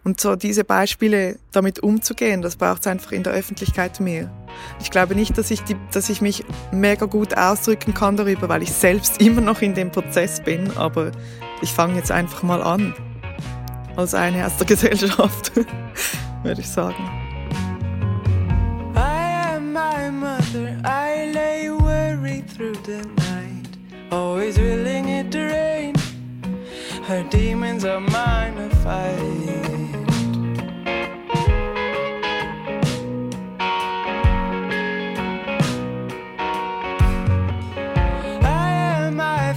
Und 0.04 0.20
so 0.20 0.36
diese 0.36 0.62
Beispiele 0.62 1.38
damit 1.52 1.78
umzugehen, 1.78 2.42
das 2.42 2.56
braucht 2.56 2.82
es 2.82 2.86
einfach 2.86 3.12
in 3.12 3.22
der 3.22 3.32
Öffentlichkeit 3.32 3.98
mehr. 3.98 4.30
Ich 4.78 4.90
glaube 4.90 5.14
nicht, 5.14 5.38
dass 5.38 5.50
ich, 5.50 5.62
die, 5.62 5.74
dass 5.90 6.10
ich 6.10 6.20
mich 6.20 6.44
mega 6.70 7.06
gut 7.06 7.34
ausdrücken 7.34 7.94
kann 7.94 8.18
darüber, 8.18 8.50
weil 8.50 8.62
ich 8.62 8.72
selbst 8.72 9.20
immer 9.22 9.40
noch 9.40 9.62
in 9.62 9.72
dem 9.72 9.90
Prozess 9.90 10.42
bin, 10.44 10.70
aber 10.76 11.12
ich 11.62 11.72
fange 11.72 11.96
jetzt 11.96 12.12
einfach 12.12 12.42
mal 12.42 12.62
an. 12.62 12.94
Als 13.96 14.12
eine 14.12 14.44
aus 14.46 14.58
der 14.58 14.66
Gesellschaft, 14.66 15.52
würde 16.42 16.60
ich 16.60 16.68
sagen. 16.68 17.02
I 18.94 20.78
lay 20.82 21.05
always 24.10 24.58
willing 24.58 25.08
it 25.08 25.32
to 25.32 25.44
rain. 25.44 25.94
Her 27.04 27.22
demons 27.30 27.84
are 27.84 28.00
mine 28.00 28.56
to 28.56 28.68
fight. 28.76 29.66
I 38.42 38.70
am 38.70 39.16
my 39.16 39.52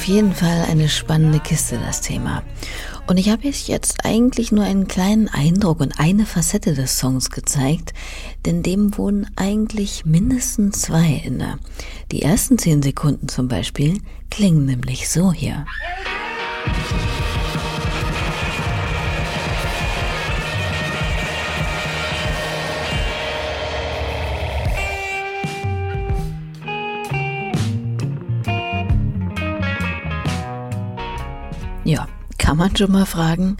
Auf 0.00 0.08
jeden 0.08 0.32
Fall 0.32 0.64
eine 0.66 0.88
spannende 0.88 1.40
Kiste, 1.40 1.78
das 1.78 2.00
Thema. 2.00 2.42
Und 3.06 3.18
ich 3.18 3.28
habe 3.28 3.46
jetzt 3.46 4.02
eigentlich 4.02 4.50
nur 4.50 4.64
einen 4.64 4.88
kleinen 4.88 5.28
Eindruck 5.28 5.80
und 5.80 6.00
eine 6.00 6.24
Facette 6.24 6.72
des 6.72 6.98
Songs 6.98 7.28
gezeigt, 7.28 7.92
denn 8.46 8.62
dem 8.62 8.96
wohnen 8.96 9.26
eigentlich 9.36 10.06
mindestens 10.06 10.80
zwei 10.80 11.20
inne. 11.22 11.58
Die 12.12 12.22
ersten 12.22 12.56
zehn 12.56 12.80
Sekunden 12.80 13.28
zum 13.28 13.48
Beispiel 13.48 14.00
klingen 14.30 14.64
nämlich 14.64 15.10
so 15.10 15.34
hier. 15.34 15.66
Kann 32.50 32.58
man 32.58 32.74
schon 32.74 32.90
mal 32.90 33.06
fragen, 33.06 33.58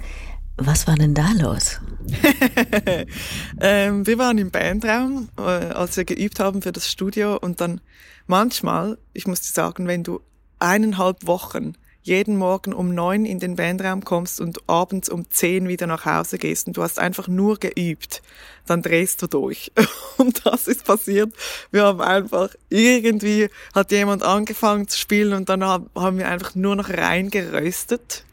was 0.56 0.88
war 0.88 0.96
denn 0.96 1.14
da 1.14 1.28
los? 1.38 1.78
ähm, 3.60 4.04
wir 4.04 4.18
waren 4.18 4.36
im 4.36 4.50
Bandraum, 4.50 5.28
äh, 5.38 5.42
als 5.42 5.96
wir 5.96 6.04
geübt 6.04 6.40
haben 6.40 6.60
für 6.60 6.72
das 6.72 6.90
Studio 6.90 7.36
und 7.36 7.60
dann 7.60 7.80
manchmal, 8.26 8.98
ich 9.12 9.28
muss 9.28 9.42
dir 9.42 9.52
sagen, 9.52 9.86
wenn 9.86 10.02
du 10.02 10.20
eineinhalb 10.58 11.24
Wochen 11.24 11.74
jeden 12.02 12.36
Morgen 12.36 12.72
um 12.72 12.92
neun 12.92 13.26
in 13.26 13.38
den 13.38 13.54
Bandraum 13.54 14.04
kommst 14.04 14.40
und 14.40 14.68
abends 14.68 15.08
um 15.08 15.30
zehn 15.30 15.68
wieder 15.68 15.86
nach 15.86 16.04
Hause 16.04 16.38
gehst 16.38 16.66
und 16.66 16.76
du 16.76 16.82
hast 16.82 16.98
einfach 16.98 17.28
nur 17.28 17.58
geübt, 17.58 18.22
dann 18.66 18.82
drehst 18.82 19.22
du 19.22 19.28
durch. 19.28 19.70
Und 20.16 20.44
das 20.44 20.68
ist 20.68 20.84
passiert. 20.84 21.32
Wir 21.70 21.84
haben 21.84 22.00
einfach 22.00 22.50
irgendwie, 22.68 23.50
hat 23.72 23.92
jemand 23.92 24.22
angefangen 24.22 24.86
zu 24.86 24.98
spielen 24.98 25.32
und 25.32 25.48
dann 25.48 25.64
haben 25.64 26.18
wir 26.18 26.28
einfach 26.28 26.54
nur 26.54 26.76
noch 26.76 26.90
reingeröstet. 26.90 28.24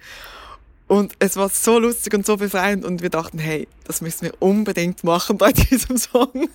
Und 0.88 1.14
es 1.20 1.36
war 1.36 1.50
so 1.50 1.80
lustig 1.80 2.14
und 2.14 2.26
so 2.26 2.38
befreiend 2.38 2.86
und 2.86 3.02
wir 3.02 3.10
dachten, 3.10 3.40
hey, 3.40 3.68
das 3.84 4.00
müssen 4.00 4.22
wir 4.24 4.34
unbedingt 4.40 5.04
machen 5.04 5.38
bei 5.38 5.52
diesem 5.72 5.98
Song. 5.98 6.50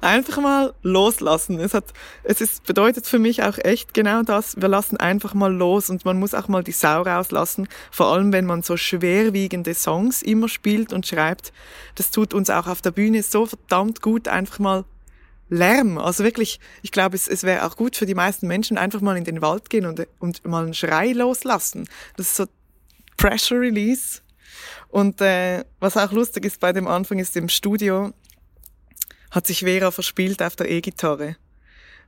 einfach 0.00 0.38
mal 0.40 0.72
loslassen. 0.82 1.60
Es 1.60 1.74
hat, 1.74 1.84
es 2.24 2.40
ist, 2.40 2.64
bedeutet 2.64 3.06
für 3.06 3.18
mich 3.18 3.42
auch 3.42 3.58
echt 3.58 3.92
genau 3.92 4.22
das. 4.22 4.58
Wir 4.58 4.68
lassen 4.68 4.96
einfach 4.96 5.34
mal 5.34 5.52
los 5.52 5.90
und 5.90 6.06
man 6.06 6.18
muss 6.18 6.32
auch 6.32 6.48
mal 6.48 6.64
die 6.64 6.72
Sau 6.72 7.02
rauslassen. 7.02 7.68
Vor 7.90 8.06
allem, 8.06 8.32
wenn 8.32 8.46
man 8.46 8.62
so 8.62 8.78
schwerwiegende 8.78 9.74
Songs 9.74 10.22
immer 10.22 10.48
spielt 10.48 10.94
und 10.94 11.06
schreibt. 11.06 11.52
Das 11.94 12.10
tut 12.10 12.32
uns 12.32 12.48
auch 12.48 12.68
auf 12.68 12.80
der 12.80 12.92
Bühne 12.92 13.22
so 13.22 13.44
verdammt 13.44 14.00
gut, 14.00 14.28
einfach 14.28 14.58
mal 14.60 14.84
Lärm. 15.50 15.98
Also 15.98 16.24
wirklich, 16.24 16.60
ich 16.82 16.92
glaube, 16.92 17.16
es, 17.16 17.28
es 17.28 17.42
wäre 17.42 17.66
auch 17.66 17.76
gut 17.76 17.96
für 17.96 18.06
die 18.06 18.14
meisten 18.14 18.46
Menschen, 18.46 18.78
einfach 18.78 19.00
mal 19.00 19.16
in 19.16 19.24
den 19.24 19.42
Wald 19.42 19.70
gehen 19.70 19.86
und, 19.86 20.06
und 20.18 20.44
mal 20.46 20.64
einen 20.64 20.74
Schrei 20.74 21.12
loslassen. 21.12 21.88
Das 22.16 22.28
ist 22.28 22.36
so 22.36 22.46
Pressure 23.18 23.60
Release. 23.60 24.22
Und 24.88 25.20
äh, 25.20 25.64
was 25.80 25.98
auch 25.98 26.12
lustig 26.12 26.46
ist 26.46 26.60
bei 26.60 26.72
dem 26.72 26.88
Anfang 26.88 27.18
ist 27.18 27.36
im 27.36 27.50
Studio 27.50 28.14
hat 29.30 29.46
sich 29.46 29.60
Vera 29.60 29.90
verspielt 29.90 30.42
auf 30.42 30.56
der 30.56 30.70
E-Gitarre. 30.70 31.36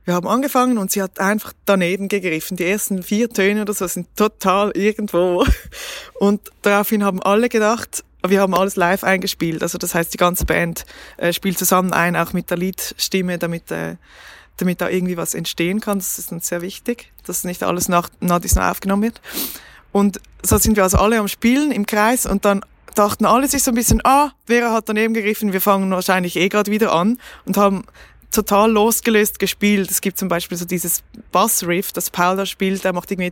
Wir 0.03 0.15
haben 0.15 0.27
angefangen 0.27 0.79
und 0.79 0.91
sie 0.91 1.01
hat 1.01 1.19
einfach 1.19 1.53
daneben 1.65 2.07
gegriffen. 2.07 2.57
Die 2.57 2.65
ersten 2.65 3.03
vier 3.03 3.29
Töne 3.29 3.61
oder 3.61 3.73
so 3.73 3.85
sind 3.85 4.15
total 4.15 4.71
irgendwo. 4.71 5.45
Und 6.15 6.41
daraufhin 6.63 7.03
haben 7.03 7.21
alle 7.21 7.49
gedacht, 7.49 8.03
wir 8.25 8.41
haben 8.41 8.55
alles 8.55 8.75
live 8.75 9.03
eingespielt. 9.03 9.61
Also 9.61 9.77
das 9.77 9.93
heißt, 9.93 10.11
die 10.11 10.17
ganze 10.17 10.45
Band 10.45 10.85
äh, 11.17 11.33
spielt 11.33 11.59
zusammen 11.59 11.93
ein, 11.93 12.15
auch 12.15 12.33
mit 12.33 12.49
der 12.49 12.57
Liedstimme, 12.57 13.37
damit, 13.37 13.69
äh, 13.69 13.97
damit 14.57 14.81
da 14.81 14.89
irgendwie 14.89 15.17
was 15.17 15.35
entstehen 15.35 15.79
kann. 15.81 15.99
Das 15.99 16.17
ist 16.17 16.31
uns 16.31 16.47
sehr 16.47 16.63
wichtig, 16.63 17.11
dass 17.25 17.43
nicht 17.43 17.61
alles 17.61 17.87
nach, 17.87 18.09
nach 18.19 18.41
aufgenommen 18.57 19.03
wird. 19.03 19.21
Und 19.91 20.19
so 20.43 20.57
sind 20.57 20.75
wir 20.75 20.83
also 20.83 20.97
alle 20.97 21.19
am 21.19 21.27
Spielen 21.27 21.71
im 21.71 21.85
Kreis 21.85 22.25
und 22.25 22.45
dann 22.45 22.61
dachten 22.95 23.25
alle 23.25 23.47
sich 23.47 23.63
so 23.63 23.71
ein 23.71 23.75
bisschen, 23.75 24.01
ah, 24.03 24.31
Vera 24.45 24.73
hat 24.73 24.89
daneben 24.89 25.13
gegriffen, 25.13 25.53
wir 25.53 25.61
fangen 25.61 25.91
wahrscheinlich 25.91 26.35
eh 26.35 26.49
gerade 26.49 26.71
wieder 26.71 26.91
an 26.91 27.17
und 27.45 27.57
haben 27.57 27.83
total 28.31 28.71
losgelöst 28.71 29.39
gespielt. 29.39 29.91
Es 29.91 30.01
gibt 30.01 30.17
zum 30.17 30.29
Beispiel 30.29 30.57
so 30.57 30.65
dieses 30.65 31.03
Bassriff, 31.31 31.91
das 31.91 32.09
Paul 32.09 32.37
da 32.37 32.45
spielt, 32.45 32.83
der 32.83 32.93
macht 32.93 33.11
irgendwie 33.11 33.31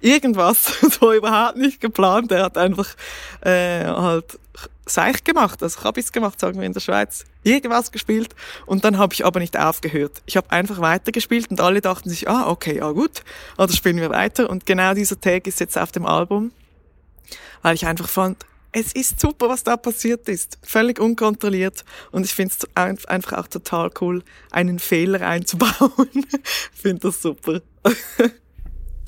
irgendwas, 0.00 0.72
so 1.00 1.12
überhaupt 1.12 1.58
nicht 1.58 1.80
geplant. 1.80 2.32
Er 2.32 2.44
hat 2.44 2.58
einfach 2.58 2.88
äh, 3.42 3.84
halt 3.84 4.38
Seich 4.88 5.24
gemacht, 5.24 5.62
also 5.62 5.80
Kabis 5.80 6.12
gemacht, 6.12 6.38
sagen 6.38 6.58
wir 6.58 6.66
in 6.66 6.72
der 6.72 6.80
Schweiz, 6.80 7.24
irgendwas 7.42 7.90
gespielt 7.90 8.34
und 8.66 8.84
dann 8.84 8.98
habe 8.98 9.14
ich 9.14 9.24
aber 9.24 9.40
nicht 9.40 9.58
aufgehört. 9.58 10.22
Ich 10.26 10.36
habe 10.36 10.50
einfach 10.50 10.80
weitergespielt 10.80 11.50
und 11.50 11.60
alle 11.60 11.80
dachten 11.80 12.08
sich, 12.08 12.28
ah, 12.28 12.48
okay, 12.48 12.76
ja 12.78 12.90
gut, 12.92 13.22
also 13.56 13.74
spielen 13.74 13.96
wir 13.96 14.10
weiter 14.10 14.48
und 14.48 14.64
genau 14.64 14.94
dieser 14.94 15.20
Tag 15.20 15.46
ist 15.46 15.60
jetzt 15.60 15.76
auf 15.76 15.90
dem 15.90 16.06
Album, 16.06 16.52
weil 17.62 17.74
ich 17.74 17.86
einfach 17.86 18.08
fand, 18.08 18.46
es 18.78 18.92
ist 18.92 19.18
super, 19.18 19.48
was 19.48 19.64
da 19.64 19.78
passiert 19.78 20.28
ist. 20.28 20.58
Völlig 20.62 21.00
unkontrolliert. 21.00 21.82
Und 22.12 22.26
ich 22.26 22.34
finde 22.34 22.52
es 22.52 23.06
einfach 23.06 23.38
auch 23.38 23.46
total 23.46 23.90
cool, 24.02 24.22
einen 24.50 24.78
Fehler 24.78 25.26
einzubauen. 25.26 26.10
ich 26.12 26.80
finde 26.82 27.00
das 27.00 27.22
super. 27.22 27.62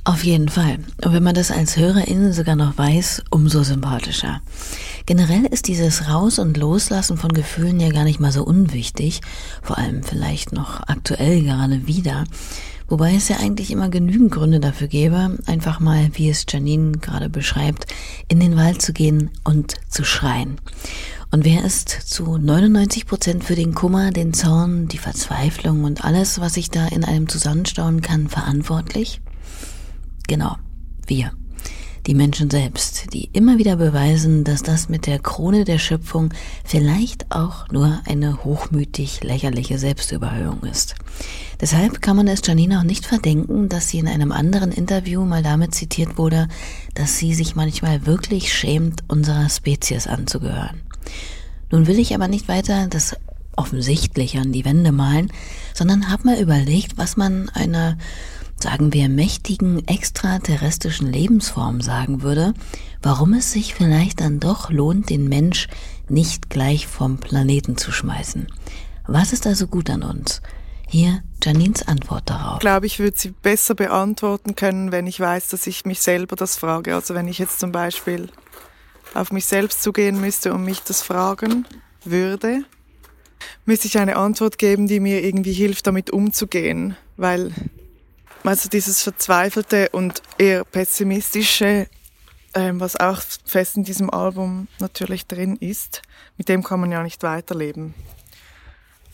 Auf 0.09 0.25
jeden 0.25 0.49
Fall. 0.49 0.79
Und 1.05 1.13
wenn 1.13 1.23
man 1.23 1.35
das 1.35 1.51
als 1.51 1.77
Hörerin 1.77 2.33
sogar 2.33 2.57
noch 2.57 2.79
weiß, 2.79 3.25
umso 3.29 3.63
sympathischer. 3.63 4.41
Generell 5.05 5.45
ist 5.45 5.69
dieses 5.69 6.09
Raus- 6.09 6.39
und 6.39 6.57
Loslassen 6.57 7.19
von 7.19 7.31
Gefühlen 7.31 7.79
ja 7.79 7.91
gar 7.91 8.05
nicht 8.05 8.19
mal 8.19 8.33
so 8.33 8.43
unwichtig, 8.43 9.21
vor 9.63 9.77
allem 9.77 10.03
vielleicht 10.03 10.55
noch 10.55 10.81
aktuell 10.89 11.43
gerade 11.43 11.87
wieder. 11.87 12.25
Wobei 12.89 13.17
es 13.17 13.29
ja 13.29 13.37
eigentlich 13.37 13.71
immer 13.71 13.91
genügend 13.91 14.33
Gründe 14.33 14.61
dafür 14.61 14.89
gäbe, 14.89 15.37
einfach 15.45 15.79
mal, 15.79 16.09
wie 16.15 16.31
es 16.31 16.47
Janine 16.49 16.93
gerade 16.93 17.29
beschreibt, 17.29 17.85
in 18.29 18.41
den 18.41 18.57
Wald 18.57 18.81
zu 18.81 18.95
gehen 18.95 19.29
und 19.45 19.75
zu 19.91 20.05
schreien. 20.05 20.57
Und 21.31 21.45
wer 21.45 21.67
ist 21.67 21.91
zu 21.91 22.39
99 22.39 23.05
Prozent 23.05 23.45
für 23.45 23.57
den 23.57 23.75
Kummer, 23.75 24.11
den 24.11 24.33
Zorn, 24.33 24.89
die 24.89 24.97
Verzweiflung 24.97 25.85
und 25.85 26.03
alles, 26.03 26.41
was 26.41 26.55
sich 26.55 26.71
da 26.71 26.87
in 26.87 27.05
einem 27.05 27.29
zusammenstauen 27.29 28.01
kann, 28.01 28.29
verantwortlich? 28.29 29.21
Genau, 30.29 30.57
wir. 31.07 31.33
Die 32.07 32.15
Menschen 32.15 32.49
selbst, 32.49 33.13
die 33.13 33.31
immer 33.33 33.59
wieder 33.59 33.77
beweisen, 33.77 34.45
dass 34.45 34.63
das 34.63 34.89
mit 34.89 35.07
der 35.07 35.19
Krone 35.19 35.65
der 35.65 35.79
Schöpfung 35.79 36.33
vielleicht 36.65 37.31
auch 37.31 37.69
nur 37.71 38.01
eine 38.07 38.45
hochmütig 38.45 39.25
lächerliche 39.25 39.79
Selbstüberhöhung 39.79 40.63
ist. 40.65 40.95
Deshalb 41.61 42.01
kann 42.03 42.17
man 42.17 42.29
es 42.29 42.41
Janina 42.45 42.81
auch 42.81 42.85
nicht 42.85 43.07
verdenken, 43.07 43.69
dass 43.69 43.89
sie 43.89 43.99
in 43.99 44.09
einem 44.09 44.33
anderen 44.33 44.71
Interview 44.71 45.25
mal 45.25 45.43
damit 45.43 45.75
zitiert 45.75 46.19
wurde, 46.19 46.49
dass 46.95 47.19
sie 47.19 47.35
sich 47.35 47.57
manchmal 47.57 48.07
wirklich 48.07 48.53
schämt, 48.53 49.05
unserer 49.09 49.49
Spezies 49.49 50.07
anzugehören. 50.07 50.83
Nun 51.71 51.87
will 51.87 51.99
ich 51.99 52.15
aber 52.15 52.29
nicht 52.29 52.49
weiter 52.49 52.87
das 52.87 53.17
offensichtlich 53.57 54.39
an 54.39 54.53
die 54.53 54.65
Wände 54.65 54.93
malen, 54.93 55.33
sondern 55.75 56.11
habe 56.11 56.25
mal 56.29 56.41
überlegt, 56.41 56.97
was 56.97 57.17
man 57.17 57.49
einer 57.51 57.99
sagen 58.63 58.93
wir, 58.93 59.09
mächtigen 59.09 59.87
extraterrestrischen 59.87 61.13
Lebensform 61.13 61.81
sagen 61.81 62.23
würde, 62.23 62.55
warum 63.03 63.35
es 63.35 63.53
sich 63.53 63.75
vielleicht 63.75 64.21
dann 64.21 64.41
doch 64.41 64.71
lohnt, 64.71 65.11
den 65.11 65.29
Mensch 65.29 65.69
nicht 66.09 66.51
gleich 66.51 66.87
vom 66.87 67.19
Planeten 67.19 67.77
zu 67.77 67.93
schmeißen. 67.93 68.49
Was 69.07 69.33
ist 69.33 69.47
also 69.47 69.67
gut 69.67 69.91
an 69.91 70.03
uns? 70.03 70.43
Hier 70.87 71.23
Janines 71.43 71.87
Antwort 71.87 72.31
darauf. 72.31 72.55
Ich 72.55 72.61
glaube, 72.61 72.87
ich 72.87 72.99
würde 72.99 73.17
sie 73.17 73.31
besser 73.31 73.75
beantworten 73.75 74.57
können, 74.57 74.91
wenn 74.91 75.07
ich 75.07 75.21
weiß, 75.21 75.49
dass 75.49 75.67
ich 75.67 75.85
mich 75.85 76.01
selber 76.01 76.35
das 76.35 76.57
frage. 76.57 76.95
Also 76.95 77.15
wenn 77.15 77.29
ich 77.29 77.39
jetzt 77.39 77.61
zum 77.61 77.73
Beispiel 77.73 78.29
auf 79.15 79.33
mich 79.33 79.47
selbst 79.47 79.83
zugehen 79.83 80.21
müsste 80.21 80.53
und 80.53 80.65
mich 80.65 80.81
das 80.81 81.03
fragen 81.03 81.67
würde, 82.05 82.65
müsste 83.67 83.87
ich 83.87 83.99
eine 83.99 84.17
Antwort 84.17 84.59
geben, 84.59 84.87
die 84.87 85.01
mir 85.01 85.23
irgendwie 85.23 85.53
hilft, 85.53 85.87
damit 85.87 86.11
umzugehen. 86.11 86.97
Weil 87.17 87.53
also 88.45 88.69
dieses 88.69 89.03
verzweifelte 89.03 89.89
und 89.91 90.23
eher 90.39 90.65
pessimistische, 90.65 91.89
ähm, 92.55 92.81
was 92.81 92.97
auch 92.97 93.21
fest 93.45 93.77
in 93.77 93.85
diesem 93.85 94.11
Album 94.11 94.69
natürlich 94.79 95.27
drin 95.27 95.57
ist, 95.57 96.03
mit 96.37 96.49
dem 96.49 96.63
kann 96.63 96.81
man 96.81 96.93
ja 96.93 97.03
nicht 97.03 97.23
weiterleben. 97.23 97.95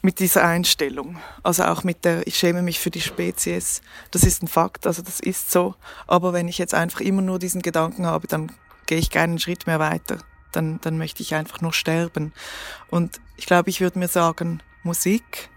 Mit 0.02 0.18
dieser 0.18 0.44
Einstellung. 0.44 1.16
Also 1.42 1.64
auch 1.64 1.82
mit 1.82 2.04
der, 2.04 2.26
ich 2.26 2.36
schäme 2.36 2.60
mich 2.60 2.78
für 2.78 2.90
die 2.90 3.00
Spezies. 3.00 3.80
Das 4.10 4.22
ist 4.22 4.42
ein 4.42 4.48
Fakt, 4.48 4.86
also 4.86 5.02
das 5.02 5.18
ist 5.18 5.50
so. 5.50 5.74
Aber 6.06 6.34
wenn 6.34 6.46
ich 6.46 6.58
jetzt 6.58 6.74
einfach 6.74 7.00
immer 7.00 7.22
nur 7.22 7.38
diesen 7.38 7.62
Gedanken 7.62 8.04
habe, 8.04 8.26
dann 8.26 8.52
gehe 8.86 8.98
ich 8.98 9.08
keinen 9.08 9.38
Schritt 9.38 9.66
mehr 9.66 9.78
weiter. 9.78 10.18
Dann, 10.52 10.78
dann 10.82 10.98
möchte 10.98 11.22
ich 11.22 11.34
einfach 11.34 11.62
nur 11.62 11.72
sterben. 11.72 12.34
Und 12.90 13.20
ich 13.36 13.46
glaube, 13.46 13.70
ich 13.70 13.80
würde 13.80 13.98
mir 13.98 14.08
sagen, 14.08 14.62
Musik, 14.82 15.48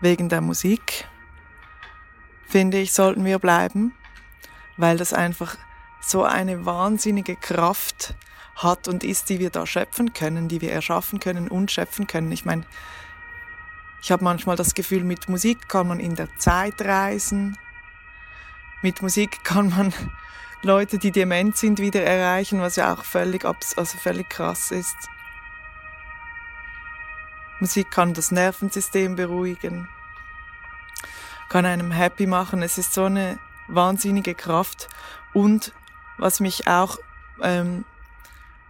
wegen 0.00 0.28
der 0.28 0.40
Musik, 0.40 1.06
finde 2.50 2.78
ich, 2.78 2.92
sollten 2.92 3.24
wir 3.24 3.38
bleiben, 3.38 3.94
weil 4.76 4.96
das 4.96 5.12
einfach 5.12 5.56
so 6.00 6.24
eine 6.24 6.66
wahnsinnige 6.66 7.36
Kraft 7.36 8.14
hat 8.56 8.88
und 8.88 9.04
ist, 9.04 9.28
die 9.28 9.38
wir 9.38 9.50
da 9.50 9.66
schöpfen 9.66 10.12
können, 10.12 10.48
die 10.48 10.60
wir 10.60 10.72
erschaffen 10.72 11.20
können 11.20 11.48
und 11.48 11.70
schöpfen 11.70 12.06
können. 12.06 12.32
Ich 12.32 12.44
meine, 12.44 12.64
ich 14.02 14.10
habe 14.10 14.24
manchmal 14.24 14.56
das 14.56 14.74
Gefühl, 14.74 15.04
mit 15.04 15.28
Musik 15.28 15.68
kann 15.68 15.88
man 15.88 16.00
in 16.00 16.14
der 16.14 16.34
Zeit 16.38 16.80
reisen, 16.80 17.56
mit 18.82 19.02
Musik 19.02 19.44
kann 19.44 19.70
man 19.70 19.92
Leute, 20.62 20.98
die 20.98 21.10
dement 21.10 21.56
sind, 21.56 21.78
wieder 21.78 22.02
erreichen, 22.02 22.60
was 22.60 22.76
ja 22.76 22.92
auch 22.92 23.04
völlig, 23.04 23.44
also 23.44 23.98
völlig 23.98 24.28
krass 24.28 24.70
ist. 24.70 24.96
Musik 27.60 27.90
kann 27.90 28.14
das 28.14 28.30
Nervensystem 28.30 29.16
beruhigen, 29.16 29.88
kann 31.50 31.66
einem 31.66 31.90
happy 31.90 32.26
machen. 32.26 32.62
Es 32.62 32.78
ist 32.78 32.94
so 32.94 33.04
eine 33.04 33.38
wahnsinnige 33.68 34.34
Kraft. 34.34 34.88
Und 35.34 35.74
was 36.16 36.40
mich 36.40 36.66
auch 36.66 36.96
ähm, 37.42 37.84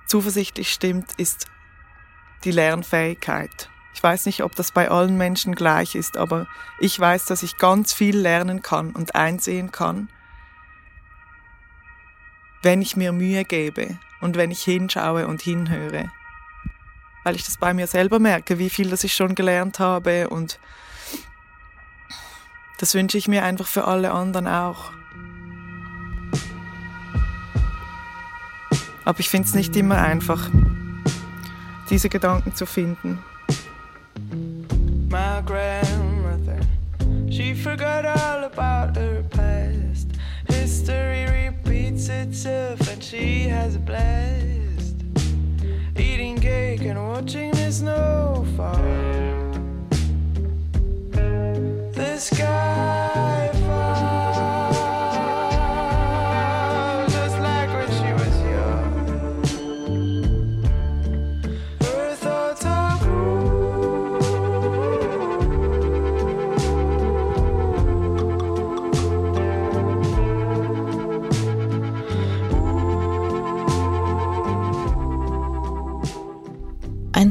zuversichtlich 0.07 0.72
stimmt, 0.72 1.12
ist 1.16 1.47
die 2.43 2.51
Lernfähigkeit. 2.51 3.68
Ich 3.95 4.03
weiß 4.03 4.26
nicht, 4.26 4.43
ob 4.43 4.55
das 4.57 4.72
bei 4.72 4.91
allen 4.91 5.16
Menschen 5.16 5.55
gleich 5.55 5.95
ist, 5.95 6.16
aber 6.16 6.47
ich 6.78 6.99
weiß, 6.99 7.26
dass 7.26 7.43
ich 7.43 7.59
ganz 7.59 7.93
viel 7.93 8.16
lernen 8.16 8.62
kann 8.62 8.93
und 8.93 9.14
einsehen 9.14 9.72
kann, 9.72 10.09
wenn 12.62 12.81
ich 12.81 12.97
mir 12.97 13.12
Mühe 13.12 13.45
gebe 13.45 13.99
und 14.20 14.37
wenn 14.37 14.51
ich 14.51 14.62
hinschaue 14.62 15.26
und 15.26 15.43
hinhöre. 15.43 16.11
Weil 17.24 17.35
ich 17.35 17.45
das 17.45 17.59
bei 17.59 17.74
mir 17.74 17.87
selber 17.87 18.18
merke, 18.20 18.59
wie 18.59 18.70
viel 18.70 18.89
das 18.89 19.05
ich 19.05 19.14
schon 19.14 19.35
gelernt 19.35 19.81
habe 19.81 20.31
und 20.31 20.59
das 22.81 22.95
wünsche 22.95 23.18
ich 23.18 23.28
mir 23.28 23.45
einfach 23.45 23.66
für 23.66 23.85
alle 23.85 24.11
anderen 24.11 24.49
auch. 24.49 24.91
Aber 29.05 29.20
ich 29.20 29.28
finde 29.28 29.49
es 29.49 29.55
nicht 29.55 29.76
immer 29.76 29.99
einfach, 29.99 30.49
diese 31.91 32.09
Gedanken 32.09 32.55
zu 32.55 32.64
finden. 32.64 33.18
My 35.11 35.43
grandmother, 35.45 36.61
she 37.28 37.55
forgot 37.55 38.07
all 38.07 38.45
about 38.45 38.99
her 38.99 39.24
past. 39.28 40.09
History 40.49 41.26
repeats 41.26 42.09
itself 42.09 42.81
and 42.91 43.05
she 43.05 43.47
has 43.51 43.76
a 43.76 43.78
blast. 43.78 45.05
Eating 45.99 46.41
cake 46.41 46.87
and 46.89 46.99
watching 46.99 47.53
the 47.53 47.70
snow 47.70 48.47
fall. 48.57 49.39
The 52.21 52.37
sky 52.37 53.49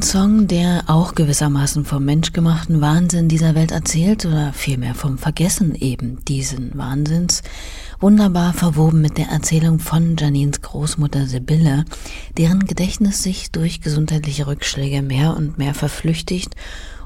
Ein 0.00 0.04
Song, 0.04 0.46
der 0.46 0.84
auch 0.86 1.14
gewissermaßen 1.14 1.84
vom 1.84 2.06
menschgemachten 2.06 2.80
Wahnsinn 2.80 3.28
dieser 3.28 3.54
Welt 3.54 3.70
erzählt 3.70 4.24
oder 4.24 4.54
vielmehr 4.54 4.94
vom 4.94 5.18
Vergessen 5.18 5.74
eben 5.74 6.24
diesen 6.24 6.74
Wahnsinns, 6.78 7.42
wunderbar 8.00 8.54
verwoben 8.54 9.02
mit 9.02 9.18
der 9.18 9.28
Erzählung 9.28 9.78
von 9.78 10.16
Janines 10.16 10.62
Großmutter 10.62 11.26
Sibylle, 11.26 11.84
deren 12.38 12.60
Gedächtnis 12.60 13.22
sich 13.22 13.50
durch 13.50 13.82
gesundheitliche 13.82 14.46
Rückschläge 14.46 15.02
mehr 15.02 15.36
und 15.36 15.58
mehr 15.58 15.74
verflüchtigt 15.74 16.54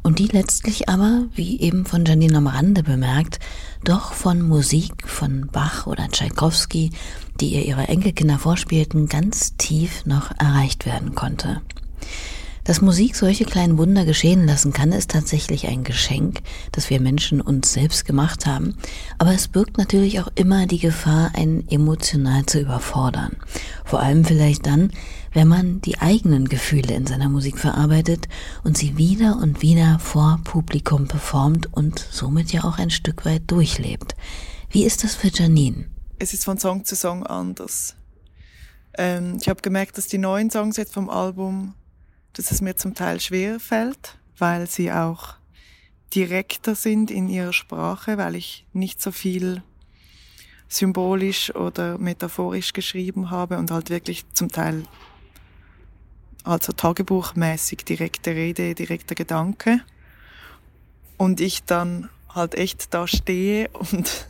und 0.04 0.20
die 0.20 0.28
letztlich 0.28 0.88
aber, 0.88 1.24
wie 1.34 1.60
eben 1.60 1.86
von 1.86 2.04
Janine 2.04 2.38
am 2.38 2.46
Rande 2.46 2.84
bemerkt, 2.84 3.40
doch 3.82 4.12
von 4.12 4.40
Musik 4.40 4.92
von 5.04 5.48
Bach 5.50 5.88
oder 5.88 6.08
Tschaikowski, 6.10 6.92
die 7.40 7.54
ihr 7.54 7.64
ihre 7.64 7.88
Enkelkinder 7.88 8.38
vorspielten, 8.38 9.08
ganz 9.08 9.56
tief 9.56 10.06
noch 10.06 10.30
erreicht 10.38 10.86
werden 10.86 11.16
konnte. 11.16 11.60
Dass 12.64 12.80
Musik 12.80 13.14
solche 13.14 13.44
kleinen 13.44 13.76
Wunder 13.76 14.06
geschehen 14.06 14.46
lassen 14.46 14.72
kann, 14.72 14.90
ist 14.92 15.10
tatsächlich 15.10 15.68
ein 15.68 15.84
Geschenk, 15.84 16.40
das 16.72 16.88
wir 16.88 16.98
Menschen 16.98 17.42
uns 17.42 17.74
selbst 17.74 18.06
gemacht 18.06 18.46
haben. 18.46 18.74
Aber 19.18 19.34
es 19.34 19.48
birgt 19.48 19.76
natürlich 19.76 20.20
auch 20.20 20.28
immer 20.34 20.66
die 20.66 20.78
Gefahr, 20.78 21.32
einen 21.34 21.68
emotional 21.68 22.46
zu 22.46 22.60
überfordern. 22.60 23.36
Vor 23.84 24.00
allem 24.00 24.24
vielleicht 24.24 24.64
dann, 24.66 24.92
wenn 25.34 25.46
man 25.46 25.82
die 25.82 25.98
eigenen 25.98 26.48
Gefühle 26.48 26.94
in 26.94 27.06
seiner 27.06 27.28
Musik 27.28 27.58
verarbeitet 27.58 28.28
und 28.62 28.78
sie 28.78 28.96
wieder 28.96 29.36
und 29.42 29.60
wieder 29.60 29.98
vor 29.98 30.40
Publikum 30.42 31.06
performt 31.06 31.68
und 31.70 31.98
somit 32.10 32.50
ja 32.52 32.64
auch 32.64 32.78
ein 32.78 32.90
Stück 32.90 33.26
weit 33.26 33.42
durchlebt. 33.48 34.16
Wie 34.70 34.84
ist 34.84 35.04
das 35.04 35.14
für 35.14 35.28
Janine? 35.28 35.84
Es 36.18 36.32
ist 36.32 36.44
von 36.44 36.56
Song 36.56 36.86
zu 36.86 36.96
Song 36.96 37.26
anders. 37.26 37.94
Ähm, 38.96 39.36
ich 39.38 39.48
habe 39.48 39.60
gemerkt, 39.60 39.98
dass 39.98 40.06
die 40.06 40.18
neuen 40.18 40.50
Songs 40.50 40.78
jetzt 40.78 40.94
vom 40.94 41.10
Album 41.10 41.74
dass 42.34 42.50
es 42.50 42.60
mir 42.60 42.76
zum 42.76 42.94
Teil 42.94 43.20
schwer 43.20 43.58
fällt, 43.58 44.18
weil 44.38 44.68
sie 44.68 44.92
auch 44.92 45.34
direkter 46.14 46.74
sind 46.74 47.10
in 47.10 47.28
ihrer 47.28 47.52
Sprache, 47.52 48.18
weil 48.18 48.34
ich 48.34 48.66
nicht 48.72 49.00
so 49.00 49.10
viel 49.10 49.62
symbolisch 50.68 51.54
oder 51.54 51.98
metaphorisch 51.98 52.72
geschrieben 52.72 53.30
habe 53.30 53.58
und 53.58 53.70
halt 53.70 53.90
wirklich 53.90 54.24
zum 54.32 54.50
Teil 54.50 54.84
also 56.42 56.72
tagebuchmäßig 56.72 57.84
direkte 57.84 58.30
Rede, 58.32 58.74
direkter 58.74 59.14
Gedanke. 59.14 59.80
Und 61.16 61.40
ich 61.40 61.64
dann 61.64 62.10
halt 62.28 62.54
echt 62.54 62.92
da 62.92 63.06
stehe 63.06 63.68
und 63.70 64.26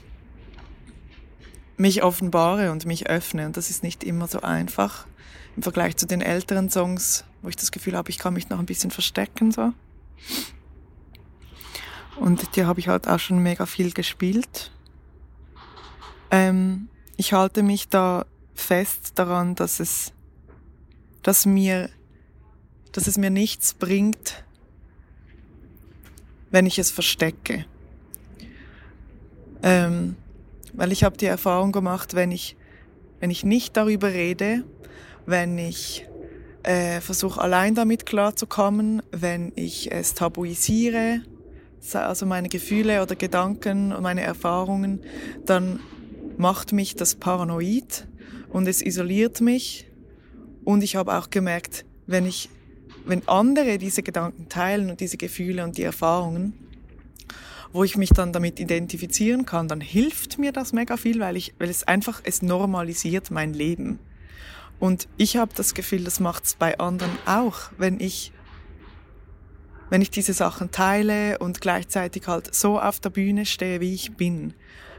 mich 1.76 2.02
offenbare 2.02 2.72
und 2.72 2.84
mich 2.84 3.06
öffne. 3.08 3.46
Und 3.46 3.56
das 3.56 3.70
ist 3.70 3.82
nicht 3.82 4.02
immer 4.02 4.26
so 4.26 4.40
einfach 4.40 5.06
im 5.56 5.62
Vergleich 5.62 5.96
zu 5.96 6.06
den 6.06 6.20
älteren 6.20 6.70
Songs, 6.70 7.24
wo 7.42 7.48
ich 7.48 7.56
das 7.56 7.72
Gefühl 7.72 7.96
habe, 7.96 8.10
ich 8.10 8.18
kann 8.18 8.34
mich 8.34 8.48
noch 8.48 8.58
ein 8.58 8.66
bisschen 8.66 8.90
verstecken 8.90 9.52
so. 9.52 9.72
Und 12.16 12.56
die 12.56 12.64
habe 12.64 12.80
ich 12.80 12.88
halt 12.88 13.08
auch 13.08 13.18
schon 13.18 13.38
mega 13.38 13.66
viel 13.66 13.92
gespielt. 13.92 14.70
Ähm, 16.30 16.88
ich 17.16 17.32
halte 17.32 17.62
mich 17.62 17.88
da 17.88 18.24
fest 18.54 19.12
daran, 19.18 19.54
dass 19.54 19.80
es, 19.80 20.12
dass 21.22 21.44
mir, 21.44 21.90
dass 22.92 23.06
es 23.06 23.18
mir 23.18 23.30
nichts 23.30 23.74
bringt, 23.74 24.44
wenn 26.50 26.66
ich 26.66 26.78
es 26.78 26.90
verstecke. 26.90 27.66
Ähm, 29.62 30.16
weil 30.72 30.92
ich 30.92 31.04
habe 31.04 31.16
die 31.16 31.26
Erfahrung 31.26 31.72
gemacht, 31.72 32.14
wenn 32.14 32.30
ich, 32.30 32.56
wenn 33.18 33.30
ich 33.30 33.44
nicht 33.44 33.76
darüber 33.76 34.12
rede, 34.12 34.64
wenn 35.26 35.58
ich 35.58 36.06
äh, 36.62 37.00
versuche 37.00 37.40
allein 37.40 37.74
damit 37.74 38.06
klarzukommen, 38.06 39.02
wenn 39.10 39.52
ich 39.54 39.92
es 39.92 40.14
tabuisiere, 40.14 41.20
also 41.92 42.24
meine 42.24 42.48
Gefühle 42.48 43.02
oder 43.02 43.14
Gedanken 43.14 43.92
und 43.92 44.02
meine 44.02 44.22
Erfahrungen, 44.22 45.00
dann 45.44 45.80
macht 46.38 46.72
mich 46.72 46.96
das 46.96 47.14
paranoid 47.14 48.06
und 48.48 48.66
es 48.66 48.80
isoliert 48.80 49.40
mich. 49.40 49.86
Und 50.64 50.82
ich 50.82 50.96
habe 50.96 51.14
auch 51.14 51.28
gemerkt, 51.28 51.84
wenn 52.06 52.24
ich, 52.26 52.48
wenn 53.04 53.26
andere 53.28 53.76
diese 53.76 54.02
Gedanken 54.02 54.48
teilen 54.48 54.90
und 54.90 55.00
diese 55.00 55.18
Gefühle 55.18 55.62
und 55.64 55.76
die 55.76 55.82
Erfahrungen, 55.82 56.54
wo 57.72 57.84
ich 57.84 57.96
mich 57.96 58.10
dann 58.10 58.32
damit 58.32 58.60
identifizieren 58.60 59.44
kann, 59.44 59.68
dann 59.68 59.80
hilft 59.80 60.38
mir 60.38 60.52
das 60.52 60.72
mega 60.72 60.96
viel, 60.96 61.20
weil 61.20 61.36
ich, 61.36 61.54
weil 61.58 61.68
es 61.68 61.82
einfach, 61.86 62.22
es 62.24 62.40
normalisiert 62.40 63.30
mein 63.30 63.52
Leben. 63.52 63.98
Und 64.78 65.08
ich 65.16 65.36
habe 65.36 65.52
das 65.54 65.74
Gefühl, 65.74 66.04
das 66.04 66.20
macht 66.20 66.44
es 66.44 66.54
bei 66.54 66.78
anderen 66.78 67.16
auch, 67.26 67.70
wenn 67.78 68.00
ich, 68.00 68.32
wenn 69.90 70.02
ich 70.02 70.10
diese 70.10 70.32
Sachen 70.32 70.70
teile 70.70 71.38
und 71.38 71.60
gleichzeitig 71.60 72.26
halt 72.26 72.54
so 72.54 72.80
auf 72.80 73.00
der 73.00 73.10
Bühne 73.10 73.46
stehe, 73.46 73.80
wie 73.80 73.94
ich 73.94 74.16
bin. 74.16 74.54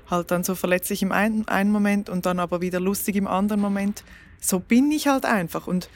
Halt 0.10 0.32
dann 0.32 0.44
so 0.44 0.56
verletzlich 0.56 1.02
im 1.02 1.12
einen, 1.12 1.48
einen 1.48 1.72
Moment 1.72 2.10
und 2.10 2.26
dann 2.26 2.40
aber 2.40 2.62
wieder 2.62 2.80
lustig 2.80 3.16
im 3.16 3.28
anderen 3.28 3.62
Moment. 3.62 4.04
So 4.40 4.60
bin 4.60 4.92
ich 4.92 5.08
halt 5.08 5.26
einfach. 5.26 5.68
Und 5.68 5.90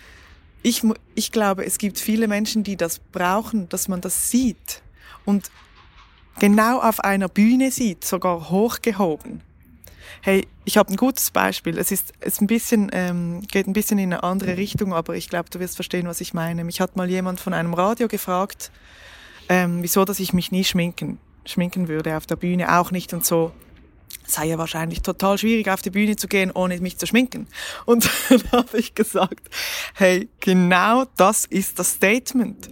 ich, 0.62 0.84
ich 1.16 1.32
glaube, 1.32 1.66
es 1.66 1.78
gibt 1.78 2.00
viele 2.00 2.28
Menschen, 2.28 2.64
die 2.64 2.76
das 2.76 3.00
brauchen, 3.00 3.70
dass 3.70 3.88
man 3.88 4.02
das 4.02 4.30
sieht. 4.30 4.82
Und 5.26 5.52
genau 6.40 6.80
auf 6.82 7.00
einer 7.00 7.30
Bühne 7.30 7.72
sieht, 7.72 8.04
sogar 8.04 8.50
hochgehoben. 8.50 9.42
Hey, 10.22 10.48
ich 10.66 10.78
habe 10.78 10.92
ein 10.92 10.98
gutes 10.98 11.32
Beispiel. 11.32 11.78
Es 11.78 11.92
ist, 11.92 12.14
es 12.20 12.42
ein 12.42 12.48
bisschen, 12.48 12.90
ähm, 12.94 13.42
geht 13.52 13.68
ein 13.68 13.74
bisschen 13.74 13.98
in 13.98 14.14
eine 14.14 14.24
andere 14.24 14.58
Richtung, 14.58 14.94
aber 14.94 15.16
ich 15.16 15.30
glaube, 15.30 15.50
du 15.50 15.60
wirst 15.60 15.76
verstehen, 15.76 16.08
was 16.08 16.22
ich 16.22 16.34
meine. 16.34 16.64
Mich 16.64 16.82
hat 16.82 16.96
mal 16.96 17.10
jemand 17.10 17.40
von 17.40 17.54
einem 17.54 17.74
Radio 17.74 18.08
gefragt, 18.08 18.72
ähm, 19.48 19.82
wieso, 19.82 20.06
dass 20.06 20.20
ich 20.20 20.34
mich 20.34 20.52
nie 20.52 20.64
schminken, 20.64 21.18
schminken 21.46 21.88
würde 21.88 22.18
auf 22.18 22.26
der 22.26 22.36
Bühne, 22.36 22.78
auch 22.78 22.92
nicht 22.92 23.14
und 23.14 23.26
so. 23.26 23.52
Sei 24.26 24.46
ja 24.46 24.58
wahrscheinlich 24.58 25.02
total 25.02 25.38
schwierig, 25.38 25.70
auf 25.70 25.82
die 25.82 25.90
Bühne 25.90 26.16
zu 26.16 26.28
gehen, 26.28 26.52
ohne 26.52 26.80
mich 26.80 26.98
zu 26.98 27.08
schminken. 27.08 27.48
Und 27.86 28.10
dann 28.30 28.52
habe 28.52 28.78
ich 28.78 28.96
gesagt, 28.96 29.50
hey, 29.96 30.30
genau 30.40 31.06
das 31.16 31.46
ist 31.46 31.80
das 31.80 31.94
Statement 31.94 32.70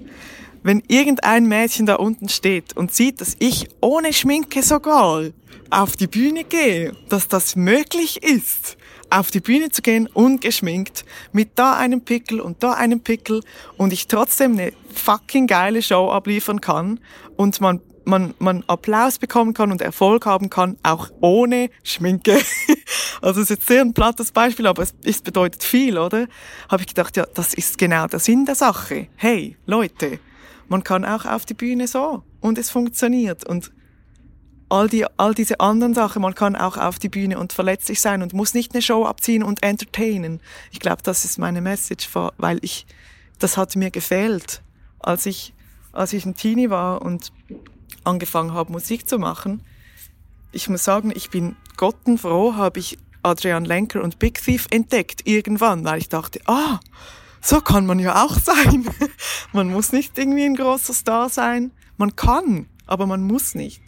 wenn 0.67 0.83
irgendein 0.89 1.45
Mädchen 1.45 1.85
da 1.85 1.95
unten 1.95 2.27
steht 2.27 2.75
und 2.75 2.93
sieht, 2.93 3.21
dass 3.21 3.37
ich 3.39 3.69
ohne 3.79 4.11
Schminke 4.11 4.61
sogar 4.61 5.23
auf 5.69 5.95
die 5.95 6.07
Bühne 6.07 6.43
gehe, 6.43 6.91
dass 7.07 7.29
das 7.29 7.55
möglich 7.55 8.21
ist, 8.21 8.75
auf 9.09 9.31
die 9.31 9.39
Bühne 9.39 9.69
zu 9.69 9.81
gehen, 9.81 10.07
ungeschminkt, 10.07 11.05
mit 11.31 11.51
da 11.55 11.77
einem 11.77 12.01
Pickel 12.01 12.41
und 12.41 12.63
da 12.63 12.73
einem 12.73 12.99
Pickel 12.99 13.43
und 13.77 13.93
ich 13.93 14.07
trotzdem 14.07 14.59
eine 14.59 14.73
fucking 14.93 15.47
geile 15.47 15.81
Show 15.81 16.11
abliefern 16.11 16.59
kann 16.59 16.99
und 17.37 17.61
man 17.61 17.79
man, 18.03 18.33
man 18.39 18.63
Applaus 18.67 19.19
bekommen 19.19 19.53
kann 19.53 19.71
und 19.71 19.81
Erfolg 19.81 20.25
haben 20.25 20.49
kann, 20.49 20.77
auch 20.81 21.09
ohne 21.21 21.69
Schminke. 21.83 22.39
also 23.21 23.41
ist 23.41 23.49
jetzt 23.49 23.67
sehr 23.67 23.81
ein 23.81 23.93
plattes 23.93 24.31
Beispiel, 24.31 24.67
aber 24.67 24.83
es, 24.83 24.93
es 25.03 25.21
bedeutet 25.21 25.61
viel, 25.61 25.97
oder? 25.97 26.27
Habe 26.69 26.83
ich 26.83 26.87
gedacht, 26.87 27.17
ja, 27.17 27.25
das 27.33 27.53
ist 27.53 27.77
genau 27.77 28.07
der 28.07 28.19
Sinn 28.19 28.45
der 28.45 28.55
Sache. 28.55 29.09
Hey, 29.17 29.57
Leute, 29.65 30.19
man 30.67 30.83
kann 30.83 31.05
auch 31.05 31.25
auf 31.25 31.45
die 31.45 31.53
Bühne 31.53 31.87
so 31.87 32.23
und 32.41 32.57
es 32.57 32.69
funktioniert 32.69 33.45
und 33.45 33.71
all, 34.69 34.89
die, 34.89 35.05
all 35.17 35.33
diese 35.33 35.59
anderen 35.59 35.93
Sachen, 35.93 36.21
man 36.21 36.35
kann 36.35 36.55
auch 36.55 36.77
auf 36.77 36.99
die 36.99 37.09
Bühne 37.09 37.39
und 37.39 37.53
verletzlich 37.53 38.01
sein 38.01 38.21
und 38.21 38.33
muss 38.33 38.53
nicht 38.53 38.73
eine 38.73 38.81
Show 38.81 39.05
abziehen 39.05 39.43
und 39.43 39.63
entertainen. 39.63 40.41
Ich 40.71 40.79
glaube, 40.79 41.01
das 41.03 41.25
ist 41.25 41.37
meine 41.37 41.61
Message, 41.61 42.09
weil 42.37 42.59
ich, 42.61 42.85
das 43.39 43.57
hat 43.57 43.75
mir 43.75 43.91
gefehlt, 43.91 44.61
als 44.99 45.25
ich, 45.25 45.53
als 45.93 46.13
ich 46.13 46.25
ein 46.25 46.35
Teenie 46.35 46.69
war 46.69 47.01
und 47.01 47.31
angefangen 48.03 48.53
habe, 48.53 48.71
Musik 48.71 49.07
zu 49.07 49.19
machen. 49.19 49.61
Ich 50.51 50.69
muss 50.69 50.83
sagen, 50.83 51.11
ich 51.15 51.29
bin 51.29 51.55
gottenfroh, 51.77 52.55
habe 52.55 52.79
ich 52.79 52.97
Adrian 53.23 53.65
Lenker 53.65 54.03
und 54.03 54.19
Big 54.19 54.41
Thief 54.41 54.67
entdeckt 54.69 55.21
irgendwann, 55.25 55.83
weil 55.83 55.99
ich 55.99 56.09
dachte, 56.09 56.39
ah, 56.45 56.79
so 57.41 57.61
kann 57.61 57.85
man 57.85 57.99
ja 57.99 58.23
auch 58.23 58.37
sein. 58.39 58.87
man 59.53 59.69
muss 59.69 59.91
nicht 59.91 60.17
irgendwie 60.17 60.45
ein 60.45 60.55
großer 60.55 60.93
Star 60.93 61.29
sein. 61.29 61.71
Man 61.97 62.15
kann, 62.15 62.67
aber 62.85 63.07
man 63.07 63.21
muss 63.21 63.55
nicht. 63.55 63.81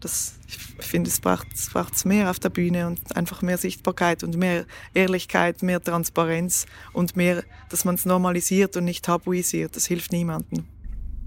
Das, 0.00 0.34
ich 0.46 0.58
finde, 0.84 1.10
es 1.10 1.20
braucht, 1.20 1.48
es 1.54 1.70
braucht 1.70 2.04
mehr 2.04 2.30
auf 2.30 2.38
der 2.38 2.50
Bühne 2.50 2.86
und 2.86 3.16
einfach 3.16 3.42
mehr 3.42 3.58
Sichtbarkeit 3.58 4.22
und 4.22 4.36
mehr 4.36 4.66
Ehrlichkeit, 4.94 5.62
mehr 5.62 5.82
Transparenz 5.82 6.66
und 6.92 7.16
mehr, 7.16 7.44
dass 7.70 7.84
man 7.84 7.94
es 7.94 8.04
normalisiert 8.04 8.76
und 8.76 8.84
nicht 8.84 9.04
tabuisiert. 9.04 9.74
Das 9.74 9.86
hilft 9.86 10.12
niemandem. 10.12 10.64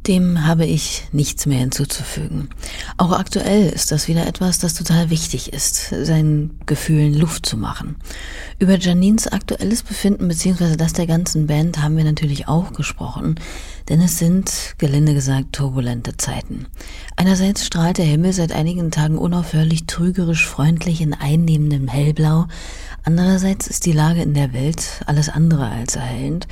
Dem 0.08 0.48
habe 0.48 0.66
ich 0.66 1.04
nichts 1.12 1.46
mehr 1.46 1.60
hinzuzufügen. 1.60 2.50
Auch 2.98 3.12
aktuell 3.12 3.70
ist 3.70 3.92
das 3.92 4.08
wieder 4.08 4.26
etwas, 4.26 4.58
das 4.58 4.74
total 4.74 5.10
wichtig 5.10 5.52
ist, 5.54 5.90
seinen 5.90 6.58
Gefühlen 6.66 7.14
Luft 7.14 7.46
zu 7.46 7.58
machen. 7.58 7.98
Über 8.60 8.78
Janines 8.78 9.28
aktuelles 9.28 9.84
Befinden 9.84 10.28
bzw. 10.28 10.78
das 10.78 10.94
der 10.94 11.06
ganzen 11.06 11.48
Band 11.48 11.82
haben 11.82 11.98
wir 11.98 12.06
natürlich 12.06 12.48
auch 12.48 12.74
gesprochen, 12.74 13.36
denn 13.90 14.02
es 14.02 14.18
sind, 14.18 14.76
gelinde 14.78 15.14
gesagt, 15.14 15.54
turbulente 15.54 16.16
Zeiten. 16.16 16.68
Einerseits 17.16 17.66
strahlt 17.66 17.98
der 17.98 18.06
Himmel 18.06 18.34
seit 18.34 18.54
einigen 18.54 18.92
Tagen 18.92 19.18
unaufhörlich 19.18 19.86
trügerisch 19.86 20.46
freundlich 20.46 21.02
in 21.02 21.14
einnehmendem 21.14 21.88
Hellblau, 21.88 22.48
andererseits 23.04 23.68
ist 23.68 23.86
die 23.86 23.92
Lage 23.92 24.22
in 24.22 24.34
der 24.34 24.54
Welt 24.54 25.04
alles 25.06 25.30
andere 25.30 25.68
als 25.68 25.98
erhellend 25.98 26.48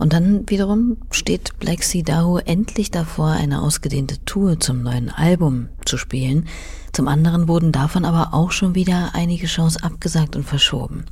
und 0.00 0.14
dann 0.14 0.48
wiederum 0.48 0.96
steht 1.10 1.58
Black 1.58 1.82
Sea 1.82 2.02
Dahu 2.02 2.38
endlich 2.38 2.90
davor, 2.90 3.32
eine 3.32 3.60
ausgedehnte 3.60 4.16
Tour 4.24 4.58
zum 4.58 4.82
neuen 4.82 5.10
Album 5.10 5.68
zu 5.84 5.98
spielen. 5.98 6.48
Zum 6.92 7.06
anderen 7.06 7.48
wurden 7.48 7.70
davon 7.70 8.06
aber 8.06 8.32
auch 8.32 8.50
schon 8.50 8.74
wieder 8.74 9.10
einige 9.12 9.46
Shows 9.46 9.82
abgesagt 9.82 10.36
und 10.36 10.44
verschoben. 10.44 11.04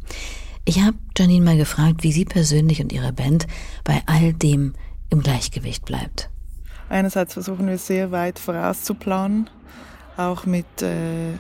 Ich 0.65 0.81
habe 0.81 0.97
Janine 1.17 1.45
mal 1.45 1.57
gefragt, 1.59 2.03
wie 2.03 2.13
sie 2.13 2.25
persönlich 2.25 2.81
und 2.81 2.91
ihre 2.93 3.13
Band 3.13 3.47
bei 3.85 4.03
all 4.07 4.33
dem 4.33 4.73
im 5.11 5.23
Gleichgewicht 5.23 5.85
bleibt. 5.85 6.31
Einerseits 6.89 7.35
versuchen 7.35 7.67
wir 7.67 7.77
sehr 7.77 8.11
weit 8.11 8.39
vorauszuplanen, 8.39 9.51
auch 10.17 10.47
mit 10.47 10.81
äh, 10.81 11.35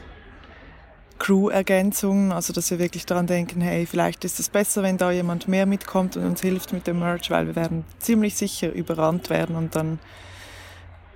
Crew-Ergänzungen, 1.18 2.32
also 2.32 2.52
dass 2.52 2.70
wir 2.70 2.78
wirklich 2.78 3.06
daran 3.06 3.26
denken, 3.26 3.60
hey, 3.60 3.86
vielleicht 3.86 4.24
ist 4.24 4.40
es 4.40 4.48
besser, 4.48 4.82
wenn 4.82 4.98
da 4.98 5.10
jemand 5.10 5.48
mehr 5.48 5.66
mitkommt 5.66 6.16
und 6.16 6.24
uns 6.24 6.40
hilft 6.40 6.72
mit 6.72 6.86
dem 6.86 7.00
Merch, 7.00 7.30
weil 7.30 7.46
wir 7.46 7.56
werden 7.56 7.84
ziemlich 7.98 8.36
sicher 8.36 8.72
überrannt 8.72 9.30
werden 9.30 9.56
und 9.56 9.74
dann 9.74 9.98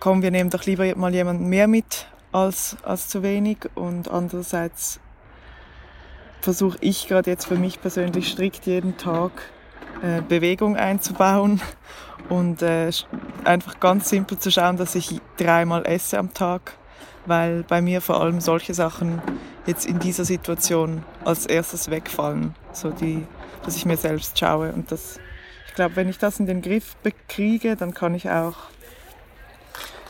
kommen 0.03 0.23
wir 0.23 0.33
nehmen 0.33 0.51
doch 0.51 0.65
lieber 0.65 0.97
mal 0.97 1.15
jemanden 1.15 1.49
mehr 1.49 1.69
mit 1.69 2.09
als, 2.33 2.77
als 2.83 3.07
zu 3.07 3.23
wenig. 3.23 3.59
Und 3.77 4.11
andererseits 4.11 4.99
versuche 6.41 6.77
ich 6.81 7.07
gerade 7.07 7.31
jetzt 7.31 7.47
für 7.47 7.55
mich 7.55 7.81
persönlich 7.81 8.29
strikt 8.29 8.67
jeden 8.67 8.97
Tag 8.97 9.31
äh, 10.03 10.21
Bewegung 10.23 10.77
einzubauen 10.77 11.61
und 12.29 12.63
äh, 12.63 12.91
einfach 13.45 13.79
ganz 13.79 14.09
simpel 14.09 14.39
zu 14.39 14.51
schauen, 14.51 14.77
dass 14.77 14.97
ich 14.97 15.21
dreimal 15.37 15.87
esse 15.87 16.19
am 16.19 16.35
Tag 16.35 16.73
weil 17.27 17.63
bei 17.63 17.81
mir 17.81 18.01
vor 18.01 18.21
allem 18.21 18.41
solche 18.41 18.75
Sachen 18.75 19.21
jetzt 19.67 19.87
in 19.87 19.99
dieser 19.99 20.25
Situation 20.25 21.05
als 21.25 21.47
erstes 21.47 21.91
wegfallen, 21.91 22.55
so 22.73 22.91
die, 22.91 23.25
dass 23.65 23.77
ich 23.77 23.85
mir 23.85 23.97
selbst 23.97 24.39
schaue 24.39 24.73
und 24.73 24.91
das, 24.91 25.19
ich 25.69 25.75
glaube, 25.75 25.97
wenn 25.97 26.09
ich 26.09 26.19
das 26.19 26.41
in 26.41 26.47
den 26.47 26.63
Griff 26.63 26.97
bekriege, 26.97 27.77
dann 27.77 27.95
kann 27.95 28.15
ich 28.15 28.29
auch, 28.29 28.57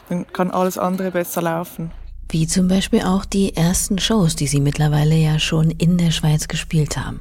dann 0.09 0.27
kann 0.33 0.51
alles 0.51 0.79
andere 0.79 1.11
besser 1.11 1.43
laufen. 1.43 1.91
Wie 2.31 2.47
zum 2.47 2.67
Beispiel 2.67 3.03
auch 3.03 3.27
die 3.27 3.57
ersten 3.57 3.99
Shows, 3.99 4.37
die 4.37 4.47
Sie 4.47 4.61
mittlerweile 4.61 5.15
ja 5.15 5.39
schon 5.39 5.71
in 5.71 5.99
der 5.99 6.11
Schweiz 6.11 6.49
gespielt 6.49 6.97
haben. 6.97 7.21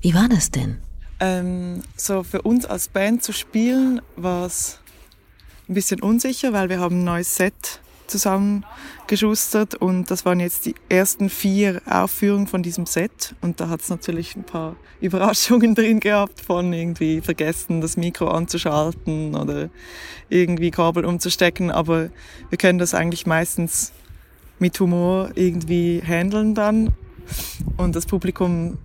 Wie 0.00 0.14
war 0.14 0.28
das 0.28 0.52
denn? 0.52 0.78
Ähm, 1.18 1.82
so 1.96 2.22
für 2.22 2.42
uns 2.42 2.64
als 2.64 2.88
Band 2.88 3.24
zu 3.24 3.32
spielen 3.32 4.00
war 4.14 4.46
es 4.46 4.78
ein 5.68 5.74
bisschen 5.74 6.02
unsicher, 6.02 6.52
weil 6.52 6.68
wir 6.68 6.78
haben 6.78 7.00
ein 7.00 7.04
neues 7.04 7.34
Set 7.34 7.80
zusammengeschustert 8.14 9.74
und 9.74 10.08
das 10.10 10.24
waren 10.24 10.38
jetzt 10.38 10.66
die 10.66 10.76
ersten 10.88 11.28
vier 11.28 11.82
Aufführungen 11.84 12.46
von 12.46 12.62
diesem 12.62 12.86
Set. 12.86 13.34
Und 13.40 13.58
da 13.60 13.68
hat 13.68 13.80
es 13.80 13.88
natürlich 13.88 14.36
ein 14.36 14.44
paar 14.44 14.76
Überraschungen 15.00 15.74
drin 15.74 15.98
gehabt 15.98 16.40
von 16.40 16.72
irgendwie 16.72 17.20
vergessen, 17.20 17.80
das 17.80 17.96
Mikro 17.96 18.28
anzuschalten 18.28 19.34
oder 19.34 19.68
irgendwie 20.28 20.70
Kabel 20.70 21.04
umzustecken, 21.04 21.72
aber 21.72 22.10
wir 22.50 22.58
können 22.58 22.78
das 22.78 22.94
eigentlich 22.94 23.26
meistens 23.26 23.92
mit 24.60 24.78
Humor 24.78 25.30
irgendwie 25.34 26.00
handeln 26.06 26.54
dann. 26.54 26.94
Und 27.76 27.96
das 27.96 28.06
Publikum 28.06 28.78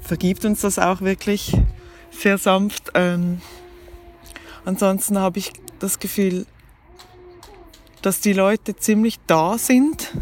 vergibt 0.00 0.44
uns 0.44 0.60
das 0.60 0.78
auch 0.78 1.00
wirklich 1.00 1.56
sehr 2.10 2.36
sanft. 2.36 2.92
Ähm, 2.94 3.40
ansonsten 4.66 5.18
habe 5.18 5.38
ich 5.38 5.52
das 5.78 5.98
Gefühl, 5.98 6.44
dass 8.04 8.20
die 8.20 8.34
Leute 8.34 8.76
ziemlich 8.76 9.18
da 9.26 9.56
sind 9.56 10.12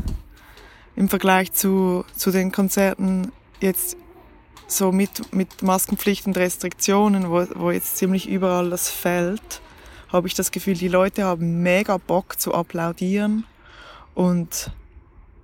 im 0.95 1.09
Vergleich 1.09 1.53
zu, 1.53 2.05
zu 2.17 2.31
den 2.31 2.53
Konzerten 2.53 3.33
jetzt 3.61 3.97
so 4.69 4.93
mit, 4.93 5.35
mit 5.35 5.63
Maskenpflicht 5.63 6.27
und 6.27 6.37
Restriktionen, 6.37 7.29
wo, 7.29 7.45
wo 7.57 7.73
jetzt 7.73 7.97
ziemlich 7.97 8.29
überall 8.29 8.71
das 8.71 8.89
fällt, 8.89 9.61
habe 10.13 10.29
ich 10.29 10.35
das 10.35 10.53
Gefühl, 10.53 10.75
die 10.75 10.87
Leute 10.87 11.25
haben 11.25 11.63
mega 11.63 11.97
Bock 11.97 12.39
zu 12.39 12.55
applaudieren 12.55 13.45
und 14.15 14.71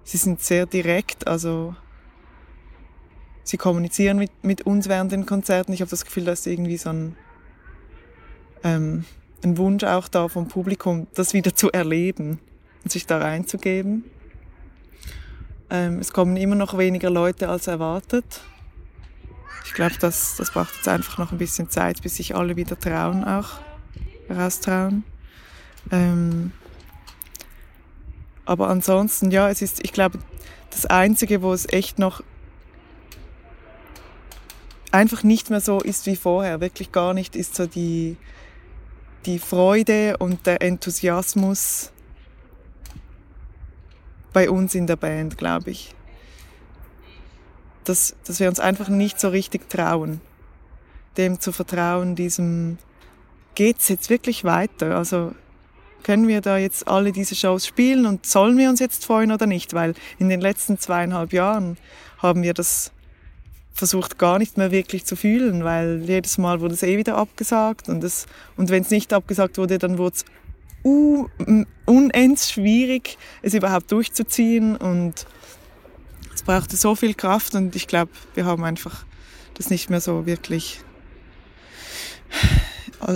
sie 0.05 0.19
sind 0.19 0.41
sehr 0.41 0.67
direkt, 0.67 1.27
also 1.27 1.75
sie 3.43 3.57
kommunizieren 3.57 4.17
mit, 4.17 4.31
mit 4.45 4.63
uns 4.63 4.89
während 4.89 5.11
den 5.11 5.27
Konzerten. 5.27 5.73
Ich 5.73 5.81
habe 5.81 5.91
das 5.91 6.05
Gefühl, 6.05 6.25
dass 6.25 6.47
irgendwie 6.47 6.77
so 6.77 6.91
ein 6.91 7.17
ähm, 8.63 9.05
ein 9.43 9.57
Wunsch 9.57 9.85
auch 9.85 10.09
da 10.09 10.29
vom 10.29 10.49
Publikum, 10.49 11.07
das 11.15 11.33
wieder 11.33 11.55
zu 11.55 11.71
erleben 11.71 12.41
und 12.83 12.91
sich 12.91 13.07
da 13.07 13.19
reinzugeben. 13.19 14.05
Ähm, 15.71 15.99
es 15.99 16.13
kommen 16.13 16.37
immer 16.37 16.55
noch 16.55 16.79
weniger 16.79 17.11
Leute 17.11 17.49
als 17.49 17.67
erwartet. 17.67 18.43
Ich 19.65 19.75
glaube, 19.75 19.95
das, 20.01 20.37
das 20.37 20.51
braucht 20.51 20.75
jetzt 20.77 20.89
einfach 20.89 21.19
noch 21.19 21.31
ein 21.31 21.39
bisschen 21.39 21.69
Zeit, 21.69 22.03
bis 22.03 22.17
sich 22.17 22.35
alle 22.35 22.57
wieder 22.57 22.79
trauen, 22.79 23.23
auch 23.25 23.59
raustrauen. 24.31 25.05
Ähm, 25.91 26.53
aber 28.45 28.69
ansonsten, 28.69 29.31
ja, 29.31 29.51
es 29.51 29.61
ist, 29.61 29.85
ich 29.85 29.93
glaube, 29.93 30.19
das 30.71 30.87
Einzige, 30.87 31.43
wo 31.43 31.53
es 31.53 31.71
echt 31.71 31.99
noch 31.99 32.23
einfach 34.91 35.23
nicht 35.23 35.51
mehr 35.51 35.61
so 35.61 35.81
ist 35.81 36.07
wie 36.07 36.17
vorher, 36.17 36.61
wirklich 36.61 36.93
gar 36.93 37.13
nicht, 37.13 37.37
ist 37.37 37.55
so 37.55 37.67
die, 37.67 38.17
die 39.27 39.39
Freude 39.39 40.17
und 40.19 40.47
der 40.47 40.63
Enthusiasmus 40.63 41.93
bei 44.33 44.51
uns 44.51 44.75
in 44.75 44.87
der 44.87 44.97
Band, 44.97 45.39
glaube 45.39 45.71
ich. 45.71 45.95
Dass, 47.85 48.15
dass 48.25 48.39
wir 48.41 48.49
uns 48.49 48.61
einfach 48.61 48.89
nicht 48.89 49.19
so 49.19 49.29
richtig 49.29 49.69
trauen, 49.69 50.21
dem 51.17 51.41
zu 51.41 51.53
vertrauen, 51.53 52.15
diesem, 52.15 52.79
geht's 53.55 53.89
jetzt 53.89 54.11
wirklich 54.11 54.45
weiter? 54.45 54.97
Also 54.97 55.33
können 56.03 56.29
wir 56.29 56.41
da 56.41 56.59
jetzt 56.59 56.87
alle 56.87 57.13
diese 57.13 57.35
Shows 57.35 57.67
spielen 57.67 58.07
und 58.07 58.27
sollen 58.27 58.57
wir 58.57 58.69
uns 58.69 58.81
jetzt 58.81 59.05
freuen 59.05 59.33
oder 59.33 59.47
nicht? 59.47 59.75
Weil 59.75 59.95
in 60.19 60.29
den 60.29 60.41
letzten 60.41 60.79
zweieinhalb 60.79 61.33
Jahren 61.33 61.77
haben 62.19 62.43
wir 62.43 62.55
das 62.55 62.93
versucht 63.79 64.19
gar 64.19 64.39
nicht 64.39 64.59
mehr 64.59 64.73
wirklich 64.73 65.05
zu 65.05 65.15
fühlen, 65.15 65.63
weil 65.63 66.03
jedes 66.05 66.37
Mal 66.37 66.61
wurde 66.61 66.75
es 66.75 66.83
eh 66.83 66.99
wieder 66.99 67.17
abgesagt 67.17 67.89
und, 67.89 68.05
und 68.57 68.71
wenn 68.71 68.83
es 68.83 68.91
nicht 68.91 69.13
abgesagt 69.13 69.57
wurde, 69.57 69.79
dann 69.79 69.99
wurde 69.99 70.17
es 70.17 70.25
unends 71.87 72.51
schwierig, 72.51 73.19
es 73.41 73.55
überhaupt 73.55 73.93
durchzuziehen 73.93 74.77
und 74.77 75.27
es 76.35 76.43
brauchte 76.43 76.77
so 76.77 76.97
viel 76.97 77.15
Kraft 77.15 77.55
und 77.55 77.77
ich 77.77 77.87
glaube, 77.87 78.11
wir 78.35 78.45
haben 78.47 78.65
einfach 78.65 79.05
das 79.55 79.71
nicht 79.71 79.91
mehr 79.91 80.01
so 80.01 80.27
wirklich 80.27 80.81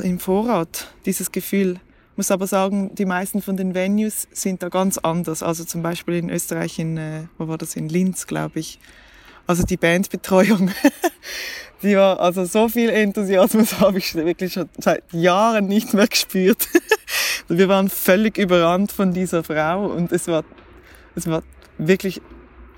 im 0.02 0.20
Vorrat, 0.20 0.92
dieses 1.06 1.32
Gefühl. 1.32 1.80
Ich 2.12 2.16
muss 2.18 2.30
aber 2.30 2.46
sagen, 2.46 2.94
die 2.94 3.06
meisten 3.06 3.42
von 3.42 3.56
den 3.56 3.74
Venues 3.74 4.28
sind 4.32 4.62
da 4.62 4.68
ganz 4.68 4.98
anders. 4.98 5.42
Also 5.42 5.64
zum 5.64 5.82
Beispiel 5.82 6.14
in 6.14 6.30
Österreich, 6.30 6.78
in, 6.78 6.98
äh, 6.98 7.24
wo 7.38 7.48
war 7.48 7.58
das, 7.58 7.74
in 7.74 7.88
Linz, 7.88 8.26
glaube 8.26 8.60
ich. 8.60 8.78
Also 9.46 9.64
die 9.64 9.76
Bandbetreuung, 9.76 10.70
die 11.82 11.96
war, 11.96 12.20
also 12.20 12.44
so 12.44 12.68
viel 12.68 12.90
Enthusiasmus 12.90 13.78
habe 13.80 13.98
ich 13.98 14.14
wirklich 14.14 14.52
schon 14.52 14.68
seit 14.78 15.02
Jahren 15.12 15.66
nicht 15.66 15.94
mehr 15.94 16.06
gespürt. 16.06 16.68
Wir 17.48 17.68
waren 17.68 17.88
völlig 17.88 18.38
überrannt 18.38 18.92
von 18.92 19.12
dieser 19.12 19.42
Frau 19.42 19.86
und 19.86 20.12
es 20.12 20.28
war, 20.28 20.44
es 21.16 21.26
war 21.26 21.42
wirklich 21.78 22.22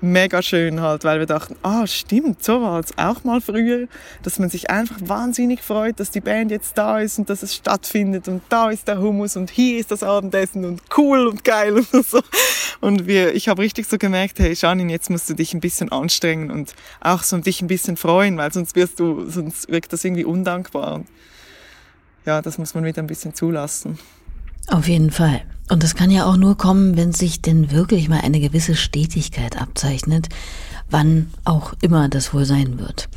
mega 0.01 0.41
schön 0.41 0.81
halt, 0.81 1.03
weil 1.03 1.19
wir 1.19 1.25
dachten, 1.25 1.55
ah, 1.63 1.87
stimmt, 1.87 2.43
so 2.43 2.61
war 2.61 2.79
es 2.79 2.97
auch 2.97 3.23
mal 3.23 3.41
früher, 3.41 3.87
dass 4.23 4.39
man 4.39 4.49
sich 4.49 4.69
einfach 4.69 4.97
wahnsinnig 5.01 5.61
freut, 5.61 5.99
dass 5.99 6.11
die 6.11 6.21
Band 6.21 6.51
jetzt 6.51 6.77
da 6.77 6.99
ist 6.99 7.17
und 7.19 7.29
dass 7.29 7.43
es 7.43 7.55
stattfindet 7.55 8.27
und 8.27 8.41
da 8.49 8.69
ist 8.69 8.87
der 8.87 8.99
Hummus 8.99 9.35
und 9.35 9.49
hier 9.49 9.79
ist 9.79 9.91
das 9.91 10.03
Abendessen 10.03 10.65
und 10.65 10.81
cool 10.97 11.27
und 11.27 11.43
geil 11.43 11.73
und 11.73 12.05
so. 12.05 12.21
Und 12.81 13.07
wir, 13.07 13.33
ich 13.33 13.47
habe 13.47 13.61
richtig 13.61 13.87
so 13.87 13.97
gemerkt, 13.97 14.39
hey 14.39 14.53
Janine, 14.53 14.91
jetzt 14.91 15.09
musst 15.09 15.29
du 15.29 15.33
dich 15.33 15.53
ein 15.53 15.59
bisschen 15.59 15.91
anstrengen 15.91 16.51
und 16.51 16.73
auch 16.99 17.23
so 17.23 17.37
dich 17.37 17.61
ein 17.61 17.67
bisschen 17.67 17.97
freuen, 17.97 18.37
weil 18.37 18.51
sonst 18.51 18.75
wirst 18.75 18.99
du, 18.99 19.29
sonst 19.29 19.69
wirkt 19.69 19.93
das 19.93 20.03
irgendwie 20.03 20.25
undankbar. 20.25 20.95
Und 20.95 21.07
ja, 22.25 22.41
das 22.41 22.57
muss 22.57 22.73
man 22.73 22.83
wieder 22.83 23.01
ein 23.01 23.07
bisschen 23.07 23.33
zulassen. 23.33 23.97
Auf 24.67 24.87
jeden 24.87 25.11
Fall. 25.11 25.41
Und 25.69 25.81
das 25.81 25.95
kann 25.95 26.11
ja 26.11 26.25
auch 26.25 26.37
nur 26.37 26.57
kommen, 26.57 26.95
wenn 26.95 27.11
sich 27.11 27.41
denn 27.41 27.71
wirklich 27.71 28.07
mal 28.07 28.21
eine 28.21 28.39
gewisse 28.39 28.75
Stetigkeit 28.75 29.59
abzeichnet, 29.59 30.29
wann 30.91 31.31
auch 31.43 31.73
immer 31.81 32.07
das 32.07 32.33
wohl 32.35 32.45
sein 32.45 32.77
wird. 32.77 33.09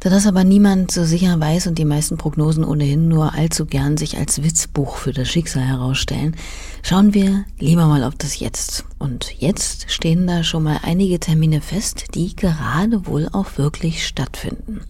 Da 0.00 0.08
das 0.08 0.26
aber 0.26 0.42
niemand 0.42 0.90
so 0.90 1.04
sicher 1.04 1.38
weiß 1.38 1.66
und 1.66 1.76
die 1.76 1.84
meisten 1.84 2.16
Prognosen 2.16 2.64
ohnehin 2.64 3.08
nur 3.08 3.34
allzu 3.34 3.66
gern 3.66 3.98
sich 3.98 4.16
als 4.16 4.42
Witzbuch 4.42 4.96
für 4.96 5.12
das 5.12 5.28
Schicksal 5.28 5.62
herausstellen, 5.62 6.36
schauen 6.82 7.12
wir 7.12 7.44
lieber 7.58 7.86
mal 7.86 8.04
auf 8.04 8.14
das 8.14 8.38
Jetzt. 8.38 8.84
Und 8.98 9.34
jetzt 9.38 9.90
stehen 9.90 10.26
da 10.26 10.42
schon 10.42 10.62
mal 10.62 10.80
einige 10.82 11.20
Termine 11.20 11.60
fest, 11.60 12.14
die 12.14 12.34
gerade 12.34 13.06
wohl 13.06 13.28
auch 13.30 13.58
wirklich 13.58 14.06
stattfinden. 14.06 14.80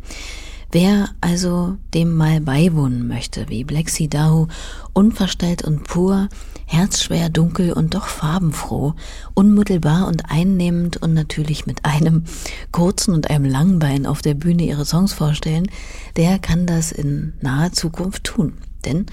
Wer 0.72 1.08
also 1.20 1.78
dem 1.94 2.16
mal 2.16 2.40
beiwohnen 2.40 3.08
möchte, 3.08 3.48
wie 3.48 3.64
Blexi 3.64 4.06
Dahu, 4.06 4.46
unverstellt 4.92 5.64
und 5.64 5.82
pur, 5.82 6.28
herzschwer, 6.66 7.28
dunkel 7.28 7.72
und 7.72 7.94
doch 7.94 8.06
farbenfroh, 8.06 8.94
unmittelbar 9.34 10.06
und 10.06 10.30
einnehmend 10.30 10.98
und 10.98 11.12
natürlich 11.12 11.66
mit 11.66 11.84
einem 11.84 12.22
kurzen 12.70 13.14
und 13.14 13.30
einem 13.30 13.46
langen 13.46 13.80
Bein 13.80 14.06
auf 14.06 14.22
der 14.22 14.34
Bühne 14.34 14.62
ihre 14.62 14.84
Songs 14.84 15.12
vorstellen, 15.12 15.68
der 16.16 16.38
kann 16.38 16.66
das 16.66 16.92
in 16.92 17.32
naher 17.40 17.72
Zukunft 17.72 18.22
tun. 18.22 18.52
Denn, 18.84 19.06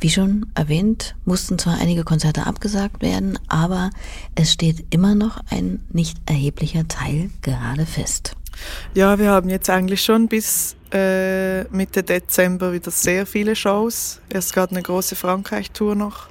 wie 0.00 0.10
schon 0.10 0.46
erwähnt, 0.54 1.14
mussten 1.24 1.60
zwar 1.60 1.78
einige 1.78 2.02
Konzerte 2.02 2.44
abgesagt 2.44 3.02
werden, 3.02 3.38
aber 3.46 3.90
es 4.34 4.52
steht 4.52 4.84
immer 4.90 5.14
noch 5.14 5.38
ein 5.48 5.78
nicht 5.92 6.18
erheblicher 6.26 6.88
Teil 6.88 7.30
gerade 7.40 7.86
fest. 7.86 8.34
Ja, 8.94 9.18
wir 9.18 9.30
haben 9.30 9.48
jetzt 9.48 9.68
eigentlich 9.70 10.02
schon 10.02 10.28
bis 10.28 10.76
äh, 10.92 11.64
Mitte 11.64 12.02
Dezember 12.02 12.72
wieder 12.72 12.90
sehr 12.90 13.26
viele 13.26 13.56
Shows. 13.56 14.20
Erst 14.28 14.54
gerade 14.54 14.72
eine 14.72 14.82
große 14.82 15.16
Frankreich-Tour 15.16 15.94
noch 15.94 16.28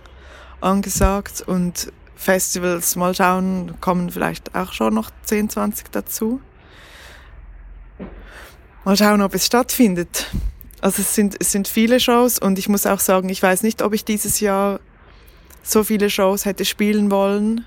angesagt 0.62 1.44
und 1.46 1.92
Festivals, 2.16 2.96
mal 2.96 3.14
schauen, 3.14 3.74
kommen 3.82 4.10
vielleicht 4.10 4.56
auch 4.56 4.72
schon 4.72 4.94
noch 4.94 5.12
10, 5.26 5.50
20 5.50 5.92
dazu. 5.92 6.40
Mal 8.86 8.96
schauen, 8.96 9.22
ob 9.22 9.36
es 9.36 9.46
stattfindet. 9.46 10.28
Also 10.80 11.02
es 11.02 11.16
sind, 11.16 11.36
es 11.40 11.52
sind 11.52 11.68
viele 11.68 12.00
Shows 12.00 12.40
und 12.40 12.58
ich 12.58 12.70
muss 12.70 12.86
auch 12.86 13.00
sagen, 13.02 13.28
ich 13.28 13.44
weiß 13.44 13.64
nicht, 13.64 13.82
ob 13.82 13.94
ich 13.94 14.06
dieses 14.06 14.40
Jahr 14.40 14.80
so 15.64 15.84
viele 15.84 16.10
Shows 16.10 16.46
hätte 16.46 16.64
spielen 16.64 17.12
wollen, 17.12 17.66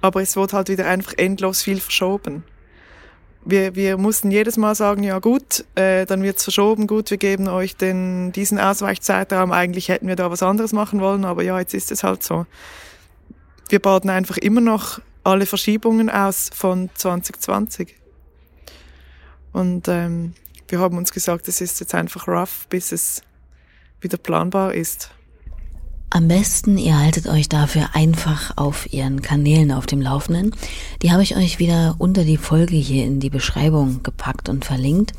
aber 0.00 0.22
es 0.22 0.36
wurde 0.36 0.52
halt 0.52 0.68
wieder 0.68 0.86
einfach 0.86 1.14
endlos 1.16 1.62
viel 1.62 1.80
verschoben 1.80 2.44
wir, 3.46 3.76
wir 3.76 3.96
mussten 3.96 4.30
jedes 4.30 4.56
Mal 4.56 4.74
sagen, 4.74 5.04
ja 5.04 5.20
gut, 5.20 5.64
äh, 5.76 6.04
dann 6.04 6.22
wird's 6.22 6.42
verschoben, 6.42 6.86
gut, 6.86 7.10
wir 7.10 7.16
geben 7.16 7.46
euch 7.48 7.76
den, 7.76 8.32
diesen 8.32 8.58
Ausweichzeitraum. 8.58 9.52
Eigentlich 9.52 9.88
hätten 9.88 10.08
wir 10.08 10.16
da 10.16 10.30
was 10.30 10.42
anderes 10.42 10.72
machen 10.72 11.00
wollen, 11.00 11.24
aber 11.24 11.42
ja, 11.42 11.58
jetzt 11.58 11.72
ist 11.72 11.92
es 11.92 12.02
halt 12.02 12.22
so. 12.22 12.46
Wir 13.68 13.78
bauten 13.78 14.10
einfach 14.10 14.36
immer 14.36 14.60
noch 14.60 15.00
alle 15.22 15.46
Verschiebungen 15.46 16.10
aus 16.10 16.50
von 16.52 16.90
2020. 16.94 17.94
Und 19.52 19.88
ähm, 19.88 20.34
wir 20.68 20.80
haben 20.80 20.98
uns 20.98 21.12
gesagt, 21.12 21.46
es 21.48 21.60
ist 21.60 21.78
jetzt 21.80 21.94
einfach 21.94 22.26
rough, 22.26 22.66
bis 22.68 22.90
es 22.90 23.22
wieder 24.00 24.18
planbar 24.18 24.74
ist. 24.74 25.10
Am 26.16 26.28
besten, 26.28 26.78
ihr 26.78 26.98
haltet 26.98 27.26
euch 27.26 27.46
dafür 27.46 27.90
einfach 27.92 28.56
auf 28.56 28.90
ihren 28.90 29.20
Kanälen 29.20 29.70
auf 29.70 29.84
dem 29.84 30.00
Laufenden. 30.00 30.54
Die 31.02 31.12
habe 31.12 31.22
ich 31.22 31.36
euch 31.36 31.58
wieder 31.58 31.94
unter 31.98 32.24
die 32.24 32.38
Folge 32.38 32.74
hier 32.74 33.04
in 33.04 33.20
die 33.20 33.28
Beschreibung 33.28 34.02
gepackt 34.02 34.48
und 34.48 34.64
verlinkt. 34.64 35.12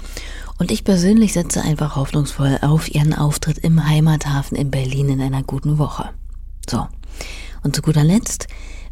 Und 0.58 0.72
ich 0.72 0.84
persönlich 0.84 1.34
setze 1.34 1.62
einfach 1.62 1.98
hoffnungsvoll 1.98 2.58
auf 2.64 2.90
ihren 2.92 3.14
Auftritt 3.14 3.60
im 3.60 3.88
Heimathafen 3.88 4.58
in 4.58 4.72
Berlin 4.72 5.10
in 5.10 5.22
einer 5.22 5.44
guten 5.44 5.78
Woche. 5.78 6.10
So. 6.68 6.88
Und 7.62 7.76
zu 7.76 7.84
guter 7.84 8.04
Letzt, 8.04 8.48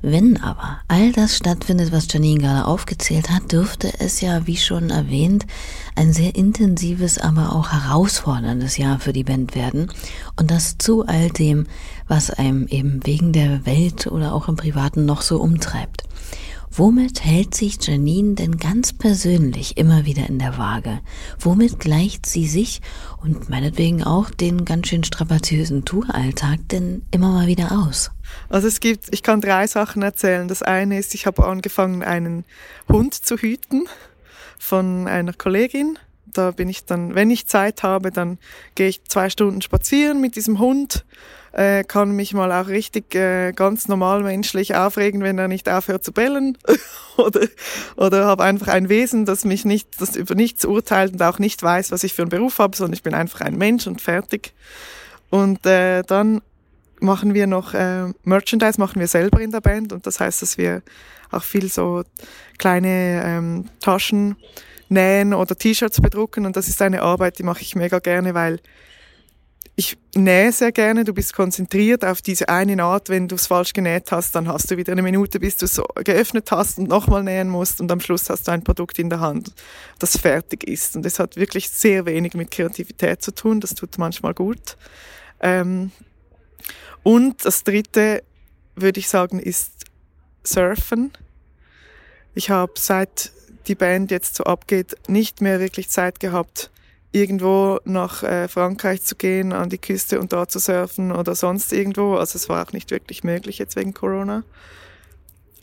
wenn 0.08 0.38
aber 0.38 0.82
all 0.88 1.12
das 1.12 1.36
stattfindet, 1.36 1.92
was 1.92 2.06
Janine 2.12 2.40
gerade 2.40 2.68
aufgezählt 2.68 3.32
hat, 3.32 3.52
dürfte 3.52 3.92
es 4.00 4.22
ja, 4.22 4.46
wie 4.46 4.56
schon 4.56 4.92
erwähnt, 4.92 5.48
ein 5.96 6.14
sehr 6.14 6.36
intensives, 6.36 7.18
aber 7.18 7.56
auch 7.56 7.72
herausforderndes 7.72 8.78
Jahr 8.78 9.00
für 9.00 9.14
die 9.14 9.24
Band 9.24 9.56
werden. 9.56 9.92
Und 10.36 10.52
das 10.52 10.78
zu 10.78 11.08
all 11.08 11.32
dem, 11.32 11.66
was 12.08 12.30
einem 12.30 12.68
eben 12.68 13.06
wegen 13.06 13.34
der 13.34 13.66
Welt 13.66 14.08
oder 14.08 14.34
auch 14.34 14.48
im 14.48 14.56
Privaten 14.56 15.06
noch 15.06 15.22
so 15.22 15.40
umtreibt. 15.40 16.04
Womit 16.78 17.24
hält 17.24 17.56
sich 17.56 17.78
Janine 17.82 18.34
denn 18.34 18.58
ganz 18.58 18.92
persönlich 18.92 19.78
immer 19.78 20.06
wieder 20.06 20.28
in 20.28 20.40
der 20.40 20.58
Waage? 20.58 21.00
Womit 21.40 21.80
gleicht 21.80 22.26
sie 22.26 22.48
sich 22.48 22.82
und 23.22 23.50
meinetwegen 23.50 24.04
auch 24.04 24.30
den 24.30 24.66
ganz 24.66 24.90
schön 24.90 25.06
strapaziösen 25.06 25.86
Touralltag 25.86 26.68
denn 26.68 27.04
immer 27.12 27.32
mal 27.32 27.48
wieder 27.48 27.72
aus? 27.72 28.12
Also 28.50 28.68
es 28.68 28.82
gibt, 28.82 29.08
ich 29.14 29.24
kann 29.24 29.40
drei 29.40 29.68
Sachen 29.68 30.02
erzählen. 30.02 30.50
Das 30.50 30.64
eine 30.64 31.00
ist, 31.00 31.16
ich 31.16 31.26
habe 31.26 31.48
angefangen, 31.48 32.04
einen 32.04 32.44
Hund 32.90 33.14
zu 33.14 33.38
hüten 33.38 33.86
von 34.60 35.08
einer 35.08 35.32
Kollegin. 35.32 35.98
Da 36.38 36.52
bin 36.52 36.70
ich 36.70 36.86
dann, 36.86 37.16
wenn 37.16 37.30
ich 37.30 37.48
Zeit 37.48 37.84
habe, 37.84 38.12
dann 38.12 38.38
gehe 38.76 38.88
ich 38.88 39.04
zwei 39.06 39.30
Stunden 39.30 39.62
spazieren 39.62 40.22
mit 40.22 40.36
diesem 40.36 40.60
Hund 40.60 41.06
äh, 41.56 41.86
kann 41.86 42.12
mich 42.12 42.34
mal 42.34 42.52
auch 42.52 42.68
richtig 42.68 43.16
äh, 43.16 43.54
ganz 43.54 43.88
normal 43.88 44.24
menschlich 44.24 44.76
aufregen, 44.76 45.24
wenn 45.24 45.40
er 45.40 45.48
nicht 45.48 45.70
aufhört 45.70 46.04
zu 46.04 46.12
bellen 46.12 46.58
oder 47.18 47.48
oder 47.96 48.26
habe 48.26 48.44
einfach 48.44 48.68
ein 48.68 48.90
Wesen, 48.90 49.26
das 49.26 49.46
mich 49.46 49.64
nicht, 49.64 50.02
das 50.02 50.18
über 50.18 50.36
nichts 50.36 50.66
urteilt 50.66 51.14
und 51.14 51.24
auch 51.24 51.40
nicht 51.40 51.64
weiß, 51.64 51.92
was 51.92 52.04
ich 52.04 52.14
für 52.14 52.24
einen 52.24 52.30
Beruf 52.30 52.60
habe, 52.60 52.76
sondern 52.76 52.94
ich 52.94 53.04
bin 53.04 53.14
einfach 53.14 53.42
ein 53.42 53.58
Mensch 53.58 53.88
und 53.88 54.02
fertig. 54.02 54.54
Und 55.30 55.66
äh, 55.66 56.04
dann 56.04 56.42
machen 57.00 57.34
wir 57.34 57.48
noch 57.48 57.74
äh, 57.74 58.12
Merchandise, 58.24 58.80
machen 58.80 59.00
wir 59.00 59.08
selber 59.08 59.40
in 59.40 59.52
der 59.52 59.62
Band 59.62 59.94
und 59.94 60.06
das 60.06 60.20
heißt, 60.20 60.42
dass 60.42 60.58
wir 60.58 60.82
auch 61.32 61.44
viel 61.44 61.72
so 61.72 62.04
kleine 62.58 63.24
ähm, 63.26 63.70
Taschen 63.80 64.36
nähen 64.90 65.34
oder 65.34 65.58
T-Shirts 65.58 66.02
bedrucken 66.02 66.46
und 66.46 66.56
das 66.56 66.68
ist 66.68 66.82
eine 66.82 67.02
Arbeit, 67.02 67.40
die 67.40 67.44
mache 67.44 67.62
ich 67.62 67.76
mega 67.76 68.00
gerne, 68.00 68.34
weil 68.34 68.60
ich 69.78 69.98
nähe 70.16 70.54
sehr 70.54 70.72
gerne, 70.72 71.04
du 71.04 71.14
bist 71.14 71.34
konzentriert 71.34 72.06
auf 72.06 72.22
diese 72.22 72.48
eine 72.48 72.78
Naht. 72.78 73.10
Wenn 73.10 73.28
du 73.28 73.36
es 73.36 73.48
falsch 73.48 73.74
genäht 73.74 74.10
hast, 74.12 74.34
dann 74.34 74.48
hast 74.48 74.72
du 74.72 74.78
wieder 74.78 74.94
eine 74.94 75.02
Minute, 75.02 75.40
bis 75.40 75.58
du 75.58 75.66
es 75.66 75.82
geöffnet 76.06 76.50
hast 76.52 76.78
und 76.78 76.88
nochmal 76.88 77.24
nähen 77.24 77.50
musst 77.50 77.82
und 77.82 77.92
am 77.92 78.00
Schluss 78.00 78.30
hast 78.30 78.48
du 78.48 78.52
ein 78.52 78.64
Produkt 78.64 79.00
in 79.00 79.10
der 79.10 79.20
Hand, 79.20 79.54
das 80.00 80.18
fertig 80.18 80.64
ist. 80.64 80.96
Und 80.96 81.04
das 81.04 81.20
hat 81.20 81.36
wirklich 81.36 81.70
sehr 81.70 82.06
wenig 82.06 82.36
mit 82.36 82.52
Kreativität 82.52 83.22
zu 83.22 83.34
tun, 83.36 83.60
das 83.60 83.76
tut 83.76 83.98
manchmal 83.98 84.34
gut. 84.34 84.78
Ähm 85.42 85.92
und 87.04 87.44
das 87.44 87.66
dritte, 87.66 88.24
würde 88.76 89.00
ich 89.00 89.10
sagen, 89.10 89.40
ist 89.40 89.84
Surfen. 90.44 91.12
Ich 92.34 92.50
habe 92.50 92.74
seit 92.78 93.32
die 93.68 93.76
Band 93.76 94.12
jetzt 94.12 94.36
so 94.36 94.44
abgeht, 94.44 94.96
nicht 95.08 95.42
mehr 95.42 95.60
wirklich 95.60 95.90
Zeit 95.90 96.20
gehabt, 96.20 96.72
irgendwo 97.12 97.80
nach 97.86 98.24
äh, 98.24 98.48
Frankreich 98.48 99.04
zu 99.04 99.16
gehen, 99.16 99.54
an 99.54 99.70
die 99.70 99.78
Küste 99.78 100.20
und 100.20 100.34
da 100.34 100.48
zu 100.48 100.60
surfen 100.60 101.12
oder 101.12 101.36
sonst 101.36 101.72
irgendwo. 101.72 102.16
Also 102.16 102.38
es 102.38 102.50
war 102.50 102.66
auch 102.66 102.74
nicht 102.74 102.92
wirklich 102.92 103.24
möglich 103.24 103.58
jetzt 103.58 103.76
wegen 103.76 103.94
Corona. 103.94 104.44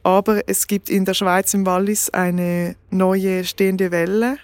Aber 0.03 0.49
es 0.49 0.67
gibt 0.67 0.89
in 0.91 1.05
der 1.05 1.15
Schweiz 1.15 1.55
im 1.55 1.65
Wallis 1.65 2.11
eine 2.11 2.75
neue 2.91 3.45
stehende 3.45 3.91
Welle, 3.91 4.39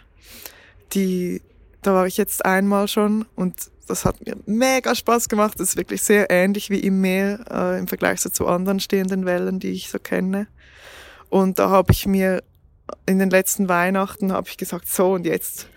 die 0.93 1.43
da 1.83 1.95
war 1.95 2.07
ich 2.07 2.17
jetzt 2.17 2.45
einmal 2.45 2.89
schon 2.89 3.25
und 3.35 3.55
das 3.87 4.05
hat 4.05 4.25
mir 4.27 4.37
mega 4.45 4.95
Spaß 4.95 5.29
gemacht. 5.29 5.59
Das 5.59 5.71
ist 5.71 5.77
wirklich 5.77 6.03
sehr 6.03 6.31
ähnlich 6.31 6.69
wie 6.69 6.81
im 6.81 7.01
Meer 7.01 7.41
äh, 7.51 7.79
im 7.79 7.89
Vergleich 7.89 8.21
so 8.21 8.29
zu 8.29 8.47
anderen 8.47 8.81
stehenden 8.81 9.25
Wellen, 9.25 9.61
die 9.61 9.71
ich 9.71 9.89
so 9.89 9.99
kenne. 9.99 10.47
Und 11.31 11.59
da 11.59 11.71
habe 11.71 11.93
ich 11.93 12.07
mir 12.07 12.43
in 13.07 13.19
den 13.19 13.31
letzten 13.31 13.69
Weihnachten 13.69 14.33
habe 14.33 14.49
ich 14.49 14.57
gesagt, 14.57 14.89
so 14.89 15.13
und 15.13 15.27
jetzt 15.27 15.69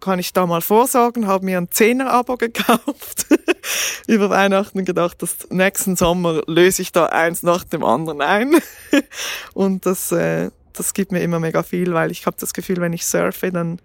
kann 0.00 0.18
ich 0.18 0.32
da 0.32 0.46
mal 0.46 0.60
vorsorgen, 0.60 1.26
habe 1.26 1.44
mir 1.44 1.58
ein 1.58 1.70
Zehner-Abo 1.70 2.36
gekauft 2.36 3.26
über 4.06 4.30
Weihnachten 4.30 4.84
gedacht, 4.84 5.22
dass 5.22 5.48
nächsten 5.50 5.96
Sommer 5.96 6.42
löse 6.46 6.82
ich 6.82 6.92
da 6.92 7.06
eins 7.06 7.42
nach 7.42 7.64
dem 7.64 7.84
anderen 7.84 8.20
ein. 8.20 8.56
und 9.54 9.86
das, 9.86 10.12
äh, 10.12 10.50
das 10.72 10.94
gibt 10.94 11.12
mir 11.12 11.20
immer 11.20 11.40
mega 11.40 11.62
viel, 11.62 11.92
weil 11.92 12.10
ich 12.10 12.26
habe 12.26 12.36
das 12.38 12.54
Gefühl, 12.54 12.80
wenn 12.80 12.92
ich 12.92 13.06
surfe, 13.06 13.50
dann, 13.50 13.80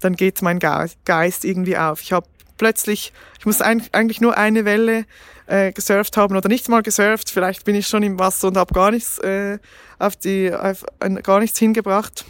dann 0.00 0.16
geht 0.16 0.42
mein 0.42 0.58
Geist 0.58 1.44
irgendwie 1.44 1.76
auf. 1.76 2.00
Ich 2.02 2.12
habe 2.12 2.26
plötzlich, 2.56 3.12
ich 3.38 3.46
muss 3.46 3.60
eigentlich 3.60 4.20
nur 4.20 4.36
eine 4.36 4.64
Welle 4.64 5.04
äh, 5.46 5.72
gesurft 5.72 6.16
haben 6.16 6.36
oder 6.36 6.48
nicht 6.48 6.68
mal 6.68 6.82
gesurft. 6.82 7.30
Vielleicht 7.30 7.64
bin 7.64 7.74
ich 7.74 7.86
schon 7.86 8.02
im 8.02 8.18
Wasser 8.18 8.48
und 8.48 8.56
habe 8.56 8.74
gar 8.74 8.90
nichts 8.90 9.18
äh, 9.18 9.58
auf 9.98 10.16
die 10.16 10.52
auf, 10.52 10.84
äh, 11.00 11.10
gar 11.22 11.40
nichts 11.40 11.58
hingebracht. 11.58 12.24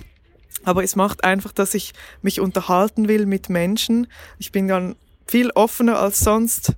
Aber 0.65 0.83
es 0.83 0.97
macht 0.97 1.25
einfach, 1.25 1.53
dass 1.53 1.75
ich 1.75 1.93
mich 2.23 2.41
unterhalten 2.41 3.09
will 3.09 3.27
mit 3.27 3.49
Menschen. 3.49 4.09
Ich 4.39 4.53
bin 4.53 4.69
dann 4.69 4.97
viel 5.27 5.51
offener 5.51 5.99
als 5.99 6.19
sonst. 6.19 6.73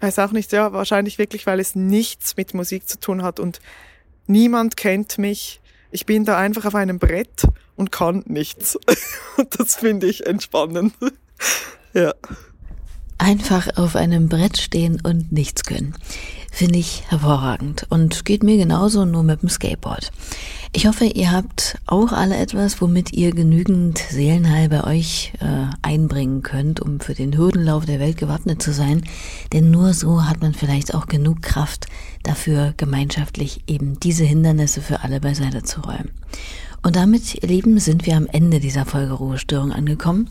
Weiß 0.00 0.18
auch 0.18 0.32
nicht, 0.32 0.52
ja, 0.52 0.72
wahrscheinlich 0.72 1.18
wirklich, 1.18 1.46
weil 1.46 1.60
es 1.60 1.74
nichts 1.74 2.36
mit 2.36 2.52
Musik 2.52 2.88
zu 2.88 2.98
tun 3.00 3.22
hat 3.22 3.40
und 3.40 3.60
niemand 4.26 4.76
kennt 4.76 5.18
mich. 5.18 5.60
Ich 5.90 6.04
bin 6.04 6.24
da 6.24 6.36
einfach 6.36 6.64
auf 6.64 6.74
einem 6.74 6.98
Brett 6.98 7.46
und 7.76 7.92
kann 7.92 8.22
nichts. 8.26 8.78
Und 9.36 9.60
das 9.60 9.76
finde 9.76 10.06
ich 10.06 10.26
entspannend. 10.26 10.94
ja. 11.92 12.12
Einfach 13.18 13.76
auf 13.76 13.96
einem 13.96 14.28
Brett 14.28 14.58
stehen 14.58 15.00
und 15.00 15.32
nichts 15.32 15.64
können. 15.64 15.94
Finde 16.50 16.78
ich 16.78 17.04
hervorragend 17.08 17.86
und 17.90 18.24
geht 18.24 18.42
mir 18.42 18.56
genauso 18.56 19.04
nur 19.04 19.22
mit 19.22 19.42
dem 19.42 19.48
Skateboard. 19.48 20.10
Ich 20.72 20.86
hoffe, 20.86 21.06
ihr 21.06 21.32
habt 21.32 21.78
auch 21.86 22.12
alle 22.12 22.36
etwas, 22.36 22.80
womit 22.80 23.12
ihr 23.12 23.32
genügend 23.32 23.98
Seelenheil 23.98 24.68
bei 24.68 24.84
euch 24.84 25.32
äh, 25.40 25.66
einbringen 25.80 26.42
könnt, 26.42 26.80
um 26.80 27.00
für 27.00 27.14
den 27.14 27.36
Hürdenlauf 27.36 27.86
der 27.86 28.00
Welt 28.00 28.18
gewappnet 28.18 28.62
zu 28.62 28.72
sein. 28.72 29.04
Denn 29.52 29.70
nur 29.70 29.94
so 29.94 30.24
hat 30.24 30.42
man 30.42 30.52
vielleicht 30.52 30.94
auch 30.94 31.06
genug 31.06 31.40
Kraft 31.42 31.86
dafür, 32.22 32.74
gemeinschaftlich 32.76 33.62
eben 33.66 33.98
diese 34.00 34.24
Hindernisse 34.24 34.82
für 34.82 35.02
alle 35.02 35.20
beiseite 35.20 35.62
zu 35.62 35.80
räumen. 35.80 36.10
Und 36.82 36.96
damit, 36.96 37.42
ihr 37.42 37.48
Lieben, 37.48 37.78
sind 37.78 38.06
wir 38.06 38.16
am 38.16 38.26
Ende 38.26 38.60
dieser 38.60 38.84
Folge 38.84 39.14
Ruhestörung 39.14 39.72
angekommen. 39.72 40.28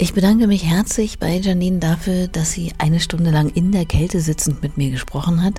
Ich 0.00 0.14
bedanke 0.14 0.46
mich 0.46 0.64
herzlich 0.64 1.18
bei 1.18 1.38
Janine 1.38 1.80
dafür, 1.80 2.28
dass 2.28 2.52
sie 2.52 2.72
eine 2.78 3.00
Stunde 3.00 3.32
lang 3.32 3.48
in 3.48 3.72
der 3.72 3.84
Kälte 3.84 4.20
sitzend 4.20 4.62
mit 4.62 4.78
mir 4.78 4.92
gesprochen 4.92 5.42
hat 5.42 5.54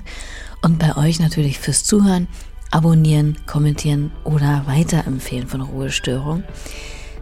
und 0.62 0.78
bei 0.78 0.96
euch 0.96 1.20
natürlich 1.20 1.58
fürs 1.58 1.84
Zuhören, 1.84 2.26
Abonnieren, 2.70 3.36
Kommentieren 3.46 4.12
oder 4.24 4.62
Weiterempfehlen 4.66 5.46
von 5.46 5.60
Ruhestörung. 5.60 6.42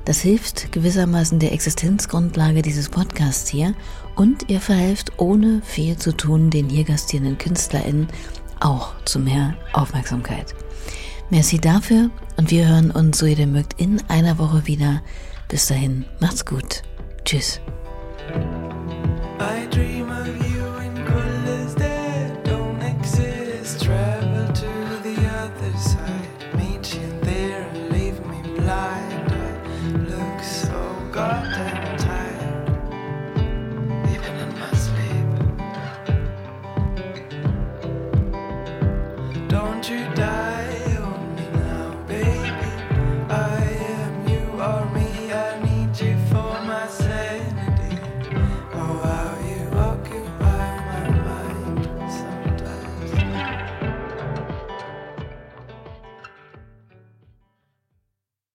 Das 0.04 0.20
hilft 0.20 0.70
gewissermaßen 0.70 1.40
der 1.40 1.50
Existenzgrundlage 1.50 2.62
dieses 2.62 2.88
Podcasts 2.88 3.50
hier 3.50 3.74
und 4.14 4.48
ihr 4.48 4.60
verhelft 4.60 5.18
ohne 5.18 5.60
viel 5.64 5.96
zu 5.96 6.16
tun 6.16 6.50
den 6.50 6.68
hier 6.68 6.84
gastierenden 6.84 7.36
KünstlerInnen 7.36 8.06
auch 8.60 8.92
zu 9.06 9.18
mehr 9.18 9.56
Aufmerksamkeit. 9.72 10.54
Merci 11.30 11.58
dafür 11.58 12.10
und 12.36 12.52
wir 12.52 12.68
hören 12.68 12.92
uns, 12.92 13.18
so 13.18 13.26
ihr 13.26 13.44
mögt, 13.48 13.80
in 13.80 14.00
einer 14.08 14.38
Woche 14.38 14.68
wieder. 14.68 15.02
Bis 15.48 15.66
dahin, 15.66 16.04
macht's 16.20 16.46
gut. 16.46 16.84
Tschüss. 17.28 17.60
I 19.38 19.66
dream 19.68 19.97